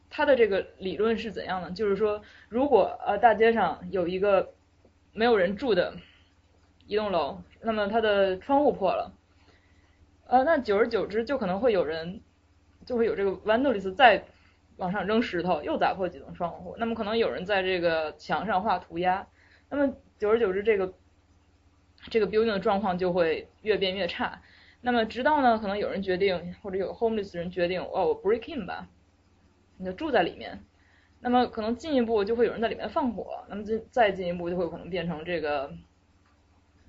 [0.08, 1.70] 他的这个理论是怎样的？
[1.72, 4.54] 就是说，如果呃大街上有一个
[5.12, 5.94] 没有人住的
[6.86, 9.12] 一栋楼，那么它的窗户破了，
[10.26, 12.20] 呃，那久而久之就可能会有人
[12.84, 14.24] 就会有这个 vandalism 再
[14.76, 16.74] 往上扔石头，又砸破几栋窗户。
[16.78, 19.26] 那么可能有人在这个墙上画涂鸦，
[19.70, 20.92] 那么久而久之这个
[22.10, 24.42] 这个 building 的状况就会越变越差。
[24.80, 28.88] 那么直到呢，可能有人决定，或者有 homeless 人决定，哦，我 break in 吧。
[29.76, 30.62] 你就住在里面，
[31.20, 35.72] 那么可能进一步就会有人在里面放火，那么再再进一步就会可能变成这个，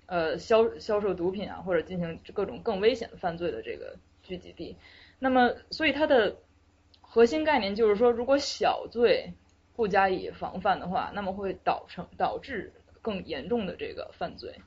[0.07, 4.76] 呃销销售毒品啊，或者进行各种更危险的犯罪的这个聚集地。
[5.19, 6.38] 那么所以它的
[7.02, 9.34] 核心概念就是说，如果小罪
[9.76, 14.60] 不加以防范的话，那么会导成导致更严重的这个犯罪。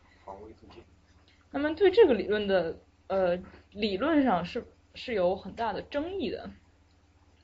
[1.51, 3.39] 那么对这个理论的呃
[3.73, 6.51] 理论上是是有很大的争议的。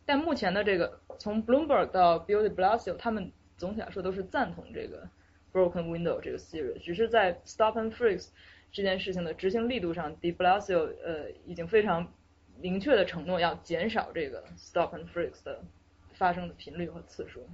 [0.07, 5.09] 但目前的这个，从 Bloomberg 到 Bill de Blasio，他们总体来说都是赞同这个
[5.55, 8.29] broken window 这个 theory，只是在 stop and freeze
[8.73, 12.13] 这件事情的执行力度上，de Blasio 呃已经非常
[12.61, 15.63] 明确的承诺要减少这个 stop and freeze 的，
[16.13, 17.47] 发生的频率和次数。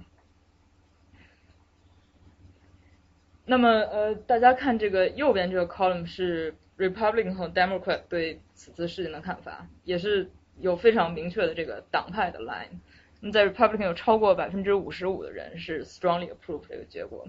[3.45, 10.29] 那么呃，大家看这个右边这个 column 是 Republican 和 Democrat 对此次事件的看法，也是
[10.59, 12.79] 有非常明确的这个党派的 line。
[13.19, 17.27] 那么在 Republican 有超过百分之五十五的人是 strongly approve 这个结果，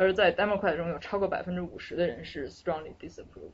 [0.00, 3.52] 而在 Democrat 中有超过百分之五十的人是 strongly disapprove。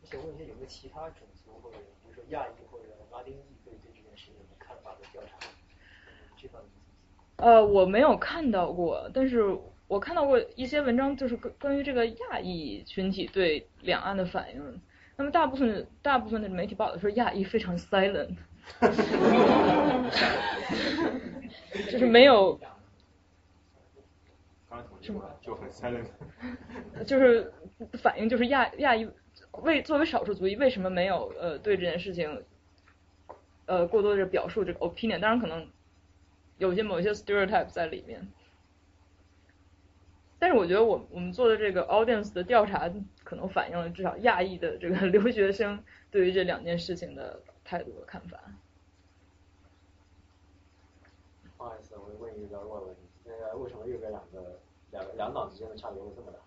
[0.00, 5.36] 我想问一下，有没有其他种族或者比如说亚裔或者拉丁裔对对这件事情的看法的调查？
[6.38, 6.70] 这方面。
[7.36, 9.54] 呃，我没有看到过，但是
[9.86, 14.80] 我看到过一些文章，就是关关于这个亚裔群体对两岸的反应。
[15.16, 18.34] 那么大部分大部分的媒体报道说亚裔非常 silent，
[21.92, 22.58] 就是没有，
[25.00, 26.06] 什么就很 silent，
[27.06, 27.52] 就是
[28.02, 29.08] 反应就是亚亚裔
[29.62, 32.44] 为作为少数族裔为什么没有呃对这件事情
[33.66, 35.68] 呃过多的表述这个 opinion，当然可能
[36.58, 38.28] 有些某些 stereotype 在里面。
[40.38, 42.90] 但是我觉得我我们做的这个 audience 的调查，
[43.24, 48.38] 可能反映了至少亚裔的这个 留学生对于这两件事情的态度和看法。
[51.58, 54.58] 不好意思，我问一个外问题，那个为什么右边两个
[55.20, 56.38] 两党之间的差别会这么大？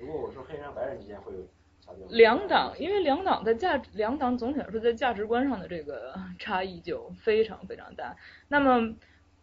[0.00, 1.38] 如果我说黑人和白人之间会有
[1.80, 2.04] 差别？
[2.16, 8.16] 两党，因为两党在价两党总体来说在价值观上的这个 差异就非常非常大。
[8.48, 8.94] 那么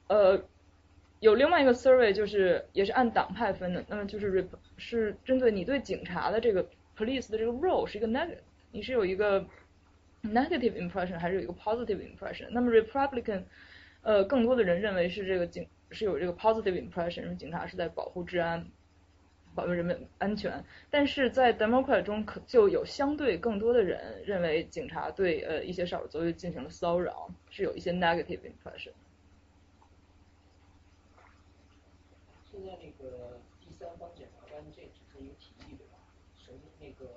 [0.08, 0.44] 呃。
[1.22, 4.48] 有另外一个 survey 就是也是按党派分的，那么就是 rep
[4.78, 6.66] 是针对你对警察的这个
[6.98, 8.40] police 的这个 role 是一个 negative，
[8.72, 9.46] 你是有一个
[10.24, 12.48] negative impression 还是有一个 positive impression？
[12.50, 13.44] 那么 Republican
[14.02, 18.66] 呃更多的人认为是这个警是有这个 positive impression，警察是在保护治安，
[19.54, 20.64] 保卫人们安全。
[20.90, 28.92] 但是在 Democrat 中可就有相对更多的人认为警察对呃一些少数族裔进行了骚扰，是有一些 negative impression。
[32.50, 35.98] 现在那个第三方检察官这只是一个提议对吧？
[36.38, 37.10] 审那个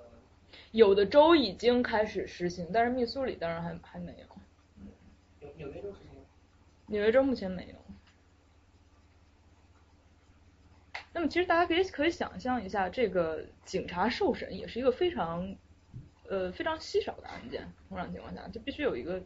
[0.71, 4.27] 有的州已经开始实行，但是密苏里当然还还没有。
[5.39, 6.21] 纽纽约州实行
[6.87, 7.84] 纽约州目前没有。
[11.15, 15.55] 那么其实大家可以可以想象一下，这个警察受审也是一个非常
[16.27, 19.23] 呃非常稀少的案件，通常情况下就必须有一个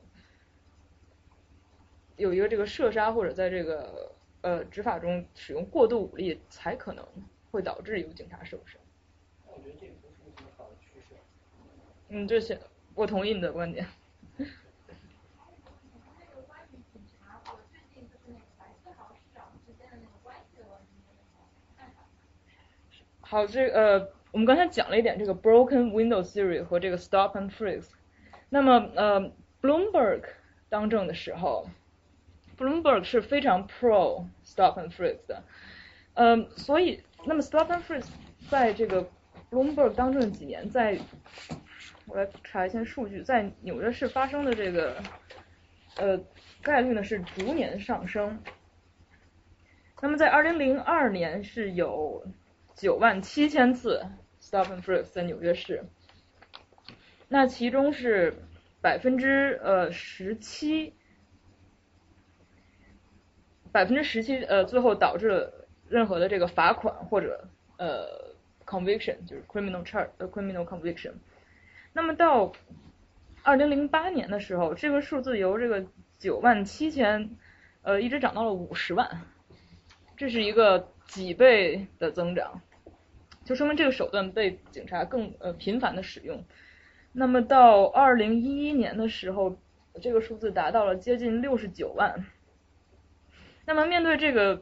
[2.15, 4.15] 有一个这个射杀或者在这个。
[4.41, 7.05] 呃，执法中使用过度武力才可能
[7.51, 8.79] 会导致有警察受审。
[9.45, 11.15] 那我觉得这个不是一个很好的趋势。
[12.07, 12.57] 嗯，这些
[12.95, 13.85] 我同意你的观点。
[23.29, 27.85] 好，这呃，我们刚才讲了一点这个 broken window theory 和这个 stop and freeze。
[28.49, 29.31] 那么呃
[29.61, 30.23] ，Bloomberg
[30.67, 31.69] 当政的时候。
[32.57, 35.43] Bloomberg 是非常 pro stop and freeze 的，
[36.15, 38.07] 嗯，所以那么 stop and freeze
[38.49, 39.07] 在这个
[39.51, 40.97] Bloomberg 当政几年，在
[42.07, 44.95] 我来查一下数据，在纽约市发生的这个
[45.97, 46.19] 呃
[46.63, 48.41] 概率呢是逐年上升。
[50.01, 52.25] 那么在2002年是有
[52.79, 54.03] 9万七千次
[54.41, 55.83] stop and freeze 在纽约市，
[57.27, 58.33] 那其中是
[58.81, 60.93] 百分之呃十七。
[63.71, 67.47] 百分之十七，呃，最后导致了任何的这个罚款或者
[67.77, 68.33] 呃
[68.65, 71.11] conviction，就是 criminal charge criminal conviction。
[71.93, 72.51] 那么到
[73.43, 75.85] 二零零八年的时候，这个数字由这个
[76.17, 77.29] 九万七千，
[77.83, 79.21] 呃，一直涨到了五十万，
[80.17, 82.61] 这是一个几倍的增长，
[83.49, 86.45] 就说明这个手段被警察更呃频繁的使用。
[87.11, 89.57] 那么到二零一一年的时候，
[89.99, 92.27] 这个数字达到了接近六十九万。
[93.65, 94.61] 那么面对这个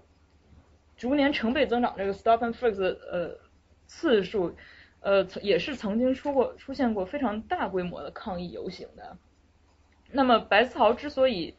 [0.95, 2.81] 逐年成倍增长这个 stop and freeze
[3.11, 3.37] 呃
[3.87, 4.55] 次数，
[5.01, 9.17] 呃也是曾经出过出现过非常大规模的抗议游行的。
[10.13, 11.55] 那么白思豪之所以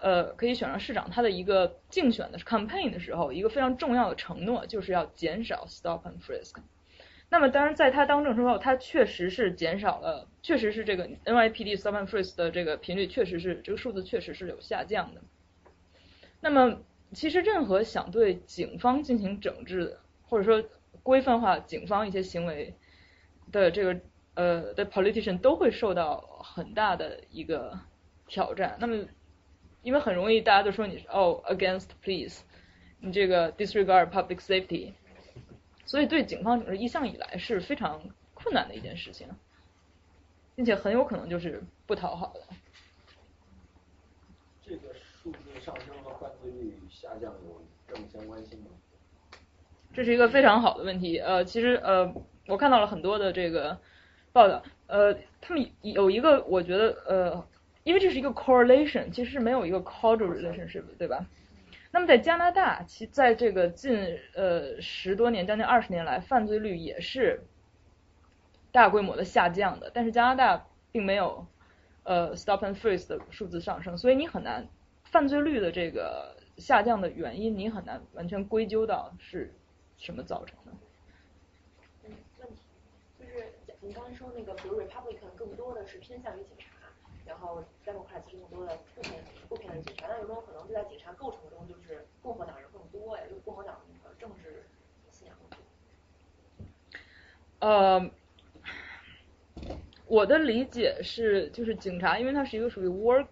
[0.00, 6.56] 呃可以选上市长，他的一个竞选的 campaign 的时候，一个非常重要的承诺就是要减少 stop and frisk。
[7.30, 15.20] 那么当然在他当政之后，他确实是减少了，确实是这个 NYPD stop and frisk 的这个频率确实是这个数字确实是有下降的。
[16.40, 16.80] 那么，
[17.12, 19.98] 其实任何想对警方进行整治，
[20.28, 20.66] 或者说
[21.02, 22.74] 规范化警方一些行为
[23.52, 24.00] 的这个
[24.34, 27.78] 呃的 politician 都会受到很大的一个
[28.26, 28.78] 挑战。
[28.80, 29.04] 那么，
[29.82, 32.40] 因为很容易大家都说你是哦 against police，
[33.00, 34.92] 你这个 disregard public safety，
[35.86, 38.02] 所以对警方整治一向以来是非常
[38.34, 39.28] 困难的一件事情，
[40.54, 42.40] 并且很有可能就是不讨好的。
[44.62, 48.66] 这个数字上升和犯罪率下降有正相关性吗？
[49.94, 51.18] 这是一个非常好的问题。
[51.18, 52.12] 呃，其实呃，
[52.46, 53.78] 我看到了很多的这个
[54.32, 57.48] 报道，呃，他们有一个我觉得呃，
[57.88, 61.24] 因为这是一个 correlation，其实是没有一个 causal relationship，对吧？
[61.90, 67.40] 那么在加拿大，其在这个近呃十多年，将近二十年来，犯罪率也是
[68.72, 71.46] 大规模的下降的，但是加拿大并没有
[72.02, 74.68] 呃 stop and freeze 的数字上升，所以你很难
[75.04, 79.54] 犯罪率的这个下降的原因，你很难完全归咎到是
[79.96, 80.72] 什么造成的。
[82.04, 82.60] 嗯，问题
[83.18, 83.46] 就是
[83.80, 86.67] 你刚才说那个，比如 Republican 更多的是偏向于警察。
[87.28, 93.22] 然后 Democrat 其实更多的不偏不偏的警察，那有没有可能就在警察构成中就是共和党人更多呀？
[93.28, 94.64] 就是共和党的政治
[95.10, 95.36] 信仰？
[97.60, 98.10] 呃，
[100.06, 103.28] 我的理解是，就是警察，因为它是一个属于 work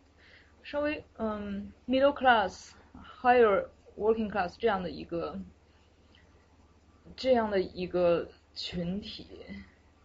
[0.63, 2.73] 稍微嗯 middle class
[3.23, 3.67] higher
[3.97, 5.41] working class 这样的一个
[7.17, 9.47] 这样的一个群体，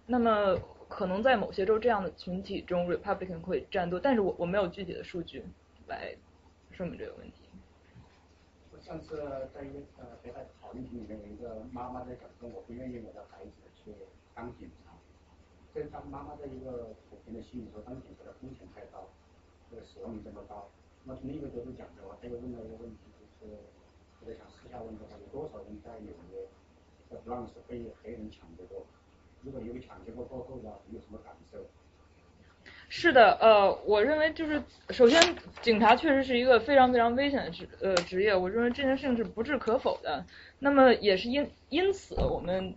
[0.05, 0.57] 那么。
[0.91, 5.41] 可能在某些州这样的群体中，Republican 会占多，但是我我没有具体的数据
[5.87, 6.13] 来
[6.71, 7.47] 说明这个问题。
[8.73, 9.15] 我上次
[9.55, 13.95] 在一个呃北海讨论群里面有一个妈妈在讲说，我不愿意我的孩子去
[14.35, 14.91] 当警察，
[15.73, 19.07] 这是他妈妈的一个普遍的心理，说当警察的风险太高，
[19.71, 20.67] 这个死亡率这么高。
[21.05, 23.55] 那从另一个角度讲的话，他又问了一个问题，就是
[24.19, 26.45] 我在想私下问的话，有多少人在纽约
[27.09, 28.85] 在 Bronx 被黑人抢劫过？
[29.43, 31.57] 如果有抢劫过过后的，有什么感受？
[32.93, 35.19] 是的，呃，我认为就是首先，
[35.61, 40.25] 警察确实是一个非常非常危险的职呃职业，我认为这件事情是不置可否的。
[40.59, 42.75] 那么也是因因此我们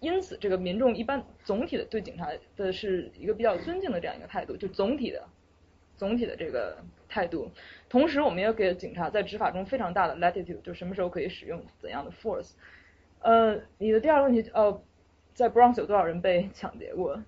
[0.00, 5.24] 因此这个民众一般总体的对警察的是一个比较尊敬的这样一个态度，就总体的
[5.96, 6.76] 总体的这个
[7.08, 7.50] 态度。
[7.88, 12.50] 同时，我们也给警察在执法中非常大的 latitude，就什么时候可以使用怎样的 force。
[13.20, 14.82] 呃，你的第二个问题，呃。
[15.34, 17.18] 在 Bronx 有多少人被抢劫过？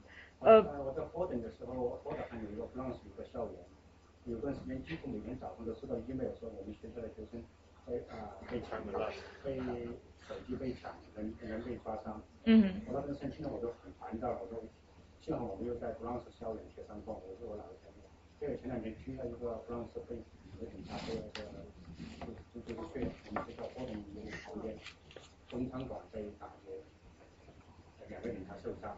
[0.40, 3.54] 呃，我在 Boston 的时候，Boston 还有一个 Bronx 一个校园，
[4.24, 7.42] 有段时间几乎每天早上都收到 email 说我们学校的学生
[7.86, 9.10] 被啊被抢了，
[9.44, 9.56] 被
[10.26, 12.20] 手机被抢，人人被抓伤。
[12.44, 12.82] 嗯。
[12.86, 14.62] 我那段时间听了我都很烦躁，我说
[15.20, 18.02] 幸好我没有在 Bronx 校园学上课，我说我哪个朋友。
[18.40, 24.76] 这个前两天听到一个 Bronx 被几个警察被那个就就就是去我们学校 Boston 一个旁边
[25.46, 26.82] 中餐馆被打劫。
[28.12, 28.94] 两个警察受伤，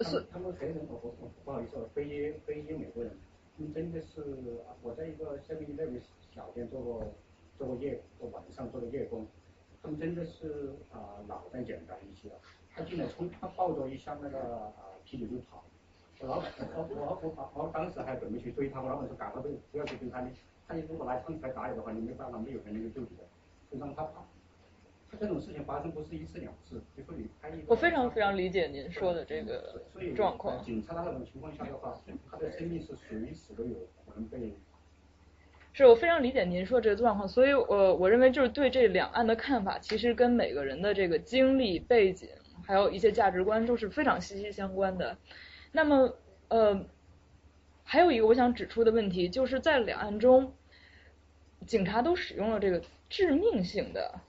[0.00, 0.26] 是。
[0.32, 3.16] 他们黑人，我我我不好意思，非非裔美国人，
[3.56, 4.24] 他们真的是，
[4.82, 5.92] 我在一个下面那个
[6.34, 7.04] 小店做过
[7.56, 8.02] 做过夜，
[8.32, 9.24] 晚上做的夜工，
[9.80, 12.28] 他们真的是啊脑袋简单一些，
[12.74, 14.72] 他进来冲，他抱着一箱那个啊
[15.04, 15.62] 啤酒就跑，
[16.18, 20.32] 我老板我我我我当时还准备去追他，我老板说赶快不不要去追他，你
[20.66, 23.22] 他你如果拿枪来打你的话，你没办法没有人能力救你的，
[23.70, 24.26] 就让他跑。
[25.18, 27.64] 这种事情发生不是一次两次，比如说你开一个。
[27.66, 29.82] 我非常非常理解您说的这个
[30.14, 30.62] 状况。
[30.62, 31.94] 警察那种情况下的话，
[32.30, 33.74] 他的生命是随时都有
[34.06, 34.54] 可能被。
[35.72, 42.28] 是我非常理解您说这个状况，所以我我认为就是对这两岸的看法，其实跟每个人的这个经历背景，
[42.66, 45.16] 还有一些价值观都是非常息息相关的。
[45.70, 46.16] 那么
[46.48, 46.84] 呃，
[47.84, 50.52] 还有一个我想指出的问题，就是在两岸中，
[51.66, 54.20] 警察都使用了这个致命性的。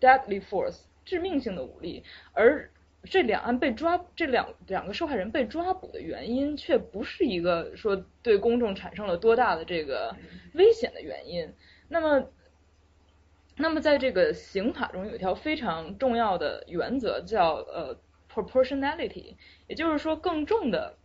[0.00, 2.70] Deadly force，致命性的武力，而
[3.04, 10.14] 这两案被抓，这两两个受害人被抓捕的原因，却不是一个说对公众产生了多大的这个
[10.54, 11.52] 危险的原因。
[11.88, 12.28] 那么，
[13.56, 17.96] 那么在这个刑法中有一条非常重要的原则，叫呃
[18.32, 19.34] proportionality，
[19.66, 20.96] 也就是说，更重的、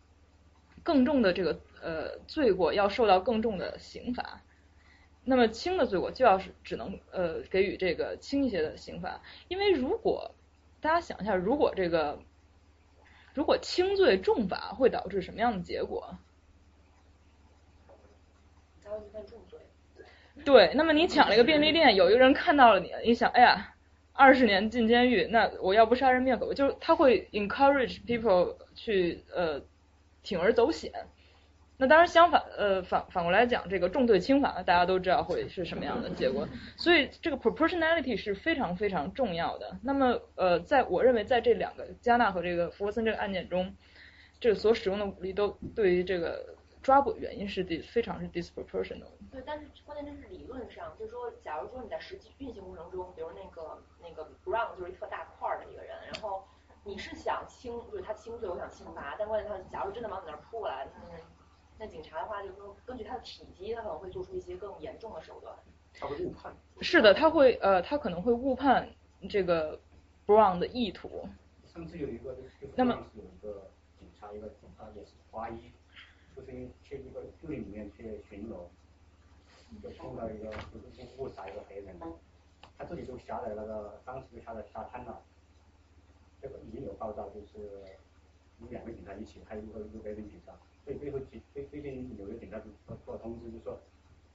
[0.84, 4.42] 更重的这个呃罪过要受到更重的刑罚。
[5.26, 10.32] 那么轻的罪过就要是只能呃给予这个轻一些的刑罚，因为如果
[10.82, 12.20] 大家想一下，如果这个
[13.34, 16.18] 如果轻罪重罚会导致什么样的结果？
[20.44, 23.76] 对，那么你抢了一个便利店，有一个人看到了你，你想，哎呀，
[24.12, 29.62] 二十年进监狱，那我要不杀人灭口，就是他会 encourage people 去呃
[30.24, 30.92] 铤而走险。
[31.76, 36.48] 那当然，相反，呃，反反过来讲，这个重罪轻罚，大家都知道会是什么样的结果。
[36.78, 39.76] 所以，这个 proportionality 是非常非常重要的。
[39.82, 43.76] 那么，呃，在我认为，在这两个加纳和这个福沃森这个案件中，
[44.40, 49.10] 这个所使用的武力都对于这个抓捕原因是非常是 disproportional。
[49.32, 56.48] 对，但是关键就是理论上，就是说，假如说你在实际运行过程中，比如那个那个 Brown 就是一特大块的一个人，然后
[56.86, 61.18] 你是想轻，就是他轻罪，我想轻罚，但关键他假如真的往你那儿扑过来，他那。
[61.84, 65.54] 那警察的话，就是说根据他的体积，他可能会做出一些更严重的手段。
[65.94, 66.56] 他会误判。
[66.80, 68.90] 是的，他会呃，他可能会误判
[69.30, 69.78] 这个
[70.26, 71.28] Brown 的意图。
[71.66, 73.70] 上次有一个就是那么有一个
[74.00, 75.74] 警察，一个警察也是华裔，
[76.34, 76.52] 就是
[76.82, 78.64] 去一个树林里面去巡逻，
[79.84, 82.00] 就碰到一个就是误杀一个黑人，
[82.78, 85.22] 他自己就下在那个当时就下在沙滩了，
[86.42, 87.84] 这个已经有报道，就是
[88.62, 90.54] 有两个警察一起，还有一个一个别的警察，
[90.84, 93.80] 所以最后最最最近有个警察做做通知，就说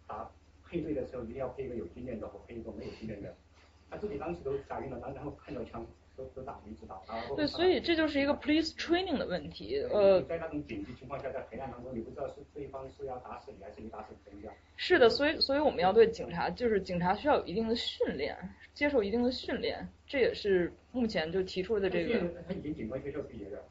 [0.06, 0.30] 打
[0.64, 3.34] 配对的时候一定要配一个有经验的和配一个没有经验的，
[3.90, 5.86] 他自己当时都吓晕了，然后看到枪。
[7.36, 10.20] 对，所以这就是一个 police training 的问题，呃。
[10.22, 14.48] 在那种紧急情况下，在黑暗当中，你不知道是对方是要打死你，还是你打死人家。
[14.76, 18.36] 是的，所以所以我们要对警察，就是警察需要有一定的训练，
[18.74, 22.18] 接受一定的训练，这也是目前就提出的这个。
[22.48, 23.62] 他已经警官学校毕业的。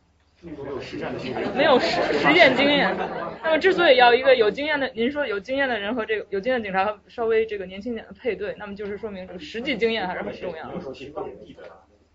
[0.42, 1.58] 没有实战的经验。
[1.58, 2.96] 没有实实践经验。
[3.44, 10.74] 那么之所以要一个有经验的，您说有经验的人和这个有经验的警察稍微这个年轻点的配对，那么就是说明这个实际经验还是很重要的。
[10.74, 11.64] 当地的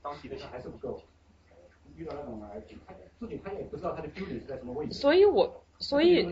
[0.03, 1.03] 当地的还是不够，
[1.97, 4.93] 遇到那种呃警察，自己他也不知道他的标准是在什么位置。
[4.95, 6.23] 所以我所以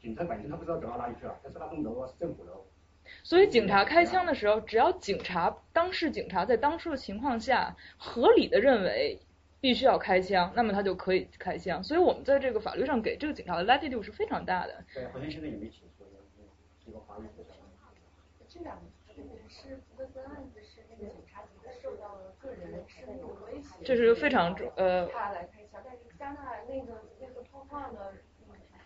[0.00, 2.64] 警察本身他不知道走到哪里去了，但是那栋楼是政府楼。
[3.22, 9.18] 所以警察开枪的时候，只要警察当事警察在当初的情况下合理的认为
[9.60, 11.82] 必须要开枪，那么他就可以开枪。
[11.82, 14.84] 所以我们在这个法律上给这个警察的 latitude 是非常大的。
[14.94, 16.04] 对，好像现在也没起诉，
[16.84, 17.24] 这个法律
[18.48, 18.78] 这两
[19.48, 21.42] 是福克森案子是那个警察
[21.82, 25.06] 受到了个人生命威胁，这是非常呃。
[25.08, 27.98] 他来开枪，但是加纳那个那个通话呢，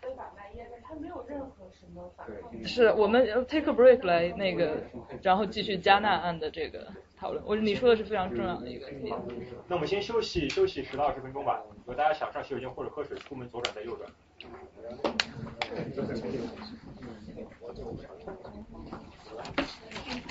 [0.01, 2.65] 非法卖烟的，他没有任何什么反抗。
[2.65, 4.83] 是我们 take a break 来那个，
[5.21, 6.87] 然后继续加纳案的这个
[7.23, 7.41] 讨论。
[7.45, 9.15] 我你说的是非常重要的一个点。
[9.69, 11.61] 那我们先休息休息十到二十分钟吧。
[11.77, 14.11] 如果大家想上洗手间或者喝水，出门左转再右转。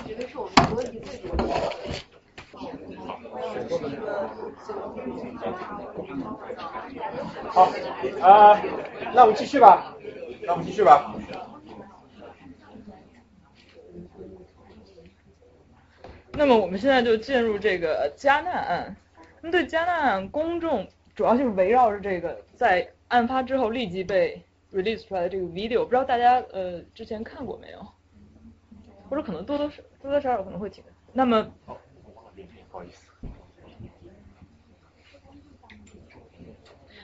[0.06, 0.52] 觉得是我们
[1.02, 1.48] 最多的。
[7.48, 7.72] 好，
[8.20, 8.60] 啊，
[9.14, 9.96] 那我们继续吧，
[10.42, 11.14] 那我们继续吧。
[16.34, 18.96] 那么我们现在就进入这个加纳案。
[19.40, 24.42] 那对加纳案，公众主要就是围绕着这个在案发之后立即被
[24.72, 27.86] release 出来的这个 video，不知道大家呃之前看过没有？
[29.08, 30.82] 或者可能多多少多多少少可能会听。
[31.12, 31.72] 那么，不
[32.70, 33.10] 好意思。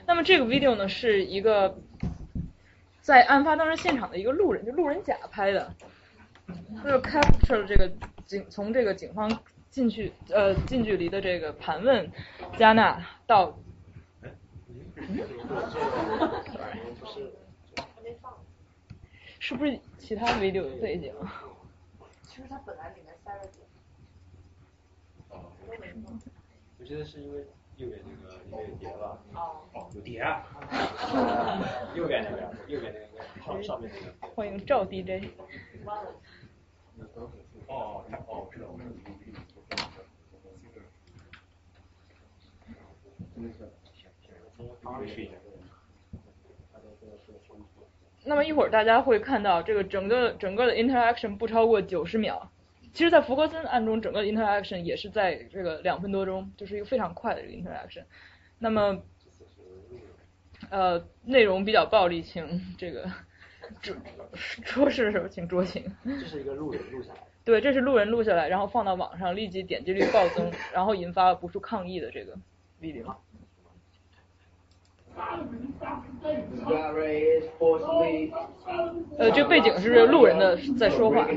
[0.07, 1.77] 那么这个 video 呢，是一个
[2.99, 5.71] 在案发当时现场的一个路人，就路人甲拍的，
[6.77, 7.91] 他就 capture 了这个
[8.29, 9.27] 警从这个警方
[9.71, 12.11] 进去呃近距离的这个盘问
[12.59, 13.57] 加纳到。
[19.39, 21.11] 是不是其他 video 的背景？
[22.21, 23.65] 其实它本来里面塞了点。
[26.77, 27.47] 我觉得是因为
[27.77, 29.17] 右边那个里面有碟吧。
[29.33, 29.65] 哦。
[29.73, 30.45] 哦，有碟啊。
[31.95, 34.13] 右边那个，右边那个上上面那个。
[34.35, 35.29] 欢迎赵 DJ。
[37.69, 38.89] 哦，哦，知道，知道。
[48.25, 52.51] 那么一会儿大家会看到这个整个整个的 interaction 不超过九十秒，
[52.93, 58.03] 其实，在福格森案中，整个 interaction 也是在这个两分多钟，就是一个非常快的 interaction。
[58.57, 59.01] 那么，
[60.69, 63.09] 呃，内容比较暴力，请这个
[63.81, 63.95] 桌
[64.63, 65.83] 桌式的时候请酌情。
[66.03, 67.19] 这是一个路人录下来。
[67.43, 72.37] 对，这是路人录下来，然后放到网上，立即点击率暴增，然后引发了无数抗议的这个
[72.81, 73.15] video。
[79.17, 81.27] 呃，这背景是路人的在说话。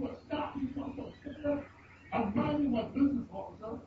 [0.00, 1.62] you are stopping from fulfilling
[2.12, 3.78] a monumental business officer.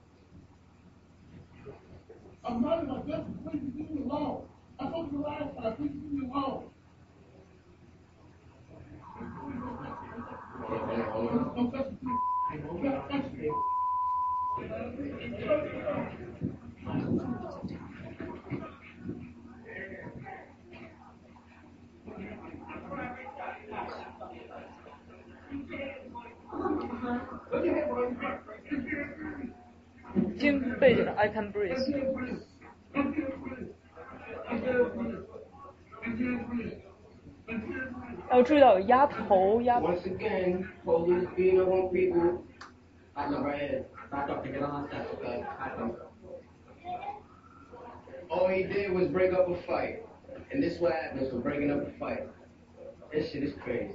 [2.45, 2.51] A
[2.99, 4.47] business, please leave me alone.
[4.79, 5.65] I told you last time.
[5.65, 6.69] you, please leave me alone.
[11.55, 12.11] Don't touch me.
[12.81, 13.49] Don't touch me.
[30.37, 31.77] 景的 I can breathe。
[38.29, 39.79] 要注意到有压头压。
[48.49, 49.99] he did was break up a fight.
[50.51, 52.27] And this what happens for breaking up a fight.
[53.11, 53.93] This shit is crazy.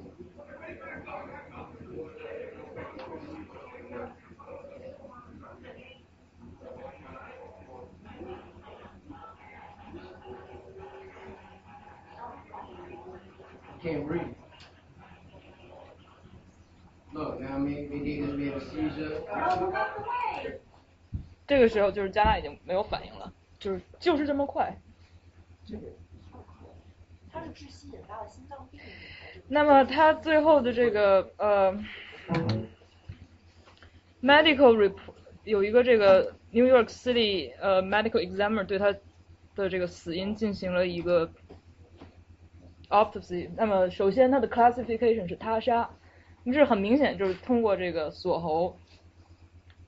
[13.83, 14.35] Can read
[21.47, 24.77] 这个时候就是加纳已经没有反应了，就是就是这么快。
[29.49, 31.73] 那么他最后的这个呃
[34.23, 35.15] ，medical report
[35.45, 38.95] 有一个这个 New York City 呃 medical examiner 对他
[39.55, 41.31] 的这个死因进行了一个
[42.89, 43.51] autopsy。
[43.57, 45.91] 那么首先它的 classification 是他杀，
[46.45, 48.77] 这很明显就是通过这个锁喉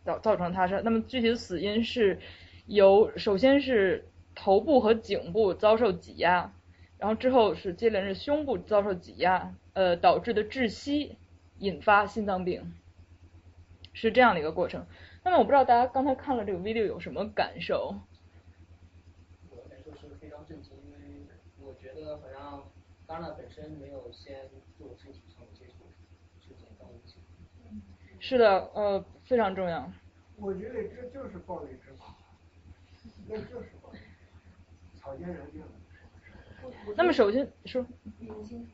[0.05, 0.81] 造造成他杀。
[0.81, 2.18] 那么具体的死因是
[2.66, 6.52] 由首先是头部和颈部遭受挤压。
[6.98, 11.16] 然后之后是接连着胸部遭受挤压，呃导致的窒息，
[11.56, 12.74] 引发心脏病，
[13.94, 14.86] 是这样的一个过程。
[15.24, 17.94] 那么我不知道大家刚才看了这个 video 有什么感受？
[19.48, 20.98] 我的感受是非常震惊，因为
[21.59, 22.62] 我觉得好像
[23.10, 25.84] 戛纳本身没有先做身体上的接触，
[26.40, 27.18] 是简单一些。
[28.20, 29.90] 是的，呃，非常重要。
[30.36, 32.14] 我觉得这就是暴力执法，
[33.26, 33.98] 那就是暴力，
[34.94, 35.64] 草菅人命。
[36.96, 37.84] 那么首先说，
[38.20, 38.64] 你先，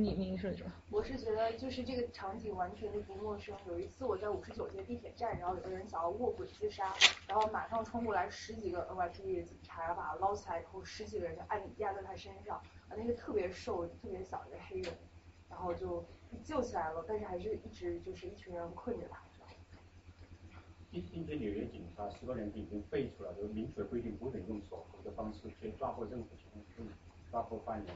[0.00, 0.64] 你你说你说。
[0.92, 3.52] 我是觉得就是这个场景完全就不陌生。
[3.66, 6.94] 有一次我在五十九街地铁站，然后有个人想要卧轨自杀，
[7.26, 12.58] 然后马上冲过来十几个 NYPD 的警察把他捞起来以后，十几个人就按压在他身上，
[12.88, 14.94] 啊那个特别瘦、特别小的黑人，
[15.50, 16.04] 然后就
[16.44, 19.20] 救起来了，但是还是一直就是一群人困着他。
[20.92, 26.86] 一今天纽约警察十多年前已经废除了，就是明确规定不准用锁喉的方式去抓获任何情况。
[27.30, 27.94] 抓获犯人，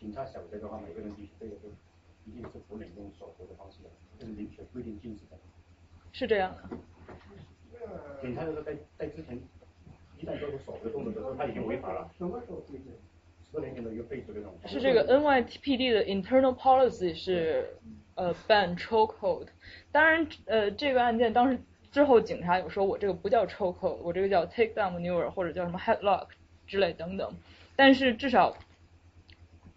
[0.00, 1.68] 警察晓得的话，每个人必须背的都
[2.24, 5.36] 一定是不能用手头的方式的，这是明确规定禁止的。
[6.12, 6.62] 是这样的。
[8.22, 9.38] 警察就是在在之前，
[10.18, 12.10] 一旦做出手的动作的时候，他已经违法了。
[12.16, 12.86] 什么时候规定？
[13.52, 14.54] 十年前的一个背出这种。
[14.66, 17.76] 是这个 NYPD 的 internal policy 是
[18.14, 19.48] 呃 ban chokehold，
[19.92, 21.58] 当然呃这个案件当时
[21.92, 26.28] 之后警察有说我这个不叫 chokehold，我这个叫 take down maneuver 或者叫什么 headlock
[26.66, 27.34] 之类等等。
[27.76, 28.56] 但是至少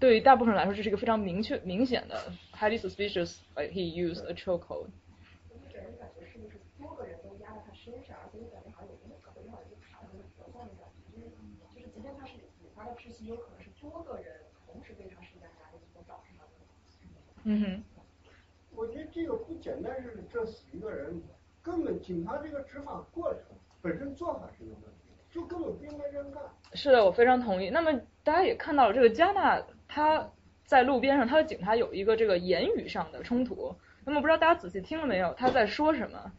[0.04, 3.38] 对于大部分人来说，这是一个非常明确、明显的 highly suspicious。
[3.56, 4.88] Like he used a chokehold。
[17.46, 17.84] 嗯哼。
[18.76, 21.22] 我觉得这个不简单是这死一个人，
[21.62, 23.44] 根本警察这个执法过程
[23.82, 26.44] 本身做法是有问题，就根本不应该这样干。
[26.74, 27.70] 是的，我非常同意。
[27.70, 29.64] 那么大家也看到了，这个加纳
[29.94, 30.28] 他
[30.66, 33.76] 在路边上，他和警察有一个这个言语上的冲突。
[34.04, 35.32] 那么不知道大家仔细听了没有？
[35.36, 36.32] 他在说什么？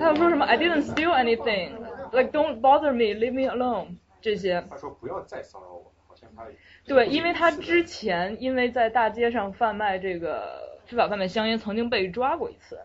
[0.00, 1.78] 他要说什么？I didn't steal anything.
[2.10, 3.98] Like don't bother me, leave me alone.
[4.20, 4.64] 这些。
[4.68, 6.44] 他说不要再骚扰我，好像他。
[6.84, 12.80] 对，因为他之前因为在大街上贩卖这个非法贩卖香烟，曾经被抓过一次。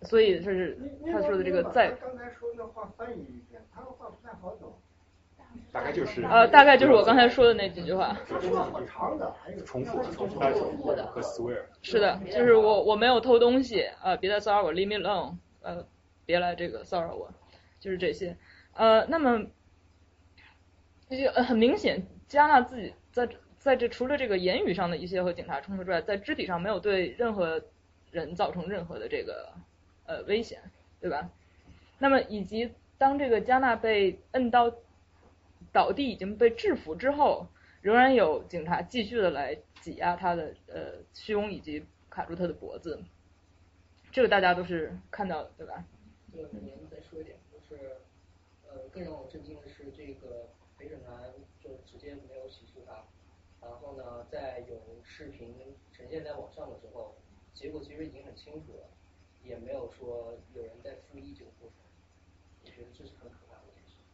[0.00, 0.78] 所以这是
[1.12, 1.90] 他说的这个在。
[1.90, 4.72] 刚才说那话翻译一遍，他的话不太好懂。
[5.72, 8.14] 大概就是呃，大概就是我刚才说的那几句话。
[9.64, 11.62] 重复重复和 swear。
[11.80, 15.86] 是的，就是我我没有偷东西，呃，别再骚扰我，leave me alone，呃，
[16.26, 17.32] 别来这个骚扰我，
[17.80, 18.36] 就是这些。
[18.74, 19.46] 呃，那么，
[21.08, 23.26] 这呃很明显，加纳自己在
[23.58, 27.62] 在这除了这个言语上的一些和警察冲突之外，在肢体上没有对任何
[28.10, 29.48] 人造成任何的这个
[30.04, 30.60] 呃危险，
[31.00, 31.30] 对吧？
[31.98, 34.70] 那么以及当这个加纳被摁到。
[35.72, 37.46] 倒地已经被制服之后，
[37.80, 43.02] 仍然有警察继续的来挤压他的呃胸以及卡住他的脖子，
[44.10, 45.84] 这个大家都是看到的，对吧？
[46.30, 47.96] 这个您再说一点，就是
[48.68, 53.04] 呃更让我震惊的是，这个陪审团就直接没有起诉他，
[53.60, 55.54] 然后呢，在有视频
[55.92, 57.14] 呈现在网上的时候，
[57.54, 58.88] 结果其实已经很清楚了，
[59.42, 61.78] 也没有说有人在负一这个过程，
[62.64, 63.41] 我觉得这是很可。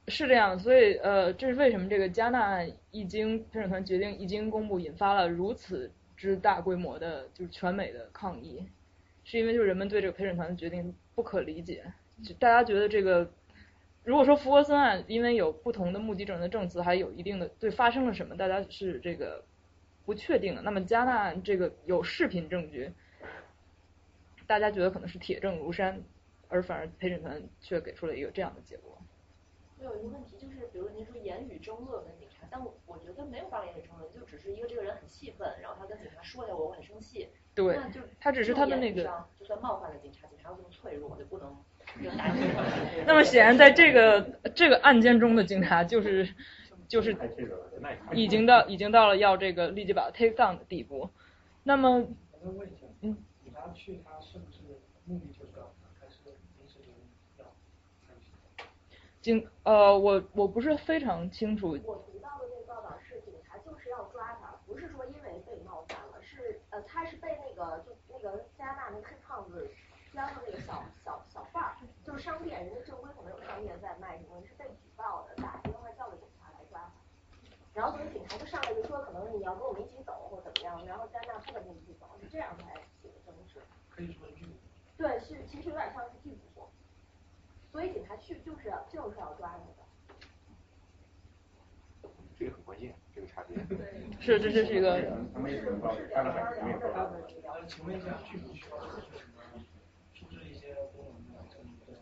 [0.08, 8.66] 是这样，所以呃，这是为什么这个加纳案一经陪审团决定一经公布，引发了如此之大规模的，就是全美的抗议，
[9.24, 11.84] 是因为就是人们对这个陪审团的决定不可理解，
[12.38, 13.30] 大家觉得这个，
[14.02, 19.44] 如果说福格森案因为有不同的目击证人的证词，还有一定的对发生了什么，大家是这个
[20.04, 22.90] 不确定的，那么加纳案这个有视频证据，
[24.46, 26.02] 大家觉得可能是铁证如山，
[26.48, 28.97] 而反而陪审团却给出了一个这样的结果。
[29.80, 39.04] 我有一个问题，就是比如您说言语争论跟警察，但我我觉得没有办法言语争论，就只是一个这个人很气愤，然后他跟警察说一下我我很生气，对那就他只是他的那个
[39.38, 41.56] 就算冒犯了警察，警察又这么脆弱，就不能
[42.02, 42.62] 就打击他。
[43.06, 44.20] 那么显然，在这个
[44.54, 46.28] 这个案件中的警察就是
[46.88, 47.16] 就是
[48.12, 51.08] 已经到已经到了要这个立即把他 take down 的地步。
[51.62, 52.04] 那么，
[53.02, 54.58] 嗯，警察去他是不是
[55.04, 56.16] 目的就是要还是
[56.58, 56.94] 临时决定
[57.38, 57.44] 要
[58.06, 58.20] 参与？
[59.28, 61.76] 警呃，我我不是非常清楚。
[61.84, 69.68] 我读到的那个报道是，警察就是要抓他，不是说因为被冒犯了，是呃，他是被那个就那个加拿大那黑胖子
[70.14, 76.92] 加上那个小小小贩儿，就是商店，人家正规可能有商店在卖什么，是被举报的，打电话叫了警察来抓他。
[77.74, 82.72] 然后所以警察就上来就说，可能你要跟我们一起走或怎么样，然后加拿大不跟你一起走，是这样才
[83.02, 83.60] 起的争执。
[83.90, 84.46] 可以说剧。
[84.96, 86.47] 对，是其实有点像是拒捕，
[87.70, 89.78] 所以警察去就是要就是要抓你的。
[92.38, 93.56] 这个很关键，这个差别。
[94.20, 94.94] 是，这这是一个。
[94.94, 95.04] 呃，
[97.66, 99.42] 请问一下，拒捕需要做出什么？
[100.14, 101.92] 出示一些公文的证据？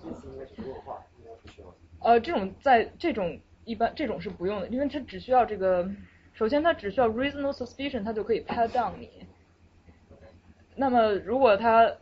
[0.00, 1.74] 这次应该是弱化，应该不需要。
[2.00, 5.90] 呃，这种在这种一般这种是不用的，因为它只需要这个，
[6.34, 9.26] 首先它只需要 reasonable suspicion，它就可以 pat down 你。
[10.76, 11.92] 那么如果他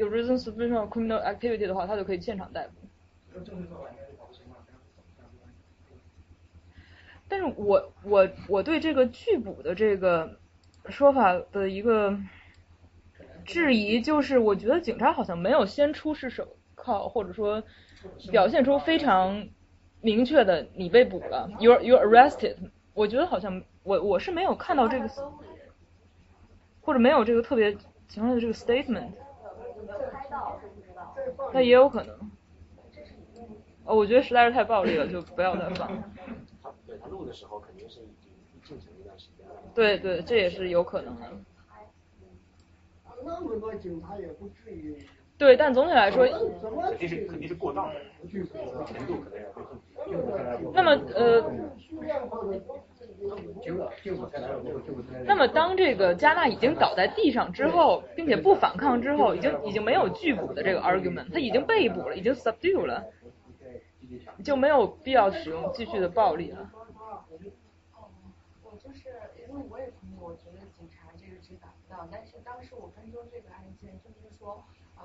[0.00, 2.72] 有 reasonable suspicion of criminal activity 的话，他就可以现场逮捕。
[7.28, 10.38] 但是我我我对这个拒捕的这个
[10.88, 12.18] 说法的一个
[13.44, 17.62] 质疑，就是我觉得警察好像没有先出示手铐，或者说
[18.30, 19.48] 表现出非常
[20.00, 22.56] 明确的你被捕了，you you arrested。
[22.94, 25.08] 我觉得好像我我是没有看到这个，
[26.80, 27.76] 或者没有这个特别
[28.08, 29.10] 强烈的这个 statement。
[31.52, 32.30] 那也有可能。
[33.84, 35.88] 哦，我觉得实在是太暴力了，就不要再放。
[36.62, 38.30] 他对他录的时候肯定是已经
[38.62, 39.54] 进行了一段时间了。
[39.74, 41.26] 对对，这也是有可能的。
[43.24, 44.96] 那么多警察也不至于。
[45.40, 47.94] 对，但总体来说，肯定是肯定是过当的，
[48.30, 49.80] 程度可能也会更。
[50.74, 51.42] 那么呃。
[55.24, 63.04] 那么当这个加纳已经倒在地上之后，并且不反抗之后，已经已经没有拒捕的这个 argument，他已经被捕了，已经 subdue 了，
[64.44, 66.70] 就没有必要使用继续的暴力了。
[68.62, 69.08] 我就是
[69.48, 73.64] 因为我也同意，我觉得警察这个是达不到，但是当时我跟踪这个案。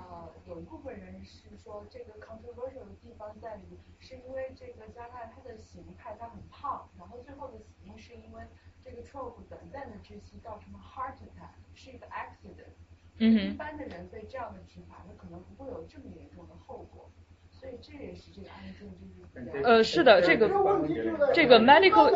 [0.07, 8.43] 呃，有一部分人是说这个 controversial 的地方在于，是因为这个加纳他的形态他很胖，然后最后的死因是因为
[8.83, 12.75] 这个 trope 短暂的窒息造成了 heart attack，是一个 accident。
[13.17, 17.09] 嗯一般的人被这样的执法，他可能不会有这么严重的后果，
[17.65, 18.93] 所以这也是这个案件就是。
[19.65, 20.47] 呃，是的，这个
[21.33, 22.07] 这个 medical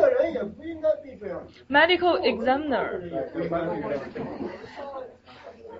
[1.68, 2.96] medical examiner。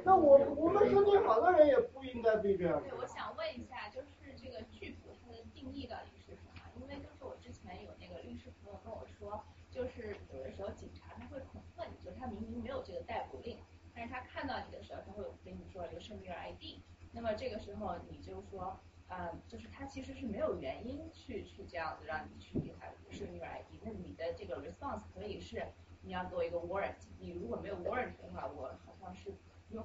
[0.04, 2.82] 那我我们身体好的人也不应该被这样。
[2.82, 4.06] 对，我想问一下，就是
[4.36, 6.60] 这个拒捕它的定义到底是什么？
[6.76, 13.56] 因为就是我之前有那个律师朋友跟我说，就是有的时候警察他会恐吓你，就是他明明没有这个逮捕令，
[13.94, 18.78] 但是他看到你的时候，他会跟你说一个生命 ID，那么这个时候你就说，
[19.10, 25.62] 呃，就是他其实是没有原因去去这样子让你去给他生命 ID，那你的这个 response 可以是
[26.02, 29.30] 你要做一个 warrant，你如果没有 warrant 的话，我好像是。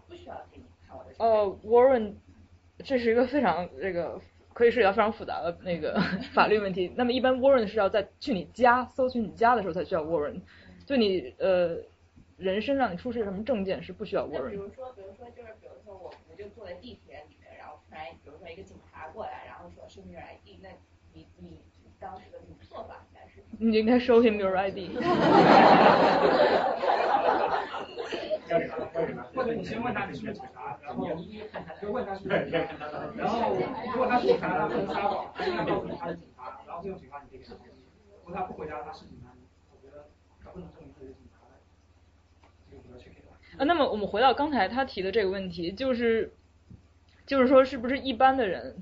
[0.07, 1.11] 不需要给你看我的。
[1.19, 2.15] 呃，warrant，
[2.79, 4.19] 这是一个非常这个
[4.51, 5.93] 可以涉及到非常复杂的那个
[6.33, 6.91] 法律问题。
[6.95, 10.41] 那么一般 warrant 是要在去你家搜寻你家的时候才需要 warrant，
[10.87, 11.77] 就你呃
[12.37, 14.49] 人身上你出示什么证件是不需要 warrant。
[14.49, 17.14] 比如说，比如说就是比如说我我就坐在地铁
[17.95, 20.67] 突然比如说一个警察过来，然后说是 your ID，那
[21.13, 21.61] 你你
[21.97, 23.41] 当时的那种做法应该是？
[23.57, 24.91] 你应该 show him your ID。
[29.33, 31.07] 或者你先问他你是不是警察，然后
[31.81, 33.55] 就问他是不是警察，然后
[33.93, 37.69] 如果他是警察，他不能撒谎，他应该告诉你他是警察，然后这种情况你可以给他回
[38.25, 39.31] 如果他不回答他是警察，
[39.71, 40.09] 我觉得
[40.43, 41.55] 他不能证明他是警察的，
[42.69, 43.23] 这个比较确定。
[43.57, 46.33] 啊，那么我们回到刚才他提的这个问题，就是
[47.25, 48.75] 就是说是不是一般的人，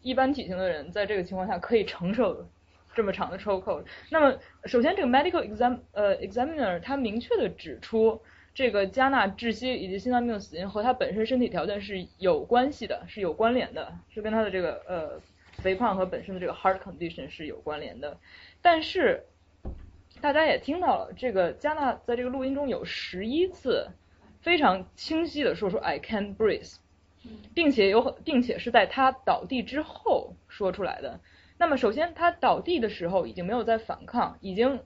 [0.00, 2.46] 一般体型的人在这个情况下可以承受
[2.94, 3.82] 这么长的抽扣？
[4.10, 8.20] 那么首先这个 medical exam 呃 examiner 他明确的指出。
[8.54, 15.18] 这个加纳窒息以及心脏病的死因和他本身身体条件是有关系的，是有关联的，是跟他的这个呃
[15.62, 18.14] 肥胖和本身的这个 heart condition 是有关联的。
[18.60, 19.24] 但是
[20.20, 23.88] 大家也听到了，这个加纳在这个录音中有十一次
[24.42, 26.76] 非常清晰的说出 I can't breathe，
[27.54, 31.20] 并且有并且是在他倒地之后说出来的。
[31.58, 34.80] 那么首先他倒地的时候已经没有在反抗，已经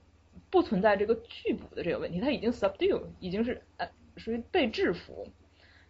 [0.50, 5.28] 不存在这个拒捕的这个问题，他已经 subdue，已经是呃属于被制服。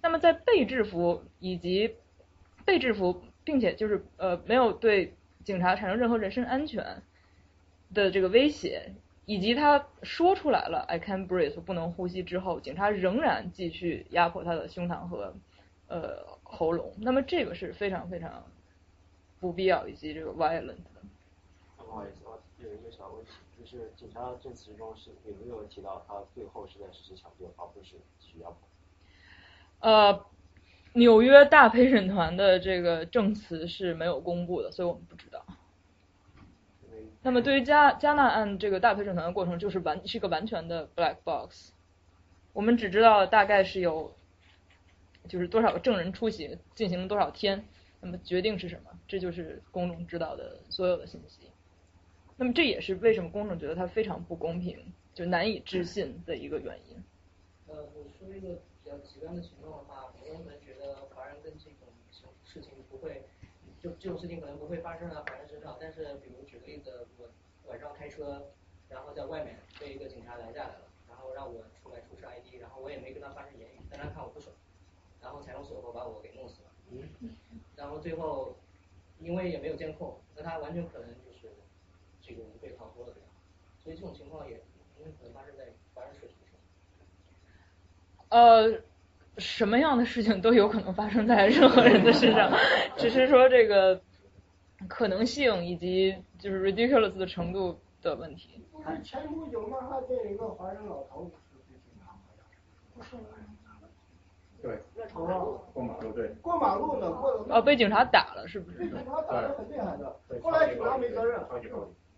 [0.01, 1.97] 那么在被制服以及
[2.64, 7.02] 被制服，并且就是呃没有对警察产生任何人身安全
[7.93, 8.93] 的这个威胁，
[9.24, 15.35] 以及他说出来了 I can breathe 不能呼吸之后，警察仍然继续压迫他的胸膛和
[15.89, 18.43] 呃喉咙，那么这个是非常非常
[19.39, 21.03] 不必要以及这个 violent 的。
[21.77, 23.31] 不好意思，我有一个小问题，
[23.61, 28.57] 就是警察证词中是有没有提到他最后是在实施抢救，而不是继续压迫？
[29.81, 30.24] 呃，
[30.95, 35.45] 纽约大陪审团的这个证词是没有公布的，所以我们不知道。
[37.23, 41.73] 那么对于加加纳案这个大陪审团的过程，就是完是一个完全的 black box，
[42.53, 44.15] 我们只知道大概是有，
[45.28, 47.66] 就是多少个证人出席，进行了多少天，
[48.01, 51.51] 那么决定是什么，这就是公众知道的所有的信息。
[52.36, 57.03] 那么这也是为什么公众觉得它非常不公平，就难以置信的一个原因。
[57.66, 58.55] 呃，我说一个
[58.85, 61.89] 比较极端的情况的话，很多人可能觉得华人跟这种
[62.44, 63.24] 事情不会，
[63.82, 65.77] 就这种事情可能不会发生在华人身上。
[65.81, 67.28] 但是，比如举个例子，我
[67.70, 68.47] 晚上开车，
[68.89, 74.55] 然后在外面被一个警察拦下来了，然后让我出来出示 ID，然后我也没跟他发生言语，但他看我不爽，
[75.27, 76.69] 然后采用锁后把我给弄死了。
[77.74, 78.55] 然后最后，
[79.19, 81.53] 因为也没有监控，那他完全可能就是
[82.23, 83.28] 这个无罪逃脱了这样。
[83.82, 84.62] 所以这种情况也
[84.97, 86.55] 很可能发生在华人社区上。
[88.28, 88.81] 呃，
[89.36, 92.53] 什么样的事情都有可能发生在任何人的身上，
[92.97, 94.01] 只是说这个
[94.89, 98.65] 可能性以及就是 ridiculous 的程度的问题。
[98.70, 99.66] 不是前不久
[100.31, 102.47] 一个华人老头不是被警察好像
[102.94, 103.16] 不是
[104.66, 106.28] 对，哦过马路对。
[106.43, 108.78] 过马路呢，过哦，被警察打了是不是？
[108.78, 111.40] 被警察打得很厉害的，后来警察没责任。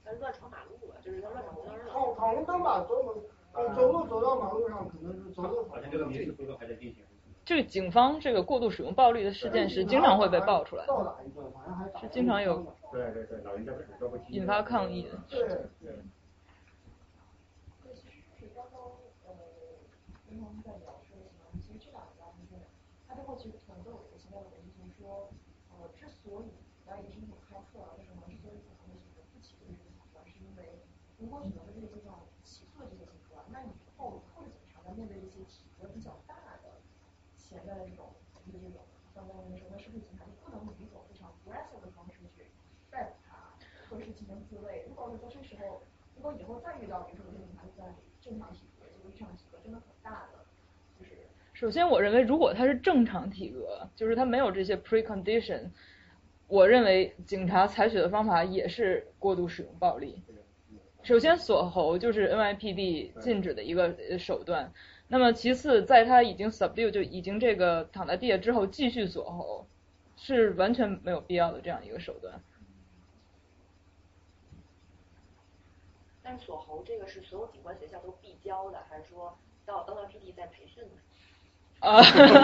[0.04, 1.84] 他乱闯马路啊，就是他乱闯红灯了。
[1.92, 3.22] 闯闯红灯吧，走走
[3.52, 5.68] 呃走路走到马路上，可能是走路。
[5.68, 7.04] 好像这个民事诉讼还在进行。
[7.44, 12.00] 这个警方这个过度使用暴力的事件是经常会被爆出来的，倒打一顿，好像还打。
[12.00, 13.72] 是经常有对对对，老人家。
[14.28, 15.18] 引发抗议的。
[15.28, 15.40] 对。
[17.84, 18.80] 对，其实是刚刚
[19.28, 19.32] 呃，
[20.28, 22.60] 刚刚在描述的情况，其实这两个案件，
[23.08, 25.28] 它背后其实可能都有一个相关的问题，就是说，
[25.72, 26.52] 呃，之所以
[26.84, 30.84] 把一个身体开错了，为什么之所以不可能选择不起诉这个警官，是因为
[31.16, 32.12] 如果选择这个阶段
[32.44, 36.76] 起诉了这些警官，那以后以后的警察在面对一些体格比较大的
[37.40, 38.12] 潜在的这种
[38.52, 38.84] 的这种
[39.14, 42.44] 相关的时候，那是不是警察就不能以一种非常 aggressive 的方式去
[42.92, 43.56] 逮捕他，
[43.88, 44.84] 或者是进行自卫？
[44.88, 45.80] 如果是在这时候，
[46.18, 50.44] 如果以后再遇到，比如说有些警察就在正常体格，就是异常体格真的很大的，
[50.98, 51.12] 就是
[51.54, 55.70] 首先，我认为如果他是正常体格，就是他没有这些 precondition，
[56.48, 60.20] 我认为警察采取的方法也是过度使用暴力。
[61.04, 64.72] 首先，锁喉就是 NYPD 禁止的一个呃手段。
[65.06, 69.66] 那么，其次，在他已经 subdue 就已经这个躺在地下之后继续锁喉，
[70.16, 72.42] 是完全没有必要的这样一个手段。
[76.28, 79.34] 但是锁喉这个是所有警官学校都必教的，还是说
[79.64, 80.90] 到 NYPD 在培训呢？
[81.80, 82.02] 啊，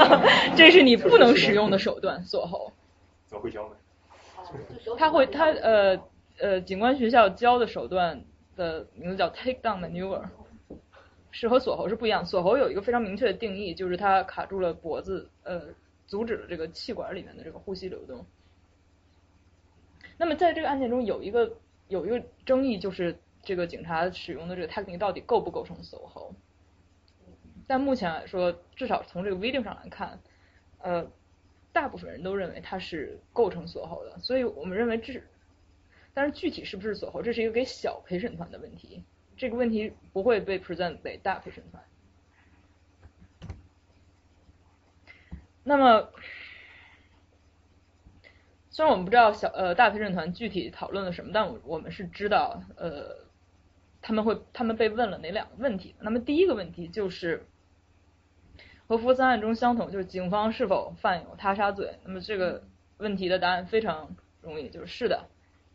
[0.56, 2.72] 这是你不能使用的手段，锁喉。
[3.26, 3.76] 怎么会教呢？
[4.96, 6.02] 他会，他呃
[6.38, 8.24] 呃，警官学校教的手段
[8.56, 10.22] 的名字叫 take down maneuver，
[11.30, 12.24] 是和锁喉是不一样。
[12.24, 15.60] 锁喉有一个非常明确的定义，就是它卡住了脖子，呃，
[16.06, 18.24] 阻止了这个气管里面的这个呼吸流动。
[20.16, 21.52] 那么在这个案件中有一个
[21.88, 26.34] 有一个争议，就是这个警察使用的这个 technique 到底构不构成锁喉？
[27.66, 30.20] 但目前来说，至少从这个 video 上来看，
[30.78, 31.10] 呃，
[31.72, 35.22] 大部分人都认为它是构成锁喉的，所以我们认为这，
[36.12, 39.02] 但是具体是不是锁喉，这是一个给小陪审团的问题，
[39.36, 41.82] 这个问题不会被 present 给大陪审团。
[45.62, 46.10] 那么，
[48.68, 53.23] 虽然我们不知道小呃大陪审团具体讨论了什么，但我我们是知道呃
[54.06, 55.94] 他们会他们被问了哪两个问题。
[55.98, 57.46] 那么第一个问题就是
[58.86, 61.98] 和福森案中相同，就是警方是否犯有他杀罪。
[62.04, 62.62] 那么这个
[62.98, 65.26] 问题的答案非常容易，就是是的，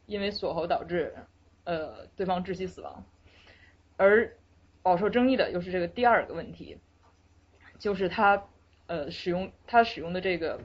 [0.05, 1.15] 因为锁喉导致
[1.63, 3.03] 呃对方窒息死亡。
[3.97, 4.37] 而
[4.83, 6.77] 饱受争议的又是这个第二个问题，
[7.79, 8.45] 就是他
[8.85, 10.61] 呃使用他使用的这个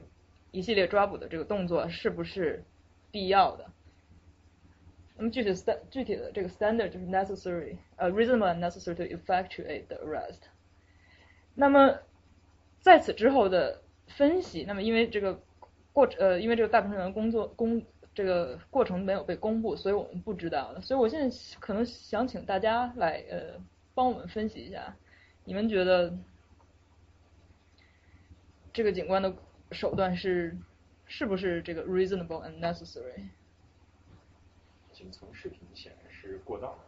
[0.51, 2.63] 一系列抓捕的这个动作是不是
[3.09, 3.71] 必要的？
[5.17, 10.39] 那么具体 stand 具体的这个 standard 就是 necessary，呃 reasonable and necessary to effectuate the arrest。
[11.53, 11.99] 那么
[12.81, 15.39] 在此之后的分析，那么因为这个
[15.93, 17.81] 过呃因为这个大陪审团工作工
[18.13, 20.81] 这个过程没有被公布，所以我们不知道的。
[20.81, 23.59] 所以我现在可能想请大家来呃
[23.93, 24.95] 帮我们分析一下，
[25.45, 26.13] 你们觉得
[28.73, 29.33] 这个警官的
[29.71, 30.57] 手段是
[31.05, 33.29] 是不是这个 reasonable and necessary？
[35.05, 36.79] 仅从视频显然是过当的。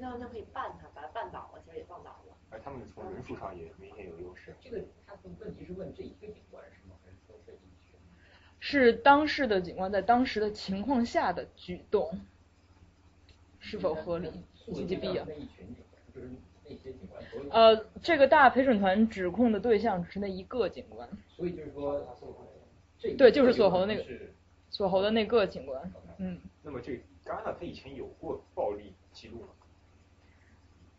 [0.00, 2.34] 那那可以绊他，把他绊倒了，其实也放倒了。
[2.50, 4.52] 而他们从人数上也明显有优势。
[4.60, 6.96] 这个他的问题是问这一个警官是吗？
[7.04, 7.56] 还是说这一
[7.88, 7.96] 群？
[8.58, 12.20] 是当事的警官在当时的情况下的举动
[13.60, 14.32] 是否合理
[14.72, 15.24] 及其必要？
[15.24, 16.30] 那一群警官就是
[16.64, 17.48] 那些警官所有。
[17.50, 21.08] 呃，这个大陪审团指控的对象只是那一个警官。
[21.28, 22.04] 所以就是说，
[23.16, 24.04] 对，就是锁喉的那个
[24.74, 26.40] 锁喉的那个警官，嗯。
[26.64, 26.94] 那么这
[27.24, 29.48] 戛纳他以前有过暴力记录吗？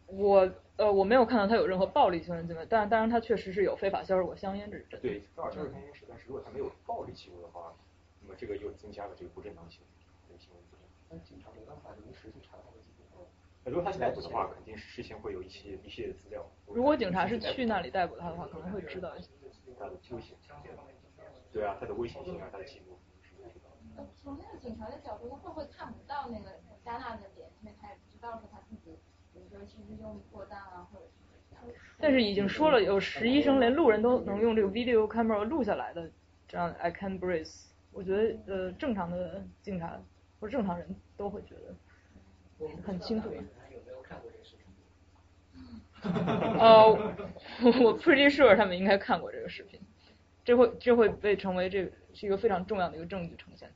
[0.08, 4.98] 我呃我没有看到他有任何暴力行为记录，但当然他确实是有非法销售过香烟这这。
[5.00, 7.74] 对，非法销售香烟是，但是如果他没有暴力记录的话，
[8.22, 9.82] 那么这个又增加了这个不正当性，
[10.26, 10.90] 这个行为不正当。
[11.10, 13.28] 但警察没办法临时去查他的记录。
[13.66, 16.46] 那如果他去逮捕的话，肯定是事先会有一些一系列的资料。
[16.68, 19.28] 如果警察是去那里逮捕他的话，可能会知道一些。
[19.78, 20.38] 他的危险。
[21.52, 22.98] 对啊，他的危险性啊，他的记录。
[24.22, 26.52] 从那个警察的角度，他会不会看不到那个
[26.84, 28.98] 加纳的脸，因为他也不知道说他自己，
[29.34, 31.12] 比如说是不是用过当啊，或者是。
[31.98, 36.12] 但是已经说了，有实习生连路人都能用这个 video camera 录下来的，
[36.48, 37.50] 这样 I can breathe。
[37.92, 40.00] 我觉得呃，正常的警察
[40.40, 43.30] 或者正常人都会觉得很清楚。
[43.30, 44.66] 有没有看过这个视频？
[46.60, 46.90] 呃，
[47.82, 49.80] 我 pretty sure 他们应该看过这个视频，
[50.44, 53.72] 这会这会被成为这个是一个非常重要的一个证据呈现。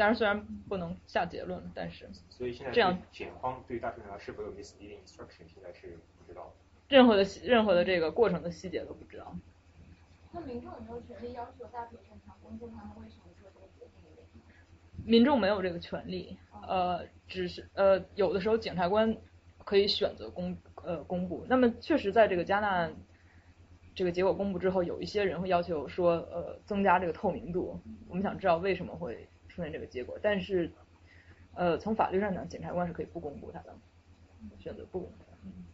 [0.00, 6.52] 当然，虽然不能下结论，但是所以现在这样检方对大陪审团是否有 misleading instruction 现在是不知道的。
[6.88, 9.36] 任何的任何的这个过程的细节都不知道。
[10.32, 14.40] 那民众有没有权利要求大陪审团公布他们为什么做这个决定？
[15.04, 16.34] 民众没有这个权利，
[16.66, 19.14] 呃，只是呃有的时候检察官
[19.66, 21.44] 可以选择公呃公布。
[21.46, 22.90] 那么确实在这个加纳
[23.94, 27.78] 这个结果公布之后，有一些人会要求说呃增加这个透明度。
[28.08, 29.28] 我们想知道为什么会
[29.60, 30.72] 出现这个结果，但是
[31.54, 33.76] 呃从法律上讲，检察官是可以不公布他的，
[34.58, 35.16] 选择不公布。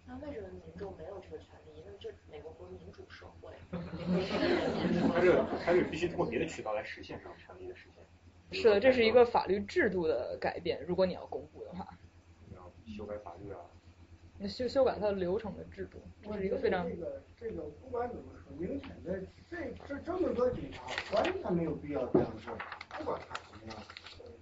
[0.04, 1.78] 那为什么民众没有这个权利？
[1.78, 3.52] 因为这美国不是民主社会。
[5.12, 8.04] 他是他是必须通过别的渠道来实现这种权利的实现。
[8.60, 10.82] 是的，这是一个法律制度的改变。
[10.84, 11.88] 如果你要公布的话，
[12.48, 13.58] 你要修改法律啊。
[14.38, 16.86] 那修修改它的流程的制度，这是一个非常。
[16.86, 19.18] 这个这个不管怎么说，明显的
[19.50, 20.84] 这这这么多警察，
[21.14, 22.54] 完全没有必要这样做，
[22.98, 23.34] 不管他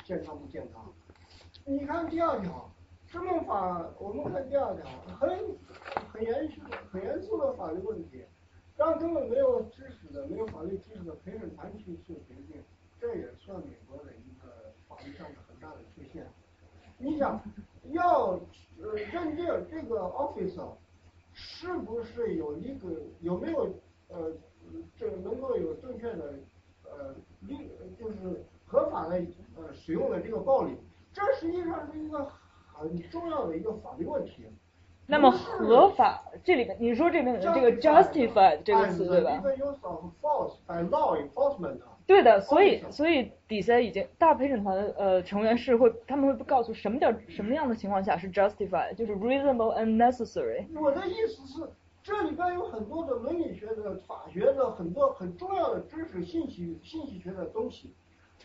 [0.05, 0.93] 健康不健康。
[1.65, 2.71] 你看第二条，
[3.07, 4.85] 这么法，我们看第二条，
[5.19, 5.39] 很
[6.13, 8.25] 很严肃的很严肃的法律问题，
[8.77, 12.63] 让根本没有知识的、没有法律知识的陪审团去做决定，
[13.01, 16.27] 这也算美国的一个法律上的很大的缺陷。
[16.99, 17.43] 你想
[17.91, 18.41] 要
[18.81, 20.71] 呃认定这个 officer
[21.33, 23.75] 是不是有一个有没有
[24.09, 24.33] 呃
[24.97, 26.35] 这能够有正确的
[26.85, 29.16] 呃利就是合法的
[29.57, 30.77] 呃使用的这个暴力，
[31.12, 32.27] 这实际上是一个
[32.73, 34.45] 很重要的一个法律问题。
[35.07, 39.43] 那么合法这里面你说这边的这个 justified 这个词对吧？
[42.07, 50.66] 对的，所以所以底下已经大陪审团的呃成员是会他们会告诉什么叫什么样的情况下是 justified，就是 reasonable and necessary。
[50.78, 51.69] 我的意思是，
[52.03, 57.91] 这里边有很多的伦理学的、法学的很多很重要的知识、信息、信息学的东西。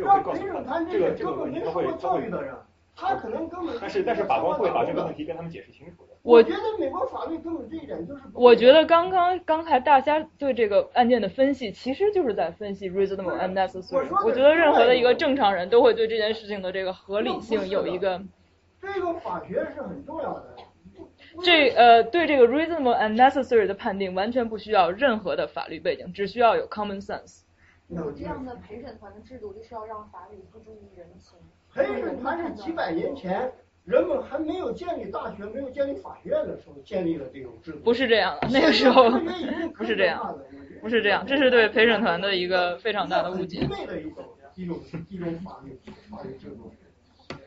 [0.03, 2.53] 让陪审团这些根本没受过教育的人，
[2.95, 3.75] 他可能根本。
[3.79, 6.09] 但是但是法官会把这个问题跟他们解释清楚的。
[6.21, 8.21] 我觉得美国法律根本这一点就是。
[8.33, 14.07] 我觉得刚刚刚才大家对这个案件的分析，其实就是在分析 reasonable and necessary。
[14.25, 18.21] 我觉得任何的一个正常人都会对这件事情的这个合理性有一个。
[18.81, 20.55] 这个法学是很重要的。
[21.43, 27.41] 这呃，对这个 reasonable and necessary 的判定完全不需要任何的法律背景，只需要有 common sense。
[27.89, 31.37] 有这样的陪审团的制度，就是要让法律付诸于人情。
[31.73, 33.51] 陪审团是几百年前。
[33.85, 37.79] 人们还没有建立大学、没有建立法院的时候建立了这种制度。
[37.79, 39.09] 不是这样的，那个时候
[39.73, 40.37] 不是这样，
[40.79, 43.65] 不是这样，这是对陪审团的一个非常大的误解。
[43.87, 44.79] 的一种一种
[45.09, 45.79] 一种法律
[46.11, 46.71] 法律制度。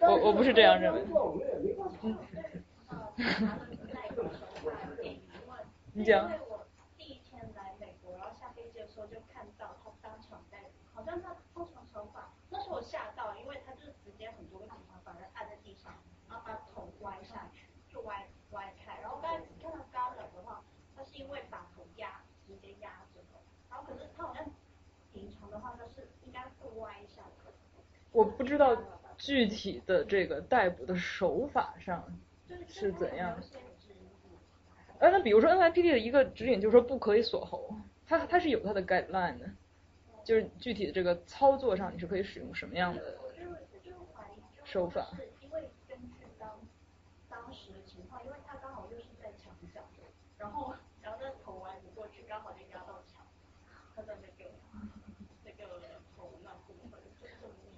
[0.01, 1.05] 我我不是这样认为。
[5.93, 6.29] 你讲。
[6.49, 6.67] 我
[6.99, 10.59] 第一天来美国，然后下飞机的时候就看到他当场在，
[10.93, 15.95] 好像他当场惩罚，那时候我吓到，因为他就是直接很多个警察把人按在地上。
[16.33, 18.99] 然后把头歪下去，就歪歪开。
[19.03, 20.65] 然后刚才看到刚冷的话，
[20.97, 23.39] 他因为把头压直接压着头。
[23.71, 24.45] 然后可是他好像
[25.13, 27.53] 平常的话，他是应该是歪一下的。
[28.13, 28.77] 我不知道
[29.17, 32.05] 具体的这个逮捕的手法上
[32.69, 33.41] 是怎样。
[34.99, 37.75] 哎，那比如说 NYPD 的一个指引就是说不可以锁喉，
[38.07, 39.51] 它它是有它的 guideline 的，
[40.25, 43.19] 就是具体的这个操作上你是可以使用什么样的
[44.63, 45.09] 手法？
[45.41, 46.61] 因为根据当
[47.31, 49.81] 当时的情况，因为他刚好就是在墙角，
[50.37, 53.25] 然后然后那头歪不过去，刚好就压到墙，
[53.97, 54.51] 他的那个
[55.45, 55.65] 那个
[56.15, 57.01] 头那部分。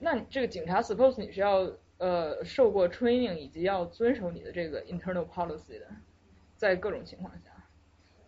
[0.04, 5.86] 那这个警察 suppose 你是要呃受过 training 以及要遵守你的这个 internal policy 的。
[6.56, 7.50] 在各种情况下，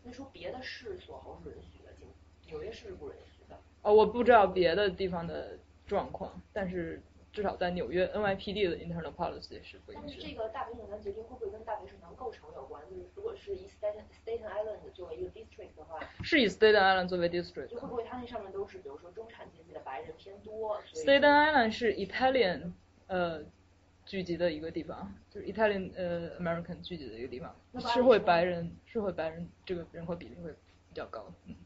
[0.02, 1.90] 那说别的市锁喉是允许的，
[2.46, 3.56] 纽约市是不允许的。
[3.82, 7.00] 哦，我不知道别的地方的状况，但是
[7.36, 10.04] 至少在纽约 NYPD 的 internal policy 是不允许。
[10.06, 12.82] 但是这个大陪审团决定会不会跟大陪审团构成有关？
[12.88, 22.72] 就是如果是以 Staten Staten Island 作为一个 district 的话，是以 Staten Island 作为 district，就会不会它那上面都是比如说中产阶级的白人偏多？Staten Island 是 Italian
[23.08, 23.44] 呃。
[24.06, 27.52] 聚集的一个地方，就是 Italian 呃 American 聚集的一个地方，
[27.92, 31.56] 是会白人是会白人这个人口比例会比较高，嗯。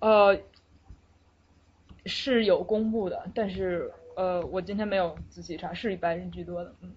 [0.00, 0.38] 呃，
[2.06, 6.94] 是有公布的，但是呃我今天没有仔细查，是以白人居多的，嗯。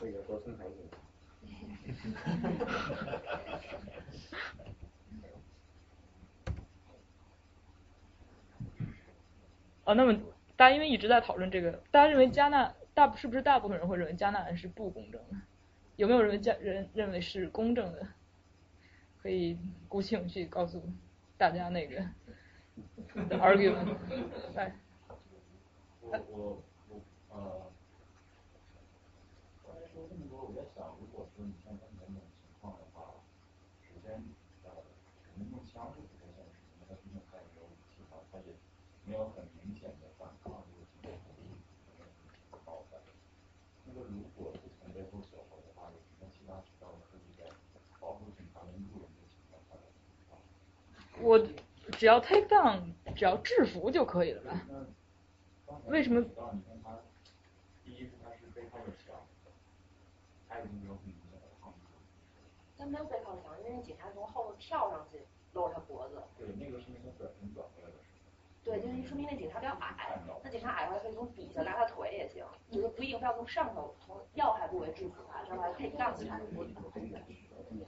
[0.00, 0.72] 会有多生孩子。
[9.84, 10.18] 哦，那么
[10.56, 15.36] 大家因为一直在讨论这个，大家认为加纳大是不是大部分人会认为加纳人是不公正的？
[15.96, 18.06] 有没有人为加人认为是公正的？
[19.22, 19.56] 可以
[19.88, 20.82] 鼓起勇气告诉
[21.38, 22.04] 大家那个
[23.38, 23.94] argument。
[24.54, 24.74] 来。
[26.00, 27.00] 我我我
[27.30, 27.70] 呃，
[29.64, 33.14] 刚才说这么多，我在想，如果说你像刚才那种情况的话，
[33.80, 34.12] 首先
[34.64, 34.70] 呃，
[35.22, 37.22] 可能用枪是不太现实，因为他毕竟
[39.06, 39.51] 没有很。
[51.22, 51.38] 我
[51.92, 52.80] 只要 take down，
[53.14, 54.60] 只要制服就可以了吧？
[55.86, 56.24] 为什么？
[62.78, 65.20] 他没有背靠墙，因为警察从后头跳上去
[65.52, 66.20] 搂着他脖子。
[66.36, 67.94] 对，那个是那个转身转回来的。
[68.64, 76.40] 对，就是说明那警察比较矮，那警察矮的话可以从底下拉他腿也行，就是不一定非要从上头从要害部位制服他，这样的话 take down 警察。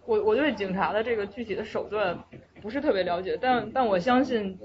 [0.06, 2.16] 我我对警察的这个具体的手段
[2.64, 4.58] 不是特别了解，但但我相信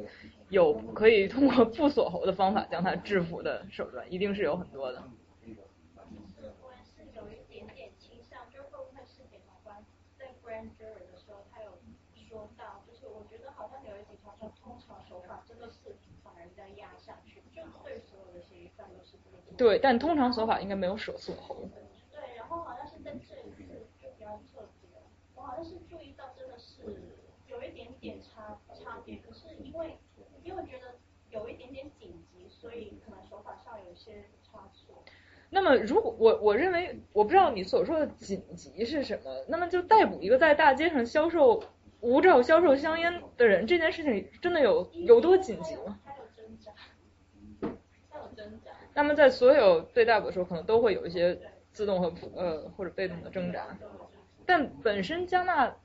[0.48, 5.04] 有可以通过不锁喉的方法将他制服的手段，一定是有很多的。
[5.44, 9.84] 我是有一点点倾向，就会不会是检察官
[10.18, 11.72] 在 grand jury 的时候，他有
[12.30, 19.18] 说到，就是我觉得好像有一警察他通常手法真的是把人家压下去，就对所有的嫌疑犯都是。
[19.58, 21.68] 对，但通常手法应该没有锁锁喉。
[22.14, 24.90] 对，然后好像是在这一次就比较特别，
[25.36, 25.42] 我。
[25.42, 27.19] 好像是注意到真的是
[29.10, 29.98] 差别，可是因为
[30.44, 30.96] 因为觉得
[31.32, 35.04] 有一点点紧急，所以可能手法上有一些差错。
[35.50, 41.64] 那么如果我我认为我不知道你所说的紧急是什么，那么就逮捕一个在大街上销售
[42.02, 46.00] 无照销售香烟的人，这件事情真的有有多紧急吗？
[46.06, 46.72] 还有挣扎，
[48.10, 48.72] 还有挣扎。
[48.94, 51.40] 那么在所有被逮捕的时候，可能都会有一些
[51.72, 53.76] 自动和呃或者被动的挣扎。
[54.46, 55.76] 但本身加纳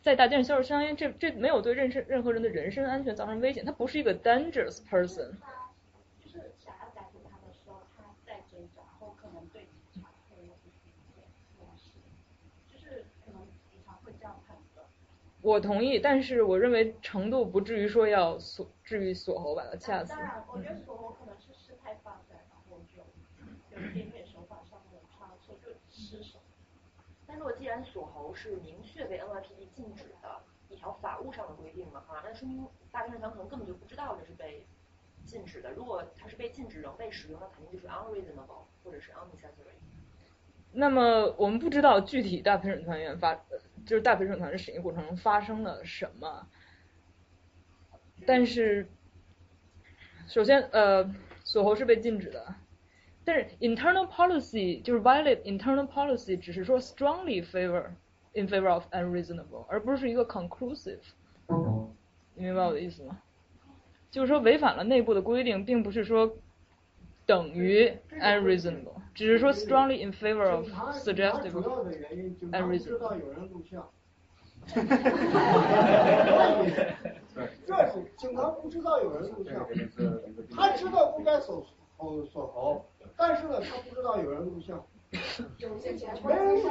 [0.00, 5.32] 在大街上销售香烟，这这没有对任何任何人的人身安全造成危险，他不是一个 dangerous person。
[6.22, 10.90] 就是想要逮捕他的时候，他在挣扎，后可能对警察会有一些
[11.58, 11.92] 威胁，
[12.72, 14.86] 就是可能警察会这样判断。
[15.42, 20.10] 我同意，但是我认为程度不至于说要锁，至于锁喉把他掐死。
[20.10, 23.02] 当然，我觉得锁喉可能是事态发展，然后就
[23.76, 26.38] 有一点点手法上的差错，就失手。
[27.38, 34.66] 如果既然锁喉是明确被 NYPD 禁止的一条法务上的规定的话，那说明大陪审团可能根本就不知道这是被
[35.24, 35.70] 禁止的。
[35.70, 39.76] 如果它是被禁止仍被使用，那肯定就是 unreasonable 或者是 unnecessary。
[40.72, 43.34] 那么我们不知道具体大陪审团员发，
[43.86, 46.44] 就是大陪审团的审议过程中发生了什么。
[48.26, 48.88] 但是，
[50.26, 51.08] 首先呃，
[51.44, 52.52] 锁喉是被禁止的。
[53.28, 57.84] 但是 internal policy 就是 violate internal policy，只是说 strongly favor
[58.32, 60.96] in favor of unreasonable，而不是一个 conclusive。
[62.34, 63.18] 你明白我的意思吗？
[64.10, 66.38] 就是说违反了内部的规定，并不是说
[67.26, 72.98] 等于 unreasonable，只是说 strongly in favor of 警察 suggestive 主要的原因，警察不 unreasonable 知。
[72.98, 73.86] 道有人录像。
[77.66, 79.68] 这是警察不知道有人录像，
[80.50, 81.62] 他知道不该锁
[82.32, 82.86] 锁喉，
[83.18, 84.82] 但是呢，他不知道有人录像。
[86.24, 86.68] 没人录像。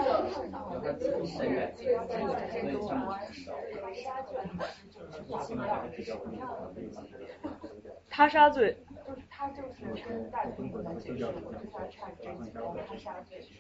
[8.10, 13.54] 他杀罪就是他就是跟大部分的解释，就是他差这几个他杀罪是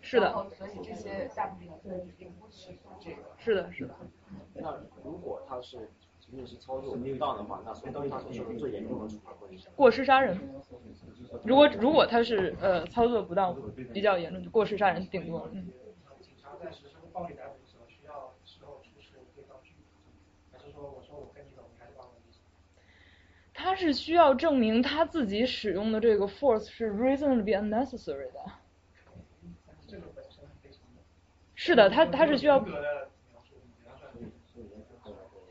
[0.00, 3.22] 是的所以这些大部分的人并不起诉这个。
[3.38, 3.94] 是的，是的。
[4.54, 5.88] 那如果他是
[6.46, 10.38] 是操作不当的话，那所以他所受的最严重的处罚会是过失杀人。
[11.44, 13.56] 如果如果他是呃操作不当
[13.92, 15.68] 比较严重，就过失杀人顶多嗯。
[16.20, 20.20] 警察在实施暴力逮捕的时候，需要事后出示对方拘捕证明，
[20.52, 22.32] 还是说我说我跟你走，你还是把我离
[23.54, 28.30] 他是需要证明他自己使用的这个 force 是 reasonably unnecessary
[30.14, 31.02] 本身非常的。
[31.54, 32.58] 是的，他他是需要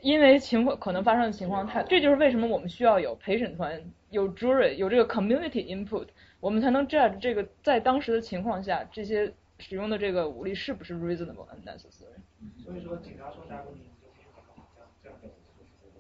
[0.05, 6.05] 因为情况可能发生的情况太，这就是为什么我们需要有陪审团、有 jury、有这个 community input，
[6.39, 12.21] 我们才能 judge 这个在当时的情况下，这些使用的这个武力是不是 reasonable and necessary。
[12.63, 15.35] 所以说警察说逮捕你，你就必须马上这样这样这样。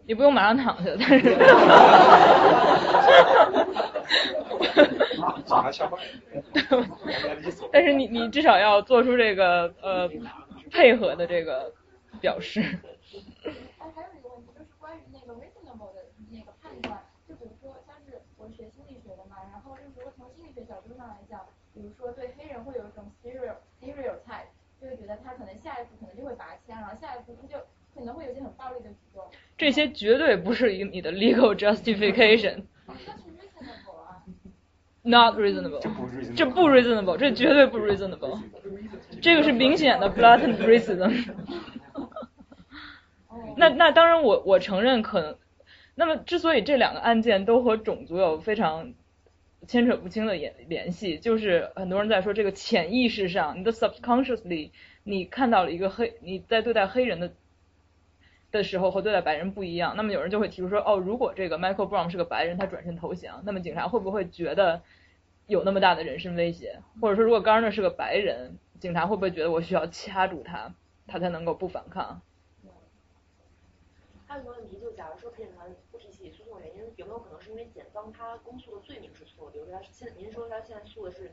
[0.05, 1.35] 也不用马上躺下，但是。
[7.73, 10.07] 但是你你至少要做出这个呃
[10.69, 11.73] 配合的这个
[12.21, 12.63] 表示。
[13.85, 24.49] 哎，还有一个问题就是关于那个 reasonable 的那个判断，就比如说像是我学心理学的嘛，然后就是如果从心理学角度上来讲，比如说对黑人会有一种 stereo stereotype，
[24.81, 27.63] 就会觉得他可能下一步可能就会拔枪，然后下一步他就
[27.93, 29.23] 可能会有一些很暴力的举动。
[29.55, 32.63] 这些绝对不是你的 legal justification。
[35.03, 35.81] Not reasonable，
[36.35, 38.41] 这不 reasonable，这绝对不 reasonable，
[39.21, 41.13] 这个是明显的 blatant racism。
[43.57, 45.37] 那那当然我我承认可能，
[45.95, 48.93] 那么之所以这两个案件都和种族有非常
[49.67, 54.71] 牵扯不清的联联系，就是很多人在说这个潜意识上，你的 subconsciously
[55.03, 57.31] 你看到了一个黑你在对待黑人的
[58.51, 64.81] 的时候和对待白人不一样，那么有人就会提出说，哦，如果这个 Michael Brown 是个白人，他转身投降，那么警察会不会觉得
[65.47, 66.79] 有那么大的人身威胁？
[67.01, 70.73] 或者说，如果 Garner 是个白人，警察会不会觉得我需要掐住他，
[71.05, 72.21] 他才能够不反抗？
[74.35, 79.53] 还有一个问题，就假如说陪审团不提起诉讼原因，有没有可能是因为检方他公诉的罪名是错的？
[79.53, 81.31] 比如说他现您说他现在诉的是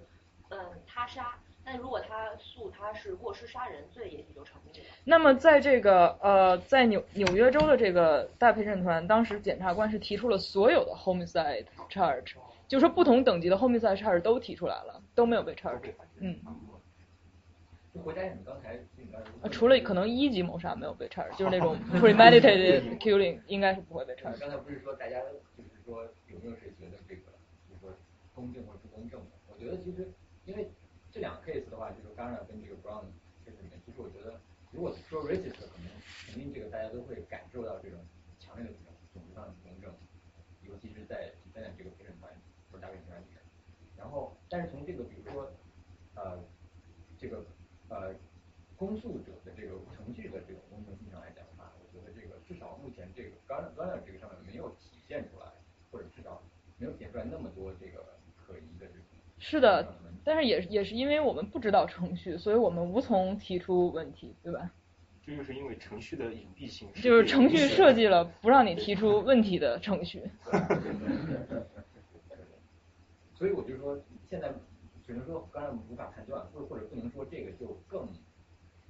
[0.50, 4.84] 嗯他杀，但如果他诉他是过失杀人罪，也许就成立了。
[5.02, 12.36] 那么在这个呃，在纽纽约州的这个大陪审团，当时检察官是提出了所有的 homicide charge，
[12.68, 15.92] 就是说不同等级的 homicide charge 都提出来了，都没有被 charge。
[16.20, 16.38] 嗯，
[17.94, 24.38] 就回答你刚才你刚才呃除了可能一级谋杀没有被 charge，就是那种 premeditated killing 应该是不会被 charge。
[24.40, 25.20] 刚才不是说大家
[25.56, 27.22] 就是说有没有谁觉得这个
[27.68, 27.92] 就是说
[28.34, 29.26] 公正或者不公正的？
[29.48, 30.08] 我觉得其实
[30.46, 30.70] 因为
[31.10, 33.04] 这两个 case 的话，就是刚才跟这个 Brown
[33.44, 34.40] case 里面，其实我觉得
[34.72, 35.92] 如果说 racist，可能
[36.26, 37.98] 肯定这个大家都会感受到这种
[38.40, 39.92] 强烈的这种种族上的不公正，
[40.62, 42.32] 尤其是在在这个陪审团
[42.72, 43.36] 或者大陪审团里面。
[43.98, 45.52] 然后，但是从这个比如说
[46.16, 46.40] 呃
[47.18, 47.44] 这个
[47.92, 48.14] 呃
[48.76, 55.46] 公诉者的这个程序的这种公正性上来讲的话，我觉得这个至少目前这个 Garner Garner 这个上面没有体现出来，
[55.90, 56.42] 或者至少
[56.78, 58.02] 没有体现出来那么多这个
[58.36, 59.02] 可疑的这种。
[59.38, 59.94] 是的，
[60.24, 64.70] 但是也也是因为我们不知道程序，所以我们无从提出问题，对吧？
[65.24, 66.88] 这就是因为程序的隐蔽性。
[66.94, 70.22] 就是程序设计了不让你提出问题的程序。
[73.34, 73.98] 所以我就说，
[74.28, 74.52] 现在
[75.06, 78.08] 只能说刚才无法判断，或者或者不能说这个就更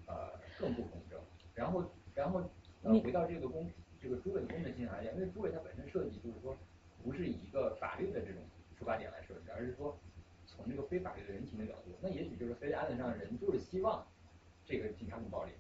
[0.06, 1.18] 呃更不公正。
[1.54, 1.84] 然后
[2.14, 2.42] 然后
[2.82, 3.70] 呃回到这个公
[4.00, 6.56] 这个诸位的公正性上来讲，因为诸位它本身设计就是说
[7.02, 8.42] 不是以一个法律的这种
[8.78, 9.98] 出发点来设计，而是说
[10.46, 14.06] 从这个非法律的人情的角度，那也许就是非案子上人就是希望
[14.64, 15.52] 这个警察不暴力，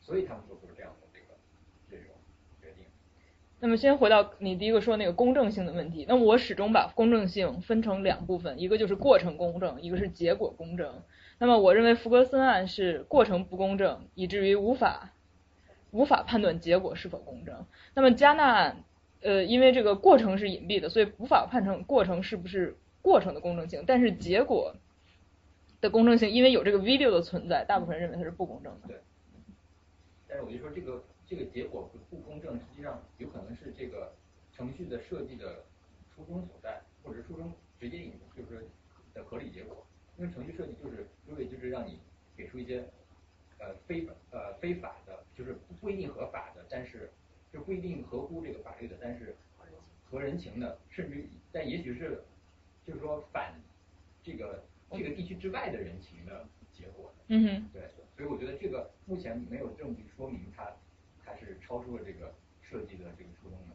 [0.00, 1.05] 所以他们做出了这样的。
[3.58, 11.02] 那么先回到你第一个说那个公正性的问题，那我始终把公正性分成两部分，一个就是过程公正，一个是结果公正。
[11.38, 15.12] 那么我认为福格森案是过程不公正，以至于无法
[15.90, 17.66] 无法判断结果是否公正。
[17.94, 18.84] 那么加纳案，
[19.22, 24.76] 呃，因为这个过程是隐蔽的，所以无法判成过程是不是过程的公正性，但是结果
[25.80, 28.88] 的公正性，因为有这个 video 的存在，大部分人认为它是不公正的。
[28.88, 28.96] 对。
[30.28, 34.12] 但是我就说这个这个结果不不公正，实际上有可能是这个
[34.52, 35.64] 程序的设计的
[36.14, 38.68] 初衷所在，或者初衷直接引，就是说
[39.12, 39.84] 的合理结果。
[40.18, 41.98] 因为程序设计就是因为就是让你
[42.36, 42.88] 给出一些
[43.58, 47.10] 呃非呃非法的，就是不一定合法的，但是
[47.52, 49.36] 就不一定合乎这个法律的，但是
[50.08, 52.22] 合人情的，甚至但也许是
[52.86, 53.60] 就是说反
[54.22, 57.12] 这个这个地区之外的人情的结果。
[57.26, 57.68] 嗯哼。
[57.72, 60.64] 对，所以我觉得这个目前没有证据说明它
[61.26, 62.32] 它是超出了这个
[62.62, 63.74] 设计的这个初衷的。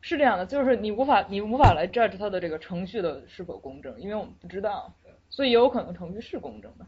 [0.00, 4.92] 是这样的，就是你无法你无法来 judge 它的这个程序的是否公正，因为我们不知道，
[5.30, 6.86] 所以也有可能程序是公正的，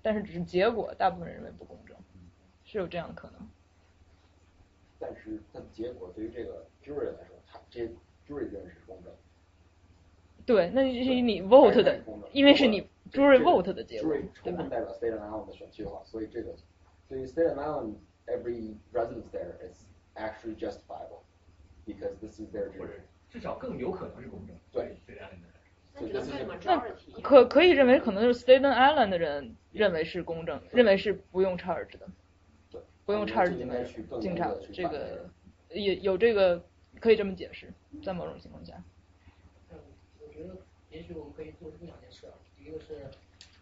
[0.00, 1.96] 但是只是结果大部分人认为不公正，
[2.64, 3.48] 是有这样的可能。
[4.98, 7.82] 但是它的结果对于这个 jury 来说，它这
[8.26, 9.12] jury 认为是公正。
[10.44, 12.00] 对，那是你 vote 的，
[12.32, 14.28] 因为是你 jury vote 的结果，对吧？
[14.34, 16.54] 充分代表 Staten Island 的选区的话，所以这个
[17.06, 17.94] 对于 Staten Island
[18.26, 21.22] every residence there is actually justifiable
[21.86, 23.00] because this is their jury。
[23.30, 24.56] 至少更有可能是公正。
[24.72, 25.36] 对，这样的。
[26.62, 26.78] 那
[27.22, 32.06] 可可以认为，可能就是 Staten Island 的人认为是公正，认为是不用 charge 的，
[33.06, 35.30] 不用 charge 警察，警察这个
[35.70, 36.62] 也有这个
[37.00, 37.72] 可以这么解释，
[38.04, 38.74] 在某种情况下。
[39.70, 39.78] 嗯，
[40.20, 40.58] 我觉得
[40.90, 42.26] 也许我们可以做出两件事，
[42.58, 43.10] 第一个是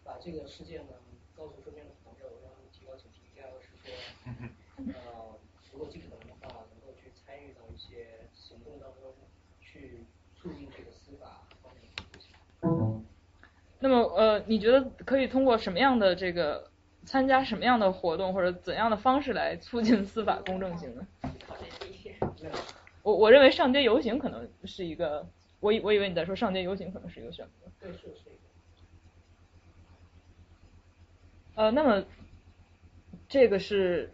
[0.03, 0.93] 把这个事件呢
[1.37, 3.93] 告诉身边的朋友，让他们提高警惕；第二个是说，
[4.25, 5.37] 呃，
[5.71, 9.13] 如果尽可能的话，能够去参与到一些行动当中，
[9.61, 11.41] 去促进这个司法。
[13.79, 16.71] 那么呃，你觉得可以通过什么样的这个
[17.05, 21.05] 参加什么样的活动或者怎样的方式来促进司法公正性呢？
[23.03, 25.27] 我我认为上街游行可能是一个，
[25.59, 27.69] 我以我以为你在说上街游行可能是一个选择。
[27.79, 28.31] 对，是是。
[31.53, 32.03] 呃，那么
[33.29, 34.11] 这个是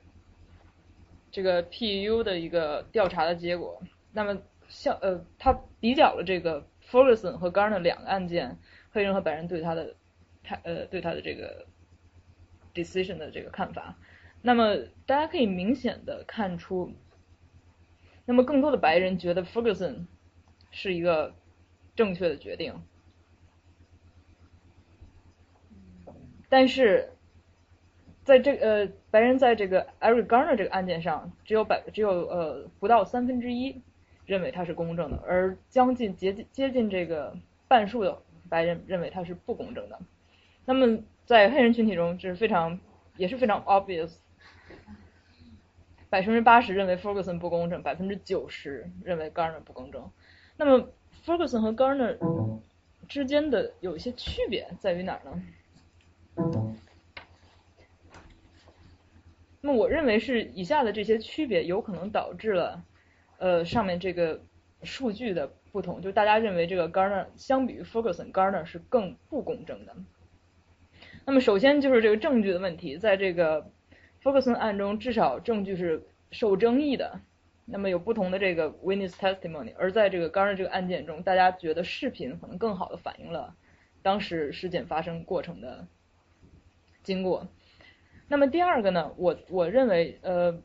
[1.31, 3.81] 这个 PU 的一个调查的结果。
[4.11, 8.57] 那么像呃，他比较了这个 Ferguson 和 Garner 两个案件。
[8.93, 9.95] 黑人和白人对他的，
[10.43, 11.65] 他呃对他的这个
[12.73, 13.95] decision 的这个看法，
[14.41, 14.75] 那么
[15.05, 16.91] 大家可以明显的看出，
[18.25, 20.07] 那么更多的白人觉得 Ferguson
[20.71, 21.33] 是一个
[21.95, 22.81] 正确的决定，
[26.49, 27.13] 但是
[28.23, 33.81] 在这呃白人在这个 Eric Garner 这个案件上，只有百只有呃不到三分之一
[34.25, 37.35] 认为他是公正的，而将近接近接近这个
[37.67, 38.21] 半数的。
[38.49, 39.97] 白人认为他是不公正的，
[40.65, 42.77] 那么在黑人群体中是非常
[43.15, 44.11] 也是非常 obvious，
[46.09, 50.11] 百分之八十认为 Ferguson 不公正，百分之九十认为 Garner 不公正。
[50.57, 50.89] 那么
[51.25, 52.17] Ferguson 和 Garner
[53.07, 56.75] 之间的有一些区别在于哪儿呢？
[59.61, 62.83] 那么我认为是以下的这些区别有可能导致了
[63.37, 64.41] 呃上面这个
[64.83, 65.51] 数据的。
[65.71, 69.95] 不同，就大家认为这个 Garner 相比于 Ferguson，Garner 是更不公正的。
[71.25, 73.71] 那么首先就是这个证据的问题，在这个
[74.21, 77.21] Ferguson 案中，至少证据是受争议的。
[77.63, 83.55] 那么有不同的这个 witness testimony，而在这个 Garner 这个案件中，大家觉得视频可能更好的反映了
[84.01, 85.87] 当时事件发生过程的
[87.01, 87.47] 经过。
[88.31, 90.57] 那么第二个呢，我我认为呃，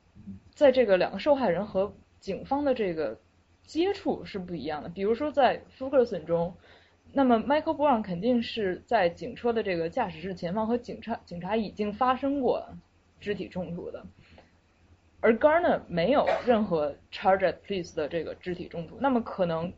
[0.55, 3.18] 在这个两个受害人和警方的这个。
[3.66, 6.55] 接触是不一样的，比如说在 Ferguson 中，
[7.12, 12.64] 那么 Michael Brown 肯定是在警车的这个驾驶室前方和警察警察已经发生过
[13.20, 14.06] 肢体冲突的，
[15.20, 19.72] 而 Garner 没有任何 charge at police 的这个肢体冲突，那么可能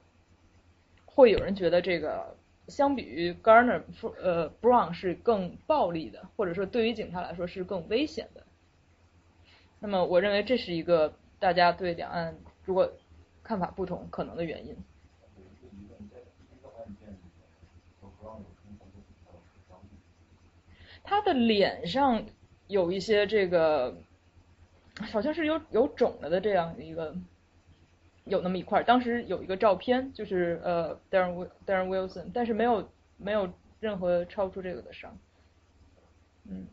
[1.06, 2.36] 会有人觉得这个
[2.69, 3.82] 相比于 Garner，
[4.23, 8.45] 呃 Brown 是更暴力的，或者说对于警察来说是更危险的。
[9.81, 12.93] 那么我认为这是一个大家对两岸如果
[13.43, 14.77] 看法不同可能的原因。
[21.05, 22.23] 他的脸上
[22.66, 23.97] 有一些这个，
[25.11, 27.16] 好像是有有肿了的这样一个，
[28.29, 28.83] 有那么一块。
[28.83, 35.19] 当时有一个照片，就是呃，Darren Darren Wilson，但是没有没有任何超出这个的伤。
[36.45, 36.67] 嗯。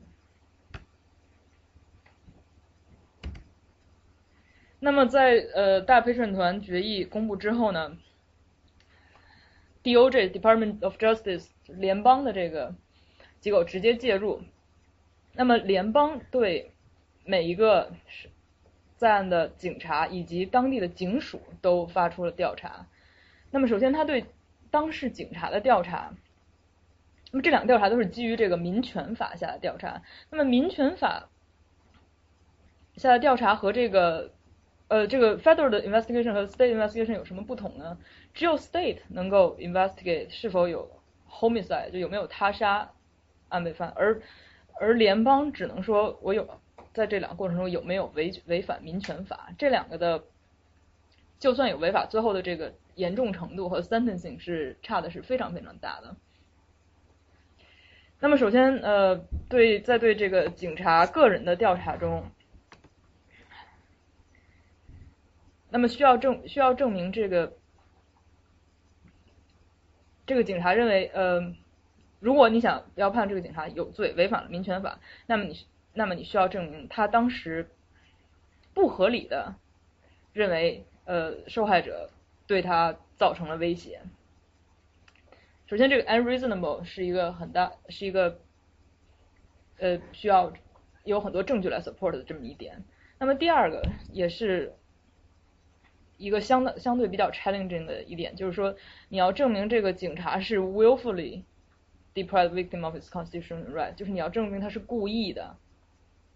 [4.79, 7.97] 那么在呃大陪审团决议公布之后呢
[9.83, 12.75] ，DOJ Department of Justice 联邦的这个
[13.39, 14.41] 机构直接介入。
[15.33, 16.71] 那么联邦对
[17.23, 17.91] 每一个
[19.05, 22.87] 在案的警察以及当地的警署都发出了调查。
[23.51, 24.25] 那么首先他对
[24.71, 26.11] 当事警察的调查，
[27.31, 30.01] 那么这两个调查都是基于这个民权法下的调查。
[30.31, 31.29] 那么民权法
[32.97, 34.31] 下的调查和这个
[34.87, 37.99] 呃，这个 federal 的 investigation 和 state investigation 有什么不同呢？
[38.33, 40.89] 只有 state 能够 investigate 是否有
[41.29, 42.89] homicide，就有没有他杀
[43.49, 44.19] 案被犯，而
[44.79, 46.59] 而联邦只能说我有
[46.95, 50.23] 在这两个过程中有没有违违反民权法，这两个的
[51.37, 56.15] 就算有违法，最后的这个严重程度和 sentencing 是差的是非常非常大的。
[58.21, 59.17] 那么首先，呃，
[59.49, 62.23] 对在对这个警察个人的调查中。
[65.69, 67.51] 那么需要证需要证明这个
[70.25, 71.53] 这个警察认为呃，
[72.21, 77.71] 如果你想要判这个警察有罪违反了民权法，那么你那么你需要证明他当时
[78.75, 79.55] 不合理的
[80.33, 82.11] 认为呃受害者
[82.45, 84.01] 对他造成了威胁。
[85.65, 88.39] 首先，这个 unreasonable 是一个很大是一个
[89.79, 90.53] 呃需要
[91.03, 92.83] 有很多证据来 support 的这么一点。
[93.17, 93.81] 那么第二个
[94.11, 94.75] 也是。
[96.17, 98.73] 一个相的相对比较 challenging 的一点，就是说
[99.09, 101.43] 你要证明这个警察是 willfully
[102.13, 105.57] deprive victim of his constitutional right，就是你要证明他是故意的，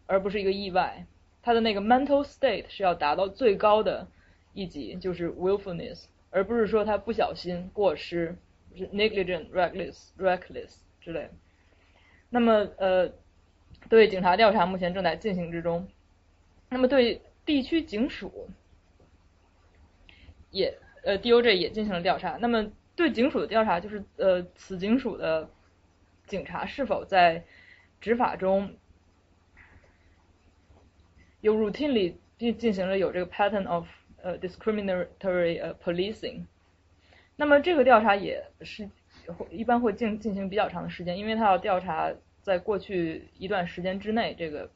[0.09, 1.05] 而不是一个意外。
[1.43, 4.07] 他的那个 mental state 是要达到最高的
[4.53, 8.35] 一级，就是 willfulness，而不是说他不小心过失，
[8.75, 11.29] 是 negligent、reckless、reckless 之类。
[12.29, 13.13] 那么呃，
[13.87, 15.87] 对警察调查目前正在进行之中。
[16.69, 18.49] 那么对地区警署。
[20.51, 22.37] 也呃，DOJ 也进行了调查。
[22.37, 25.47] 那么对警署的调查，就是呃，此警署的
[26.25, 27.43] 警察是否在
[28.01, 28.73] 执法中
[31.41, 33.87] 有 routinely 进进行了有这个 pattern of
[34.21, 36.45] 呃 discriminatory 呃 policing。
[37.35, 38.89] 那么这个调查也是
[39.49, 42.11] 一般会进进行比较长的时间，因为他要调查
[42.41, 44.69] 在过去一段时间之内这个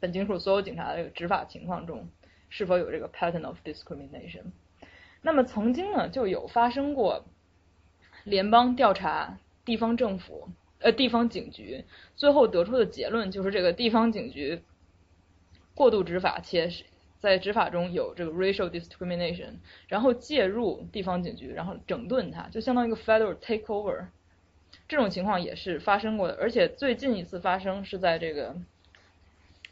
[0.00, 2.08] 本警署所有警察的这个执法情况中。
[2.54, 4.42] 是否有这个 pattern of discrimination？
[5.22, 7.24] 那么曾经呢就有发生过
[8.24, 11.82] 联邦调查地方政府呃地方警局，
[12.14, 14.60] 最后得出的结论就是这个地方警局
[15.74, 16.70] 过度执法，且
[17.18, 19.54] 在执法中有这个 racial discrimination，
[19.88, 24.06] 然后介入地方警局，然后整顿它，就相当于一个 federal takeover。
[24.88, 28.56] 这种情况也是发生过的，而且最近一次发生是在这个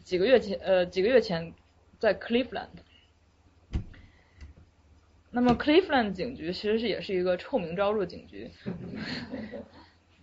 [0.04, 1.52] 几个月前呃几个月前。
[2.00, 2.68] 在 Cleveland，
[5.30, 8.50] 那么 Cleveland 警局其实是也是一个臭名昭著的警局。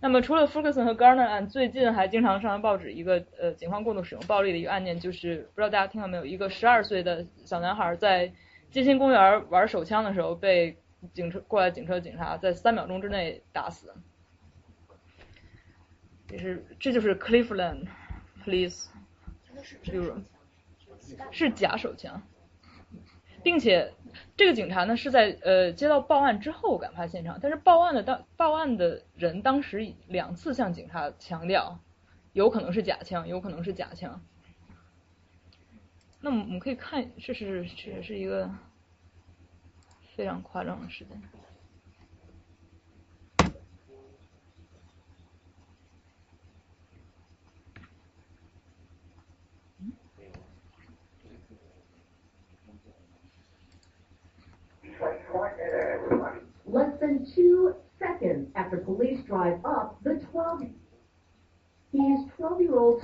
[0.00, 6.24] 那么除了 Ferguson 和 Garner 案，最近还经常上报纸一个呃警方过度使用暴力的一个案件，就是不知道大家听到没有？
[6.24, 8.32] 一个十二岁的小男孩在
[8.70, 10.78] 街心公园玩手枪的时候，被
[11.12, 13.92] 警车过来警车警察在三秒钟之内打死。
[16.30, 17.86] 也是，这就是 Cleveland
[18.44, 18.86] Police
[19.82, 20.22] Bureau。
[21.30, 22.20] 是假手枪，
[23.42, 23.94] 并且
[24.36, 31.78] 这个警察呢是在呃接到报案之后赶发现场，但是报案的当报案的人当时两次向警察强调，
[32.32, 34.20] 有可能是假枪，有可能是假枪。
[36.20, 38.50] 那么我们可以看，这是这是一个
[40.16, 41.22] 非常夸张的事件。
[56.66, 60.62] Less than two seconds after police drive up, the 12
[61.92, 63.02] he's 12 year old.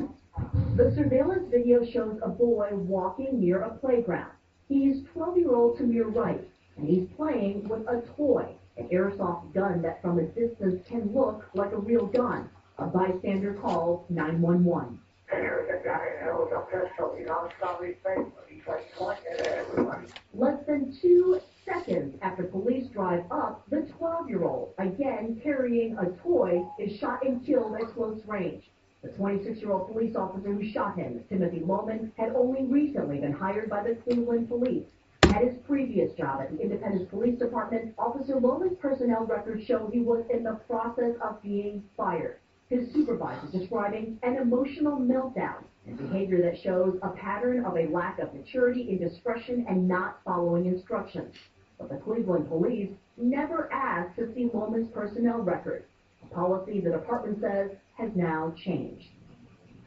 [0.77, 4.33] The surveillance video shows a boy walking near a playground.
[4.69, 6.41] He's 12 year old Tamir right,
[6.77, 11.45] and he's playing with a toy, an airsoft gun that from a distance can look
[11.55, 12.51] like a real gun.
[12.79, 14.99] A bystander calls 911.
[15.31, 20.09] There's a guy held a pistol, he's on somebody's face, he's like pointing at everyone.
[20.35, 26.97] Less than two seconds after police drive up, the 12-year-old, again carrying a toy, is
[26.99, 28.71] shot and killed at close range.
[29.03, 33.83] The 26-year-old police officer who shot him, Timothy Loman, had only recently been hired by
[33.83, 34.87] the Cleveland Police.
[35.25, 40.01] At his previous job at the Independence Police Department, Officer Loman's personnel records show he
[40.01, 42.39] was in the process of being fired.
[42.69, 48.19] His supervisor describing an emotional meltdown and behavior that shows a pattern of a lack
[48.19, 51.35] of maturity, indiscretion, and not following instructions.
[51.79, 55.83] But the Cleveland police never asked to see Woman's personnel record,
[56.23, 59.09] a policy the department says has now changed.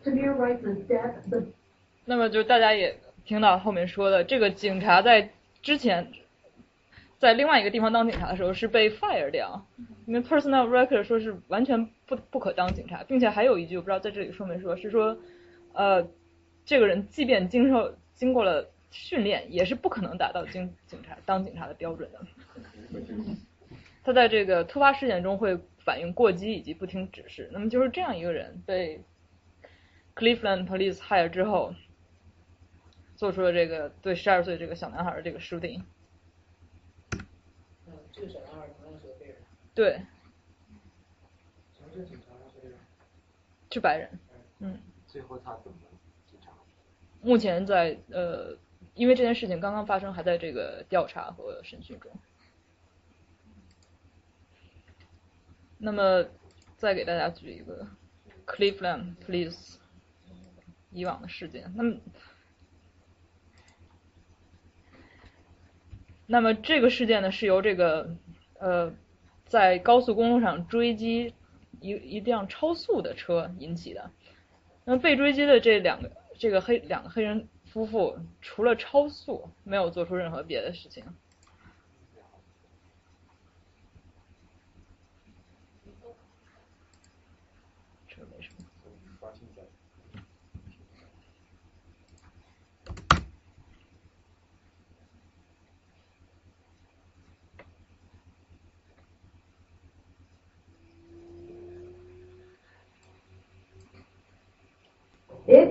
[0.06, 1.46] Tamir his death, the
[2.06, 2.96] 那么就大家也
[3.26, 5.30] 听到后面说的，这个警察在
[5.62, 6.10] 之前
[7.20, 9.66] 在另外一个地方当警察的时候是被 fire 掉，
[10.06, 15.18] 因为 personnel record 说是完全不不可当警察，并且还有一句我不知道在这里说没说，是说
[15.74, 16.08] 呃
[16.64, 22.26] 这个人即便经受经过了训练也是不可能达到警警察当警察的标准的。
[24.04, 27.50] 他在这个突发事件中会反应过激以及不听指示。
[27.52, 29.02] 那么就是这样一个人被
[30.16, 31.76] Cleveland Police hire 之后，
[33.16, 35.84] 做出了这个对十二岁这个小男孩的这个 shooting。
[37.86, 39.36] 嗯，这个小男孩同样是个黑人。
[39.76, 40.02] 对。
[43.72, 44.10] 是白人。
[44.60, 44.80] 嗯。
[45.06, 45.78] 最后他怎么？
[47.22, 48.56] 目前在呃，
[48.98, 52.12] 因为这件事情刚刚发生，还在这个调查和审讯中。
[55.78, 56.26] 那么，
[56.76, 57.88] 再给大家举一个
[58.48, 59.76] Cleveland Police
[60.92, 61.72] 以往的事件。
[61.76, 61.98] 那么，
[66.26, 68.16] 那么这个事件呢，是由这个
[68.60, 68.92] 呃，
[69.46, 71.36] 在高速公路上追击
[71.80, 74.10] 一一辆超速的车引起的。
[74.84, 77.48] 那么被追击的这两个这个黑两个黑人
[77.78, 81.04] 夫妇，除了超速，没有做出任何别的事情。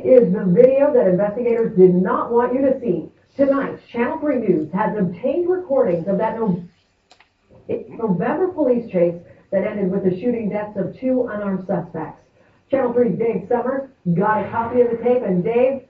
[0.06, 3.08] Is the video that investigators did not want you to see.
[3.36, 6.38] Tonight, Channel 3 News has obtained recordings of that
[7.68, 9.20] November police chase
[9.50, 12.22] that ended with the shooting deaths of two unarmed suspects.
[12.70, 15.82] Channel 3's Dave Summers got a copy of the tape, and Dave,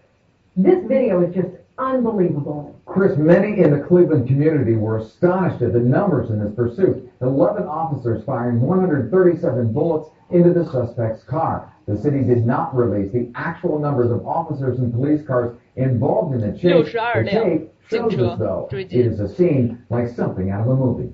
[0.57, 2.75] this video is just unbelievable.
[2.87, 7.11] Chris, many in the Cleveland community were astonished at the numbers in this pursuit.
[7.21, 11.73] 11 officers firing 137 bullets into the suspect's car.
[11.87, 16.41] The city did not release the actual numbers of officers and police cars involved in
[16.41, 16.93] the chase.
[16.93, 21.13] The tape shows us, though, it is a scene like something out of a movie.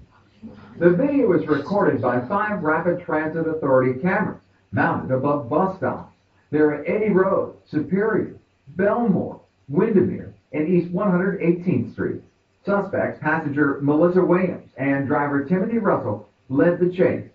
[0.78, 4.40] The video is recorded by five Rapid Transit Authority cameras
[4.72, 6.14] mounted above bus stops.
[6.50, 8.34] There are at Eddy Road, Superior,
[8.68, 12.22] Belmore, Windermere, and East 118th Street.
[12.64, 17.28] Suspects, passenger Melissa Williams and driver Timothy Russell, led the chase.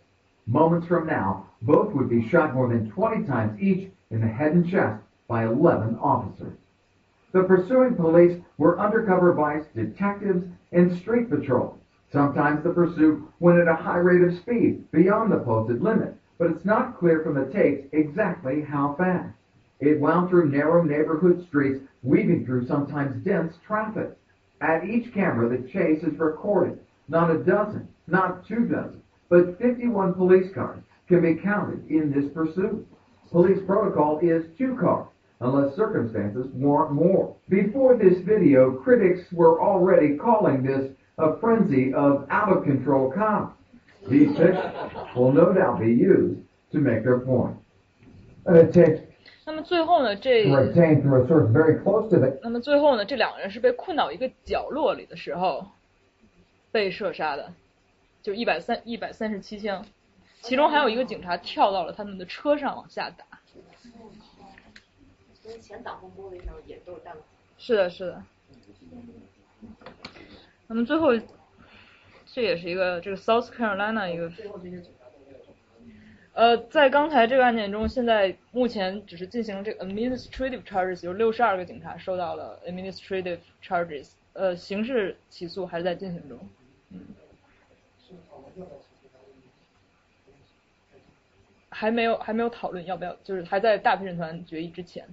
[0.48, 4.54] Moments from now, both would be shot more than 20 times each in the head
[4.54, 6.58] and chest by 11 officers.
[7.32, 11.78] The pursuing police were undercover vice detectives and street patrols.
[12.12, 16.50] Sometimes the pursuit went at a high rate of speed beyond the posted limit, but
[16.52, 19.36] it's not clear from the tapes exactly how fast.
[19.80, 24.18] It wound through narrow neighborhood streets, weaving through sometimes dense traffic.
[24.62, 26.80] At each camera, the chase is recorded.
[27.10, 32.31] Not a dozen, not two dozen, but 51 police cars can be counted in this
[32.33, 32.87] pursuit.
[33.31, 35.09] Police protocol is two cars,
[35.41, 37.35] unless circumstances warrant more.
[37.49, 43.57] Before this video, critics were already calling this a frenzy of out-of-control cops.
[44.09, 44.73] These pictures
[45.15, 46.41] will no doubt be used
[46.73, 47.57] to make their point.
[48.47, 49.01] And it takes
[49.45, 55.67] 那么最后呢，这 to obtain through a source very close to the 那么最后呢，这两个人是被困到一个角落里的时候
[56.71, 57.53] 被射杀的，
[58.23, 59.85] 就一百三一百三十七枪，
[60.42, 63.26] 其中还有一个警察跳到了他们的车上往下打。
[65.44, 67.24] 跟前挡风玻璃上也都是弹孔。
[67.58, 68.24] 是的，是的。
[70.68, 71.12] 那么最后，
[72.26, 74.32] 这也是一个这个 South Carolina 一个。
[76.34, 86.38] 呃，在刚才这个案件中，现在目前只是进行这个 administrative charges，有六十二个警察受到了 administrative charges，呃，刑事起诉还是在进行中。
[86.92, 87.00] 嗯。
[91.80, 95.08] 还没有还没有讨论要不要，就是还在大陪审团决议之前。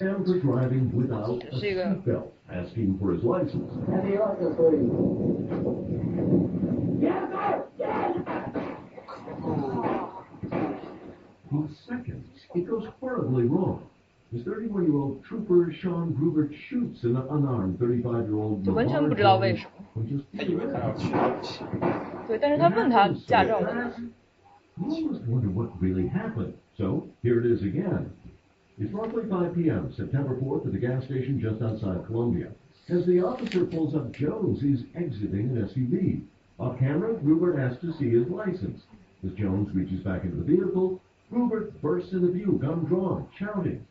[0.00, 3.70] And for driving without a seatbelt, asking for his license.
[11.50, 13.82] In seconds, it goes horribly wrong.
[14.33, 20.03] As 31-year-old trooper Sean Gruber shoots an unarmed 35-year-old 就完全不知道为什么。
[22.27, 23.59] 对，但是他问他驾照。
[24.77, 26.53] You almost wonder what really happened.
[26.77, 28.11] So here it is again.
[28.79, 32.51] It's roughly 5 p.m., September 4th, at the gas station just outside Columbia.
[32.87, 36.21] As the officer pulls up, Jones is exiting an SUV.
[36.59, 38.83] Off camera, Rupert asks to see his license.
[39.25, 43.67] As Jones reaches back into the vehicle, Rupert bursts into view, gun drawn, shouting, then
[43.67, 43.85] shooting.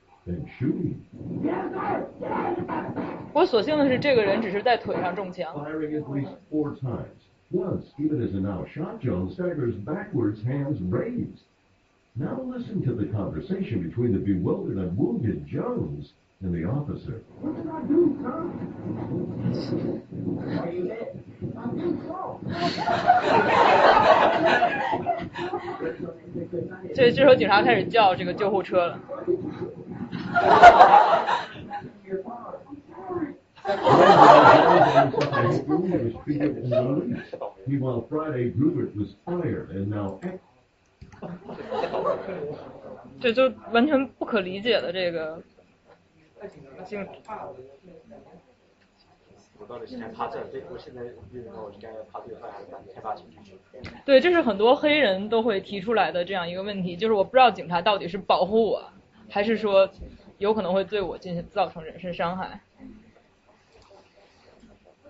[3.32, 5.54] 我所幸的是，这个人只是在腿上中枪。
[5.54, 7.06] Firing at least four times.
[7.50, 11.46] Once, even as a now shot, Jones staggers backwards, hands raised.
[12.14, 17.22] Now listen to the conversation between the bewildered and wounded Jones and the officer.
[17.40, 18.52] What did I do, Tom?
[20.60, 21.16] Are you hit?
[21.56, 22.38] I think so.
[26.94, 29.00] 这这时候警察开始叫这个救护车了。
[37.65, 40.19] Meanwhile, Friday, Grubert was fired and now
[43.21, 45.41] 这就完全不可理解的这个
[46.85, 47.07] 警
[49.59, 50.43] 我到底是该趴这？
[50.51, 53.57] 这我现在运动我是该趴最快还是赶开发情绪？
[54.03, 58.83] 对，这是很多黑人都会提出来的这样一个问题，就是我不知道警察到底是保护我，
[59.29, 59.89] 还是说
[60.43, 62.59] 有可能会对我进行造成人身伤害。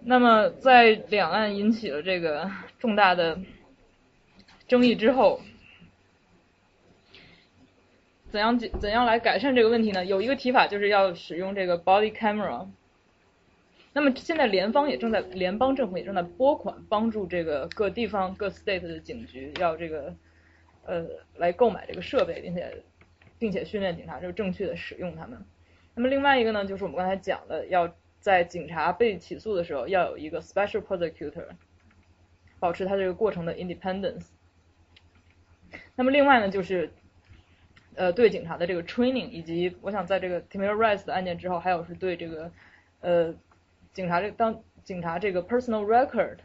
[0.02, 3.40] 那么在两岸引起了这个重大的
[4.68, 5.42] 争议之后，
[8.30, 10.06] 怎样怎样来改善这个问题呢？
[10.06, 12.68] 有一个提法就是要使用这个 body camera。
[13.92, 20.14] 那么现在联邦也正在，联邦政府也正在拨款帮助这个各地方各 state 的警局要这个
[20.86, 22.84] 呃来购买这个设备，并且
[23.44, 25.44] 并且训练警察就正确的使用它们。
[25.96, 31.48] 那么另外一个呢，就是我们刚才讲的，要在警察被起诉的时候要有一个 special prosecutor，
[32.62, 34.28] 保持他这个过程的 independence。
[35.94, 36.90] 那么另外呢，就是
[37.96, 42.50] 呃对警察的这个 training，以及我想在这个 Tamir Rice 的案件之后，还有是对这个
[43.02, 43.36] 呃。
[43.94, 46.38] 警察这当警察这个 personal record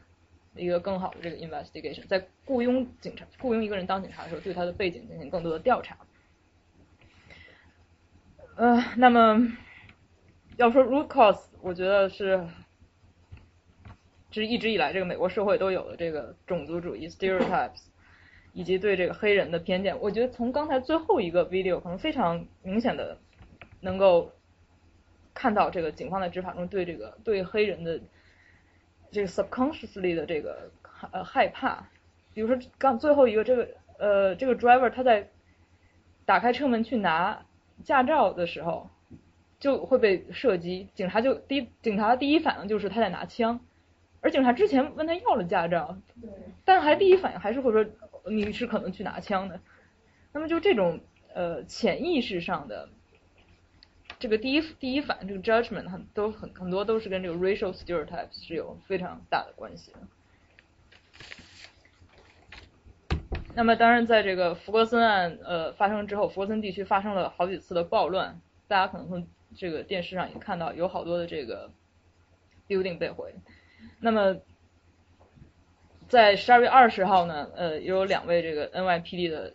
[0.54, 5.96] 一个更好的这个 investigation，在雇佣警察雇佣一个人当警察的时候，对他的背景进行更多的调查。
[8.58, 9.52] 呃，那么
[10.56, 12.44] 要说 root cause，我觉得是，
[14.32, 17.84] 这是一直以来这个美国社会都有的这个种族主义 stereotypes，
[18.52, 19.96] 以及对这个黑人的偏见。
[20.00, 23.16] 我觉得从刚才最后一个 video 可能非常明显的
[23.80, 24.32] 能够。
[25.34, 28.00] 看到这个警方在执法中对这个对黑人的
[29.12, 30.68] 这个 subconsciously 的这个
[31.12, 31.86] 呃害怕，
[32.34, 33.68] 比如说刚最后一个这个
[34.00, 35.28] 呃这个 driver 他在
[36.26, 37.46] 打开车门去拿
[37.84, 38.88] 驾照的时候
[39.58, 43.60] 就会被射击，警察就第一警察第一反应就是他在拿枪，
[44.20, 45.98] 而警察之前问他要了驾照，
[46.64, 47.84] 但还第一反应还是会说
[48.30, 49.60] 你是可能去拿枪的，
[50.32, 51.00] 那么就这种
[51.34, 52.88] 呃潜意识上的。
[54.18, 59.98] 这个第一第一反这个 judgment 很都很很多都是跟这个 racial stereotypes 是有非常大的关系的。
[63.58, 71.68] 那么当然，在这个福格森案呃发生之后，福格森地区发生了好几次的暴乱，大家可能从这个电视上也看到有好多的这个
[72.68, 73.34] building 被毁。
[73.98, 74.36] 那么
[76.06, 79.54] 在十二月二十号呢，呃，也有两位这个 NYPD 的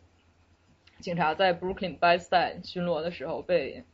[0.99, 3.85] 警察在 Brooklyn by Side 巡逻的时候被。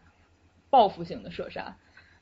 [0.72, 1.78] 报复性的射杀，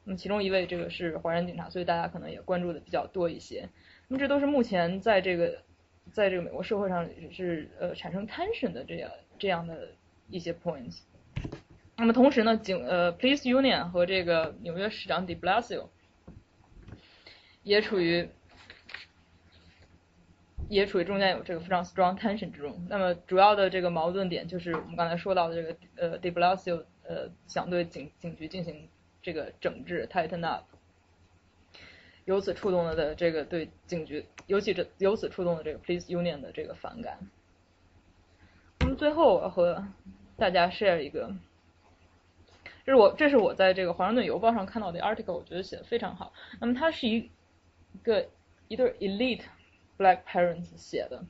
[0.06, 3.68] 那么其中一位这个是华人警察，所以大家可能也关注的比较多一些。
[4.08, 5.64] 那么这都是目前在这个
[6.12, 9.90] 在这个美国社会上是呃产生 tension 的这样这样的
[10.30, 11.00] 一些 points。
[11.96, 15.88] 那么同时呢，警呃 police union 和这个纽约市长 De Blasio
[17.64, 18.30] 也处于
[20.70, 22.86] 也处于中间有这个非常 strong tension 之中。
[22.90, 26.84] 那么主要的这个矛盾点就是我们刚才说到的这个呃 De Blasio。
[27.10, 28.90] 呃，想对警警局进行
[29.22, 30.66] 这个整治，tighten up，
[32.28, 37.18] 由此触动了的这个对警局，尤其这由此触动了这个 police union 的这个反感。
[38.82, 39.88] 那么最后我要和
[40.36, 41.34] 大家 share 一个，
[42.86, 46.34] 这是我这是我在这个华盛顿邮报上看到的 article，我觉得写的非常好。
[46.60, 47.32] 那么它是一
[48.04, 48.28] 个
[48.68, 49.44] 一对 elite
[49.98, 51.24] black parents 写的。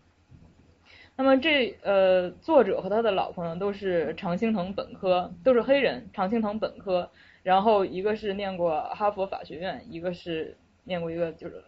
[1.15, 7.11] 那么这呃，作者和他的老婆呢，都是常青藤本科，都是黑人，常青藤本科。
[7.43, 11.63] 然后一个是念过哈佛法学院，一个是念过一个就是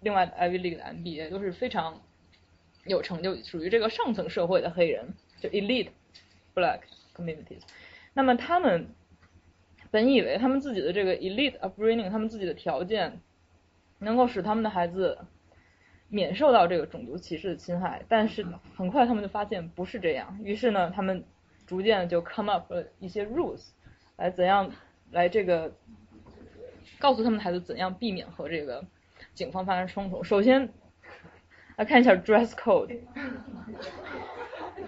[0.00, 2.00] 另外的 Ivy League 的 MBA，都是非常
[2.84, 5.88] 有成就，属于这个上层社会的黑人，就 elite
[6.54, 6.80] black
[7.16, 7.62] communities。
[8.14, 8.88] 那么他们
[9.90, 13.20] 本以为他们自己的这个 elite upbringing，他们自己的条件
[13.98, 15.18] 能够使他们的孩子。
[16.10, 18.42] 免受到这个种族歧视的侵害，但是
[18.74, 21.22] 很快他们就发现不是这样，于是呢，他们
[21.66, 23.72] 逐渐就 come up 了一些 rules，
[24.16, 24.72] 来怎样
[25.10, 25.70] 来这个
[26.98, 28.84] 告诉他们孩子怎样避免和这个
[29.34, 30.24] 警方发生冲突。
[30.24, 30.68] 首先
[31.76, 32.98] 来看一下 dress code，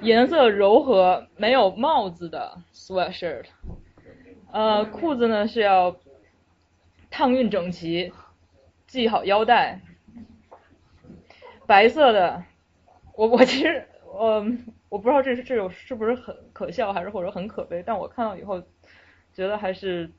[0.01, 3.45] 颜色柔和，没有帽子的 sweatshirt，
[4.53, 5.97] 呃，裤子呢是要
[7.11, 8.13] 烫熨整齐，
[8.89, 9.81] 系好腰带。
[11.67, 12.43] 白色的，
[13.15, 14.45] 我我其实我
[14.89, 18.61] 我不知道这是这种是不是很可笑，还是或者很可悲，但我看到以后
[19.33, 20.11] 觉得还是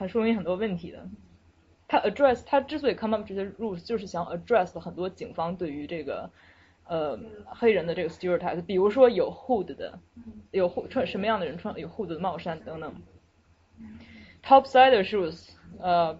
[0.00, 1.06] 它说明很多问题的。
[1.86, 6.30] 它 address 它之所以 come up 这些 rules，就是想 address 很多警方对于这个
[6.86, 9.98] 呃黑人的这个 stereotype，比如说有 hood 的，
[10.52, 12.94] 有 hood 穿什么样的人穿有 hood 的帽衫等等。
[14.42, 16.18] Topside shoes，呃，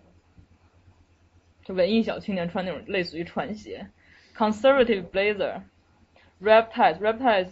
[1.65, 3.89] 就文艺小青年穿那种类似于船鞋。
[4.37, 7.51] Conservative blazer，rap ties，rap ties，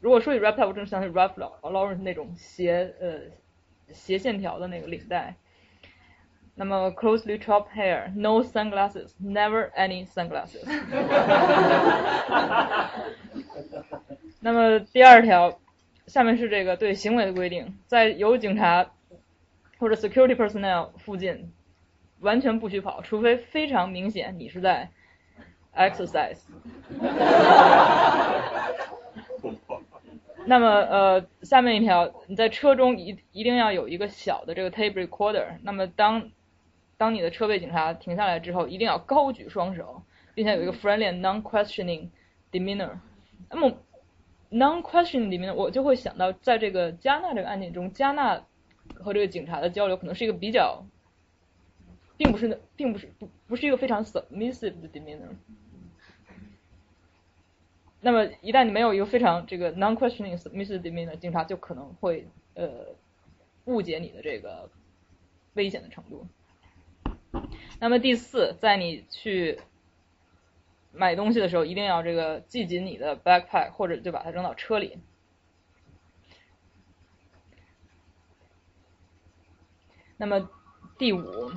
[0.00, 3.20] 如果说起 rap tie，我正想起 Ralph Lauren 那种鞋呃
[3.92, 5.34] 斜线条的那个领带。
[6.58, 10.64] 那么 closely chopped hair，no sunglasses，never any sunglasses。
[14.40, 15.60] 那么第二条，
[16.06, 18.90] 下面是这个对行为的规定，在有警察
[19.78, 21.52] 或者 security personnel 附近，
[22.20, 24.88] 完全不许跑，除非非常明显你是在
[25.74, 26.38] exercise。
[30.46, 35.58] 那么呃，下面一条，你在车中一一定要有一个小的这个 tape recorder。
[35.62, 36.30] 那么当
[36.96, 40.02] 当你的车被警察停下来之后，一定要高举双手，
[40.34, 42.08] 并且有一个 friendly and non-questioning
[42.52, 42.90] demeanor。
[43.50, 43.76] 那么
[44.50, 48.44] non-questioning demeanor，我就会想到，在这个加纳这个案件中，加纳
[48.94, 50.84] 和这个警察的交流可能是一个比较，
[52.16, 55.34] 并不是，并不是不不是一个非常 submissive 的 demeanor。
[58.00, 62.94] 那么一旦你没有一个非常这个 non-questioning misdemeanor，警察就可能会呃
[63.64, 64.70] 误解你的这个
[65.54, 66.26] 危险的程度。
[67.80, 69.58] 那么第四，在你去
[70.92, 74.98] 买东西的时候，一定要这个系紧你的 backpack，或者就把它扔到车里。
[80.16, 80.48] 那么
[80.96, 81.50] 第五，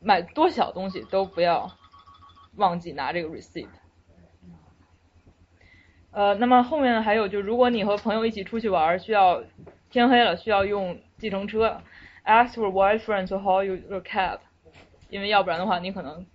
[0.00, 1.76] 买多小东西都不要
[2.56, 3.68] 忘记拿这个 receipt。
[6.12, 9.42] 呃，那么后面还有就，如果你和朋友一起出去玩，需要
[9.90, 11.80] 天黑了需要用计程车。
[12.24, 14.38] Ask your white friend to haul you a cab，
[15.08, 16.26] 因为要不然的话你可能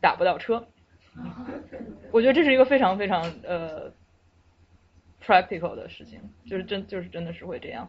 [0.00, 0.66] 打不到车。
[2.12, 3.90] 我觉得这是一个非常非常呃
[5.22, 7.88] practical 的事情，就是真就是真的是会这样。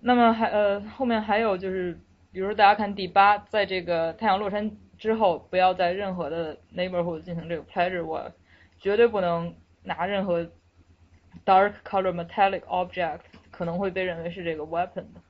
[0.00, 1.98] 那么还呃后面还有就是，
[2.32, 8.30] 比如说大家看第八，在这个太阳落山之后，不要在任何的 neighborhood 进行这个 pleasure walk，
[8.78, 10.50] 绝对不能拿任何
[11.44, 15.20] dark color metallic object，可能会被认为是这个 weapon 的。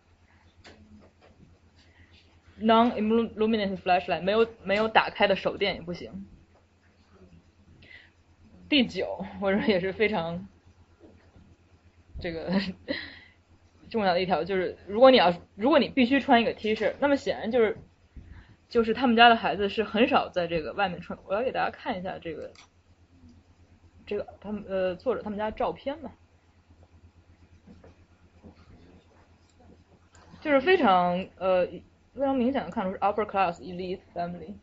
[2.59, 6.27] Non-illuminated flashlight 没有没有打开的手电也不行。
[8.69, 10.49] 第九，我认为也是非常
[12.19, 12.51] 这个
[13.91, 17.77] 重要的一条，就是如果你要如果你必须穿一个 T 恤，那么显然就是
[18.71, 21.19] 就是他们家的孩子是很少在这个外面穿。
[21.27, 22.53] 我要给大家看一下这个
[24.07, 26.13] 这个他们呃作者他们家照片吧，
[30.41, 31.69] 就是非常呃。
[32.19, 34.55] 非常明显的看出是 upper class elite family。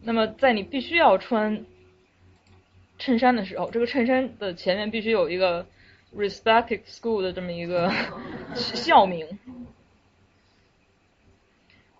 [0.00, 1.66] 那么在你必须要穿
[2.98, 5.66] 衬衫的时候，这个衬衫的前面必须有一个
[6.16, 7.92] respected school 的这么一个
[8.56, 9.38] 校名。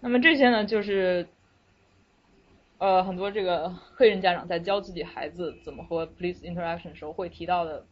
[0.00, 1.28] 那么这些呢，就是
[2.82, 7.86] 呃很多这个黑人家长在教自己孩子怎么和 police interaction 时候会提到的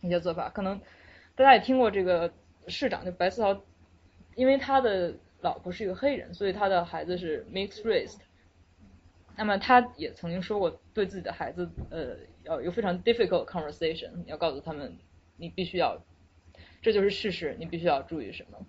[0.00, 0.50] 一些做法。
[0.50, 0.80] 可能
[1.36, 2.32] 大家也听过这个
[2.66, 3.62] 市长就白思豪。
[4.34, 8.16] 因为他的老婆是一个黑人，所以他的孩子是 mixed race。
[9.36, 14.96] 那么他也曾经说过，对自己的孩子，呃，要有非常 difficult conversation，要告诉他们，
[15.36, 16.00] 你必须要，
[16.80, 18.64] 这就是事实，你必须要注意什么。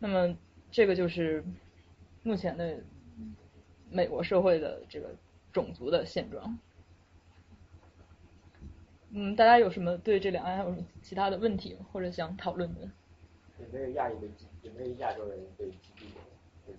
[0.00, 0.36] 那么
[0.72, 1.44] 这个就是
[2.24, 2.78] 目前的
[3.94, 5.14] 美国社会的这个
[5.52, 6.58] 种族的现状。
[9.10, 12.80] 嗯，大家有什么对这两岸还有什么其他的问题或者想讨论的？
[13.60, 14.26] 有没有亚裔的？
[14.62, 16.72] 有没有亚洲人被击毙？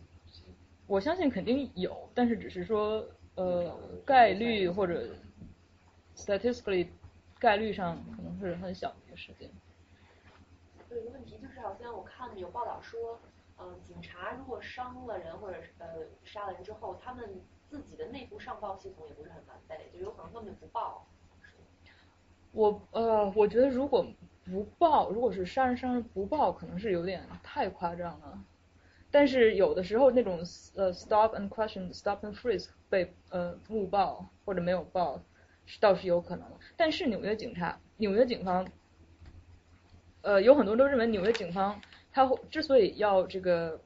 [0.88, 3.74] 我相信肯定有，但是只是说呃
[4.06, 5.08] 概率或者
[6.18, 6.90] statistically
[7.40, 9.50] 概率上可能是很小的一个事件。
[10.92, 13.18] 有一个问题就是，好像我看有报道说，
[13.66, 15.88] 呃，警察如果伤了人或者呃
[16.24, 21.06] 杀了人之后，他们自己的内部上报系统也不是很完备，就有可能根本不报。
[22.52, 24.06] 我呃，我觉得如果。
[24.48, 28.40] 不报，如果是杀人伤人不报，可能是有点太夸张了。
[29.10, 30.38] 但是有的时候那种
[30.76, 35.20] 呃 stop and question, stop and freeze 被呃误报或者没有报，
[35.66, 36.48] 是倒是有可能。
[36.78, 38.68] 但是纽约警察、纽约警方，
[40.22, 41.82] 呃有很多都认为纽约警方
[42.16, 43.82] 他之所以要这个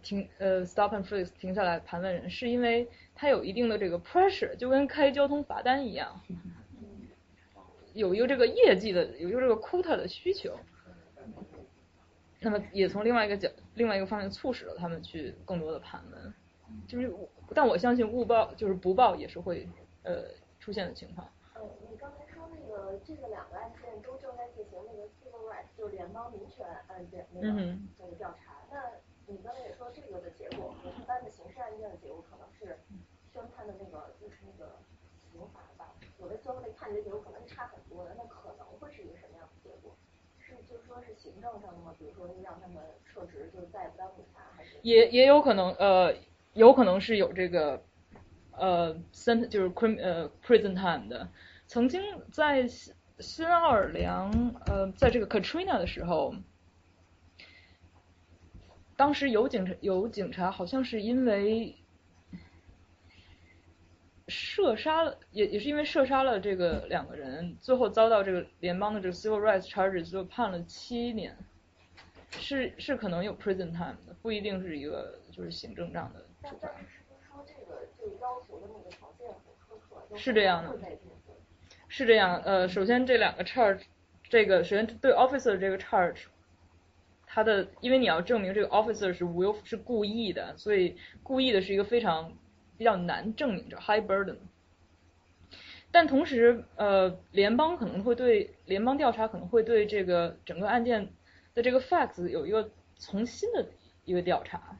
[0.00, 6.20] 停呃 stop and freeze 停下来盘问人，是因为它有一定的这个 pressure，就跟开交通罚单一样，
[7.94, 10.56] 有一个这个业绩的有一个这个 quota 的需求。
[12.38, 16.32] 那么也从另外一个角另外一个方面促使了他们去更多的盘问，
[16.86, 17.12] 就是
[17.52, 19.68] 但我相信误报就是不报也是会
[20.04, 20.26] 呃
[20.60, 21.28] 出现的情况。
[21.54, 27.46] 呃，你刚才说那个这个两个案件都正在进行那个 civil rights 就是联邦民权案件那个
[27.98, 28.82] 那个调查，那
[29.26, 32.76] 你刚才也说这个的结果和一般的刑事案件的结果可能是
[33.32, 34.72] 宣判的那个就是那个
[35.30, 39.94] 刑罚吧，有的最后那判决结果可能是差很多的，那可能会是一个什么样的结果？
[40.40, 41.94] 是就是说是行政上的吗？
[41.96, 44.78] 比如说让他们撤职，就是再也不当警察，还是？
[44.82, 46.12] 也也有可能呃，
[46.54, 47.80] 有可能是有这个
[48.52, 51.28] 呃 sent 就是 crim 呃 prison time 的。
[51.66, 52.66] 曾经在
[53.20, 54.30] 新新奥尔良
[54.66, 56.34] 呃，在这个 Katrina 的时候，
[58.96, 61.76] 当时有警察有警察好像是因为
[64.28, 71.36] 射杀了，也也是因为射杀了这个两个人，最后遭到这个联邦的这个 civil rights charges 就判了七年，
[72.30, 76.68] 是是可能有 prison time 的，不一定是一个就是行政上的处罚。
[77.28, 80.78] 说这个就要求的那个条件很苛刻，是这样的。
[81.88, 83.80] 是这样，呃，首先这两个 charge，
[84.28, 86.24] 这个首先对 officer 这个 charge，
[87.26, 92.32] 他的因为你要证明这个 officer 是无是故意的，所以故意的是一个非常
[92.76, 94.36] 比较难证明的 high burden。
[95.90, 101.08] 但同时，呃，联邦可能会对联邦调查可能会对这个整个案件
[101.54, 103.66] 的这个 facts 有一个重新的
[104.04, 104.78] 一个调查，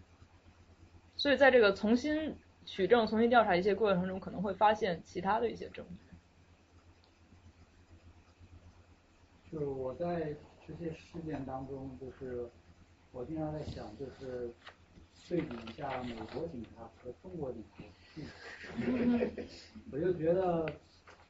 [1.16, 6.07] 所以在这个重新取证、重新调查一些过程中，可能会发现其他的一些证据。
[9.50, 10.36] 就是我在
[10.66, 12.46] 这些事件当中，就是
[13.12, 14.52] 我经常在想，就是
[15.26, 17.82] 对比一下美国警察和中国警察，
[19.90, 20.70] 我就觉得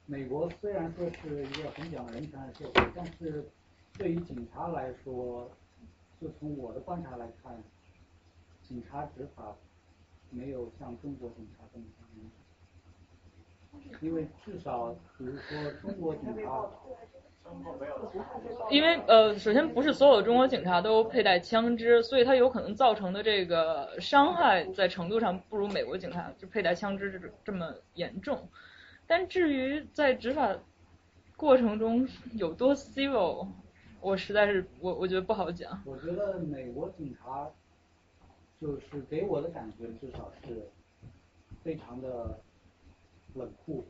[0.07, 3.49] 美国虽然说是一个很讲人权的社会，但是
[3.97, 5.49] 对于警察来说，
[6.21, 7.63] 就从我的观察来看，
[8.63, 9.55] 警察执法
[10.31, 11.85] 没有像中国警察这么
[13.81, 16.69] 严，因为至少比如说中国警察。
[18.71, 28.49] 因为呃，首先不是所有中国警察都佩戴枪支，所以它有可能造成的这个伤害在程度上不如美国警察就佩戴枪支这这么严重。
[29.07, 30.55] 但至于在执法
[31.37, 33.47] 过程中有多 civil，
[34.01, 35.83] 我实在是我我觉得不好讲。
[35.87, 37.49] 我觉得美国警察
[38.61, 40.69] 就是给我的感觉至少是
[41.63, 42.39] 非常的
[43.35, 43.87] 冷酷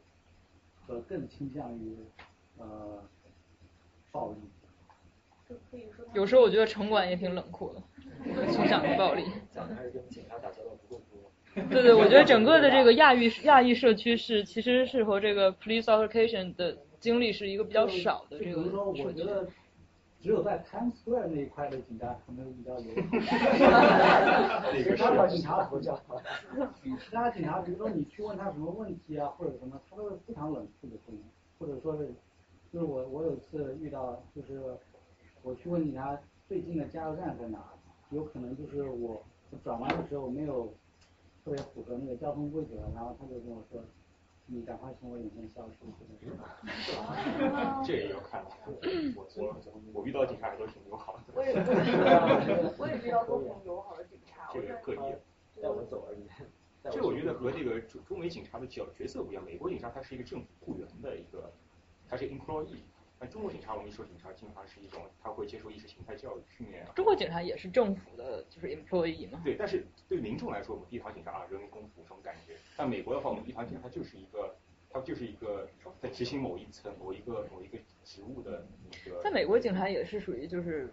[0.87, 1.97] 和更倾向于
[2.59, 3.03] 呃。
[4.11, 5.57] 暴力，
[6.15, 7.83] 有时候我觉得城管也挺冷酷的，
[8.51, 9.25] 倾向于暴力。
[11.71, 19.49] 对对，我觉得整个的这个亚裔亚裔社区是其实是和这个 police altercation 的经历是一个比较少的这个我觉得。
[20.21, 22.81] 只有在 Times Square 那一块的警察可能比较有。
[24.83, 25.97] 其他警察不叫。
[26.83, 31.23] 其他警察，比如说你去问他什么问题啊，或者什么，他都是非常冷酷的回应，
[31.61, 32.13] 或者说是。
[32.79, 34.63] 就是我，我有次遇到，就是
[35.43, 36.17] 我去问警察
[36.47, 37.59] 最近的加油站在哪，
[38.11, 39.21] 有可能就是我
[39.65, 40.73] 转弯的时候没有
[41.45, 43.83] 特别符合那个交通规则，然后他就跟我说，
[44.47, 45.75] 你赶快从我眼前消失。
[47.85, 48.45] 这也要 看，
[49.17, 49.57] 我我
[49.95, 51.33] 我遇到警察还都挺友好的。
[51.35, 51.53] 我也
[52.79, 54.49] 我也遇到过很友好的警察。
[54.53, 55.17] 这个个例，
[55.61, 56.23] 带我走而已。
[56.93, 61.53] 这我觉得和这个中中美警察的角角色不一样，美国警察他是一个政府雇员的一个。
[62.09, 62.79] 他是 employee，
[63.21, 66.87] 那中国警察我们一说警察，经常是一种他会接受意识形态教育训练。
[66.95, 69.41] 中国警察也是政府的，就是 employee 嘛。
[69.45, 72.55] 对，但是对民众来说，我们地方警察啊，人民公仆这种感觉。
[72.77, 74.57] 但美国的话，我们地方警察就是一个，
[74.91, 75.69] 他就是一个
[76.01, 79.21] 在执行某一层、某一个、某一个职务的一个。
[79.23, 80.93] 在美国，警察也是属于就是。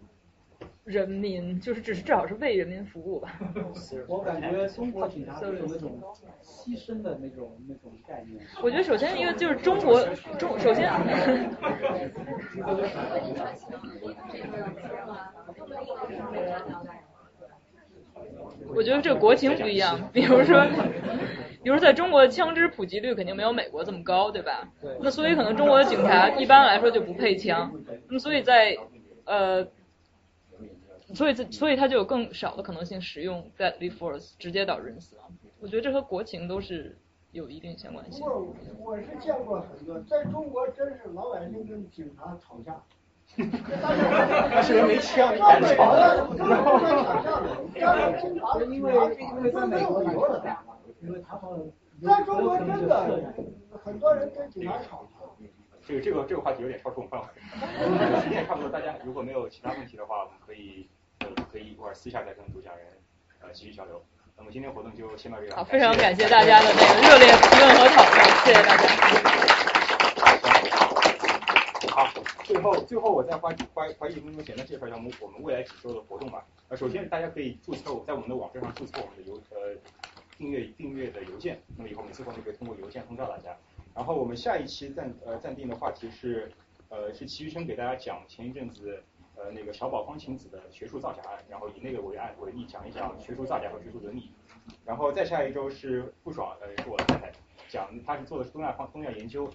[0.85, 3.37] 人民 就是只是至少是为人民服务吧。
[4.07, 5.99] 我感觉中国警察是有那种
[6.43, 8.45] 牺牲的那种那种概念。
[8.61, 9.99] 我觉得首先一个就是中国
[10.37, 10.89] 中首先。
[18.73, 20.65] 我觉得这个国情不一样，比如说，
[21.63, 24.67] 比如在中国的枪支普及率肯定没有美国这么高，对吧？
[25.01, 27.71] 那所以可能中国的警察一般来说就不配枪，
[28.07, 28.77] 那么所以在
[29.25, 29.67] 呃。
[31.13, 35.25] 所以这，所以他就有更少的可能性使用 deadly force，直接导致人死亡。
[35.59, 36.97] 我觉得这和国情都是
[37.31, 38.25] 有一定相关性。
[38.25, 42.81] 我我是见过很多，在中国真是老百姓跟警察吵架，
[43.37, 46.27] 但是人没枪，那美国的，
[47.75, 47.93] 然
[48.45, 51.71] 后因为因为在美国有的打嘛，因为他们
[52.03, 53.33] 在中国真的
[53.83, 55.07] 很多人跟警察吵。
[55.87, 57.27] 这个这个这个话题有点超出我们范围，
[58.23, 60.94] 时间也差不多，大家如果没有其他问题的话，我们可以呃
[61.51, 62.85] 可以一会儿私下再跟主讲人
[63.41, 64.03] 呃继续交流。
[64.37, 65.51] 那么今天活动就先到这里。
[65.51, 68.83] 好，非常感谢大家的那个热烈提问和讨论，谢谢大家。
[71.89, 72.11] 好，
[72.43, 76.45] 最后最后我再花花花一分钟简单介绍一下我们我们未来几周的活动吧。
[76.67, 79.73] 呃，首先大家可以注册在我们的网站上注册我们的邮呃
[80.37, 83.55] 订阅订阅的邮件，那么以后每次活动可以通过邮件通知大家。
[83.93, 86.51] 然后我们下一期暂呃暂定的话题是
[86.89, 89.01] 呃是齐医生给大家讲前一阵子
[89.35, 94.31] 呃那个小宝方晴子的学术造假案，然后以那个为案为例讲一讲学术造假和学术伦理。
[94.83, 97.31] 然后再下一周是不爽呃是我太太
[97.69, 99.49] 讲，她是做的是东亚方东亚研究，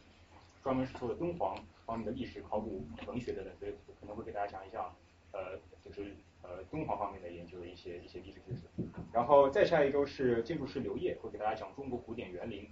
[0.62, 4.94] 专门是做的敦煌方面的历史考古文学的人，所以可能会给大家讲一讲
[5.33, 8.62] 呃就是呃敦煌方面的研究的一些一些历史知识。
[9.12, 12.68] 然后再下一周是建筑师刘烨会给大家讲中国古典园林。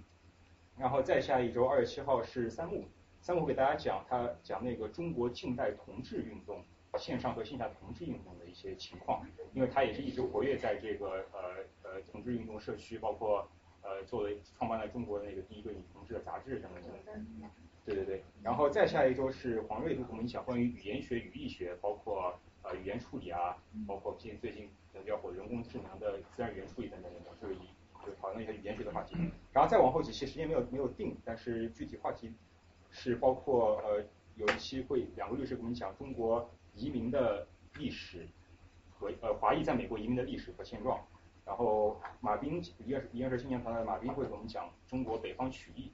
[0.77, 2.85] 然后再下一周二十七号是三木，
[3.19, 6.63] 三木给大家讲他讲那个中国近代同志运动
[6.97, 13.47] 线上和线下同志运动的一些情况，因为他也是一直活跃在这个呃呃同志运动社区，包括
[13.81, 17.49] 呃作为创办了中国那个第一个女同志的杂志等等等等。
[17.85, 27.69] 对对对，然后再下一周是黄瑞会跟我们讲关于语言学、语义学，包括呃语言处理啊，包括最近最近比较火人工智能的自然语言处理等等等等，就是以。
[28.05, 29.17] 就讨论一下语言学的话题，
[29.51, 32.33] 然后再往后几期时间没有没有定，但是具体话题
[32.89, 34.01] 是包括呃
[34.37, 36.49] 有一期会两个律师给我们讲中国
[36.79, 37.45] 移民的
[37.77, 38.25] 历史
[38.97, 40.97] 和呃华裔在美国移民的历史和现状，
[41.45, 45.91] 然后马斌一个是一个是青年团的马斌会给我们讲中国北方曲艺，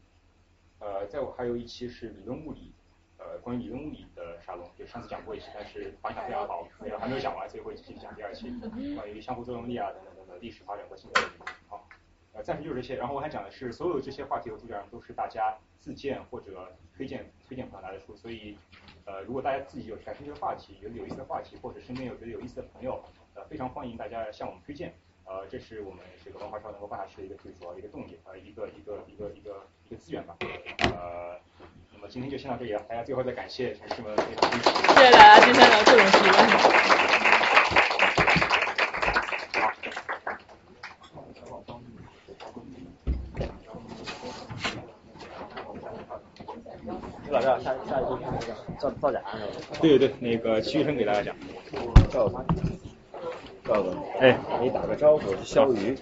[0.79, 2.71] 呃再还有一期是理论物理，
[3.17, 8.51] 呃关于理论物理的沙龙，就上次讲过一期，但是反响非常好，没有还没有讲完，所以会继续讲第二期，
[8.95, 11.37] 关于相互作用力啊等等等等历史发展和现在的情
[11.69, 11.81] 况。
[12.35, 12.95] 呃，暂时就是这些。
[12.95, 18.13] 然后我还讲的是，所有这些话题和主讲都是大家自荐或者推荐推荐朋友来的书。
[18.15, 18.57] 所以，
[19.05, 23.01] 呃，如果大家自己有感兴趣的话题，有有意思的话题，或者身边有觉得有意思的朋友，
[23.35, 24.93] 呃，非常欢迎大家向我们推荐。
[25.27, 30.35] 呃，这是我们这个文化超能够办下去的一个最主要的一个动力，呃，一个一个一个一个一个资源吧。
[30.81, 31.39] 呃，
[31.93, 34.69] 那么今天就先到这里了，大家最后再感谢同事们非常支持。
[34.93, 36.94] 谢谢大家今天的各种提问。
[47.45, 49.77] 下下一周是那个造造假案是吧？
[49.81, 51.35] 对对对，那个齐医生给大家讲。
[52.09, 52.43] 赵总，
[53.63, 55.95] 赵总，哎，你打个招呼，我是肖瑜。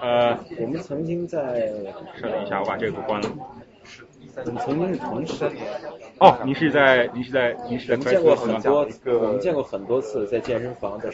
[0.00, 1.68] 呃，我们曾经在，
[2.20, 3.28] 稍等一下，我把这个关了。
[4.36, 5.50] 我们曾经是同事。
[6.18, 8.86] 哦，您是在您是在您是在我们见过很多，
[9.20, 11.10] 我们见过很多次在健身房的。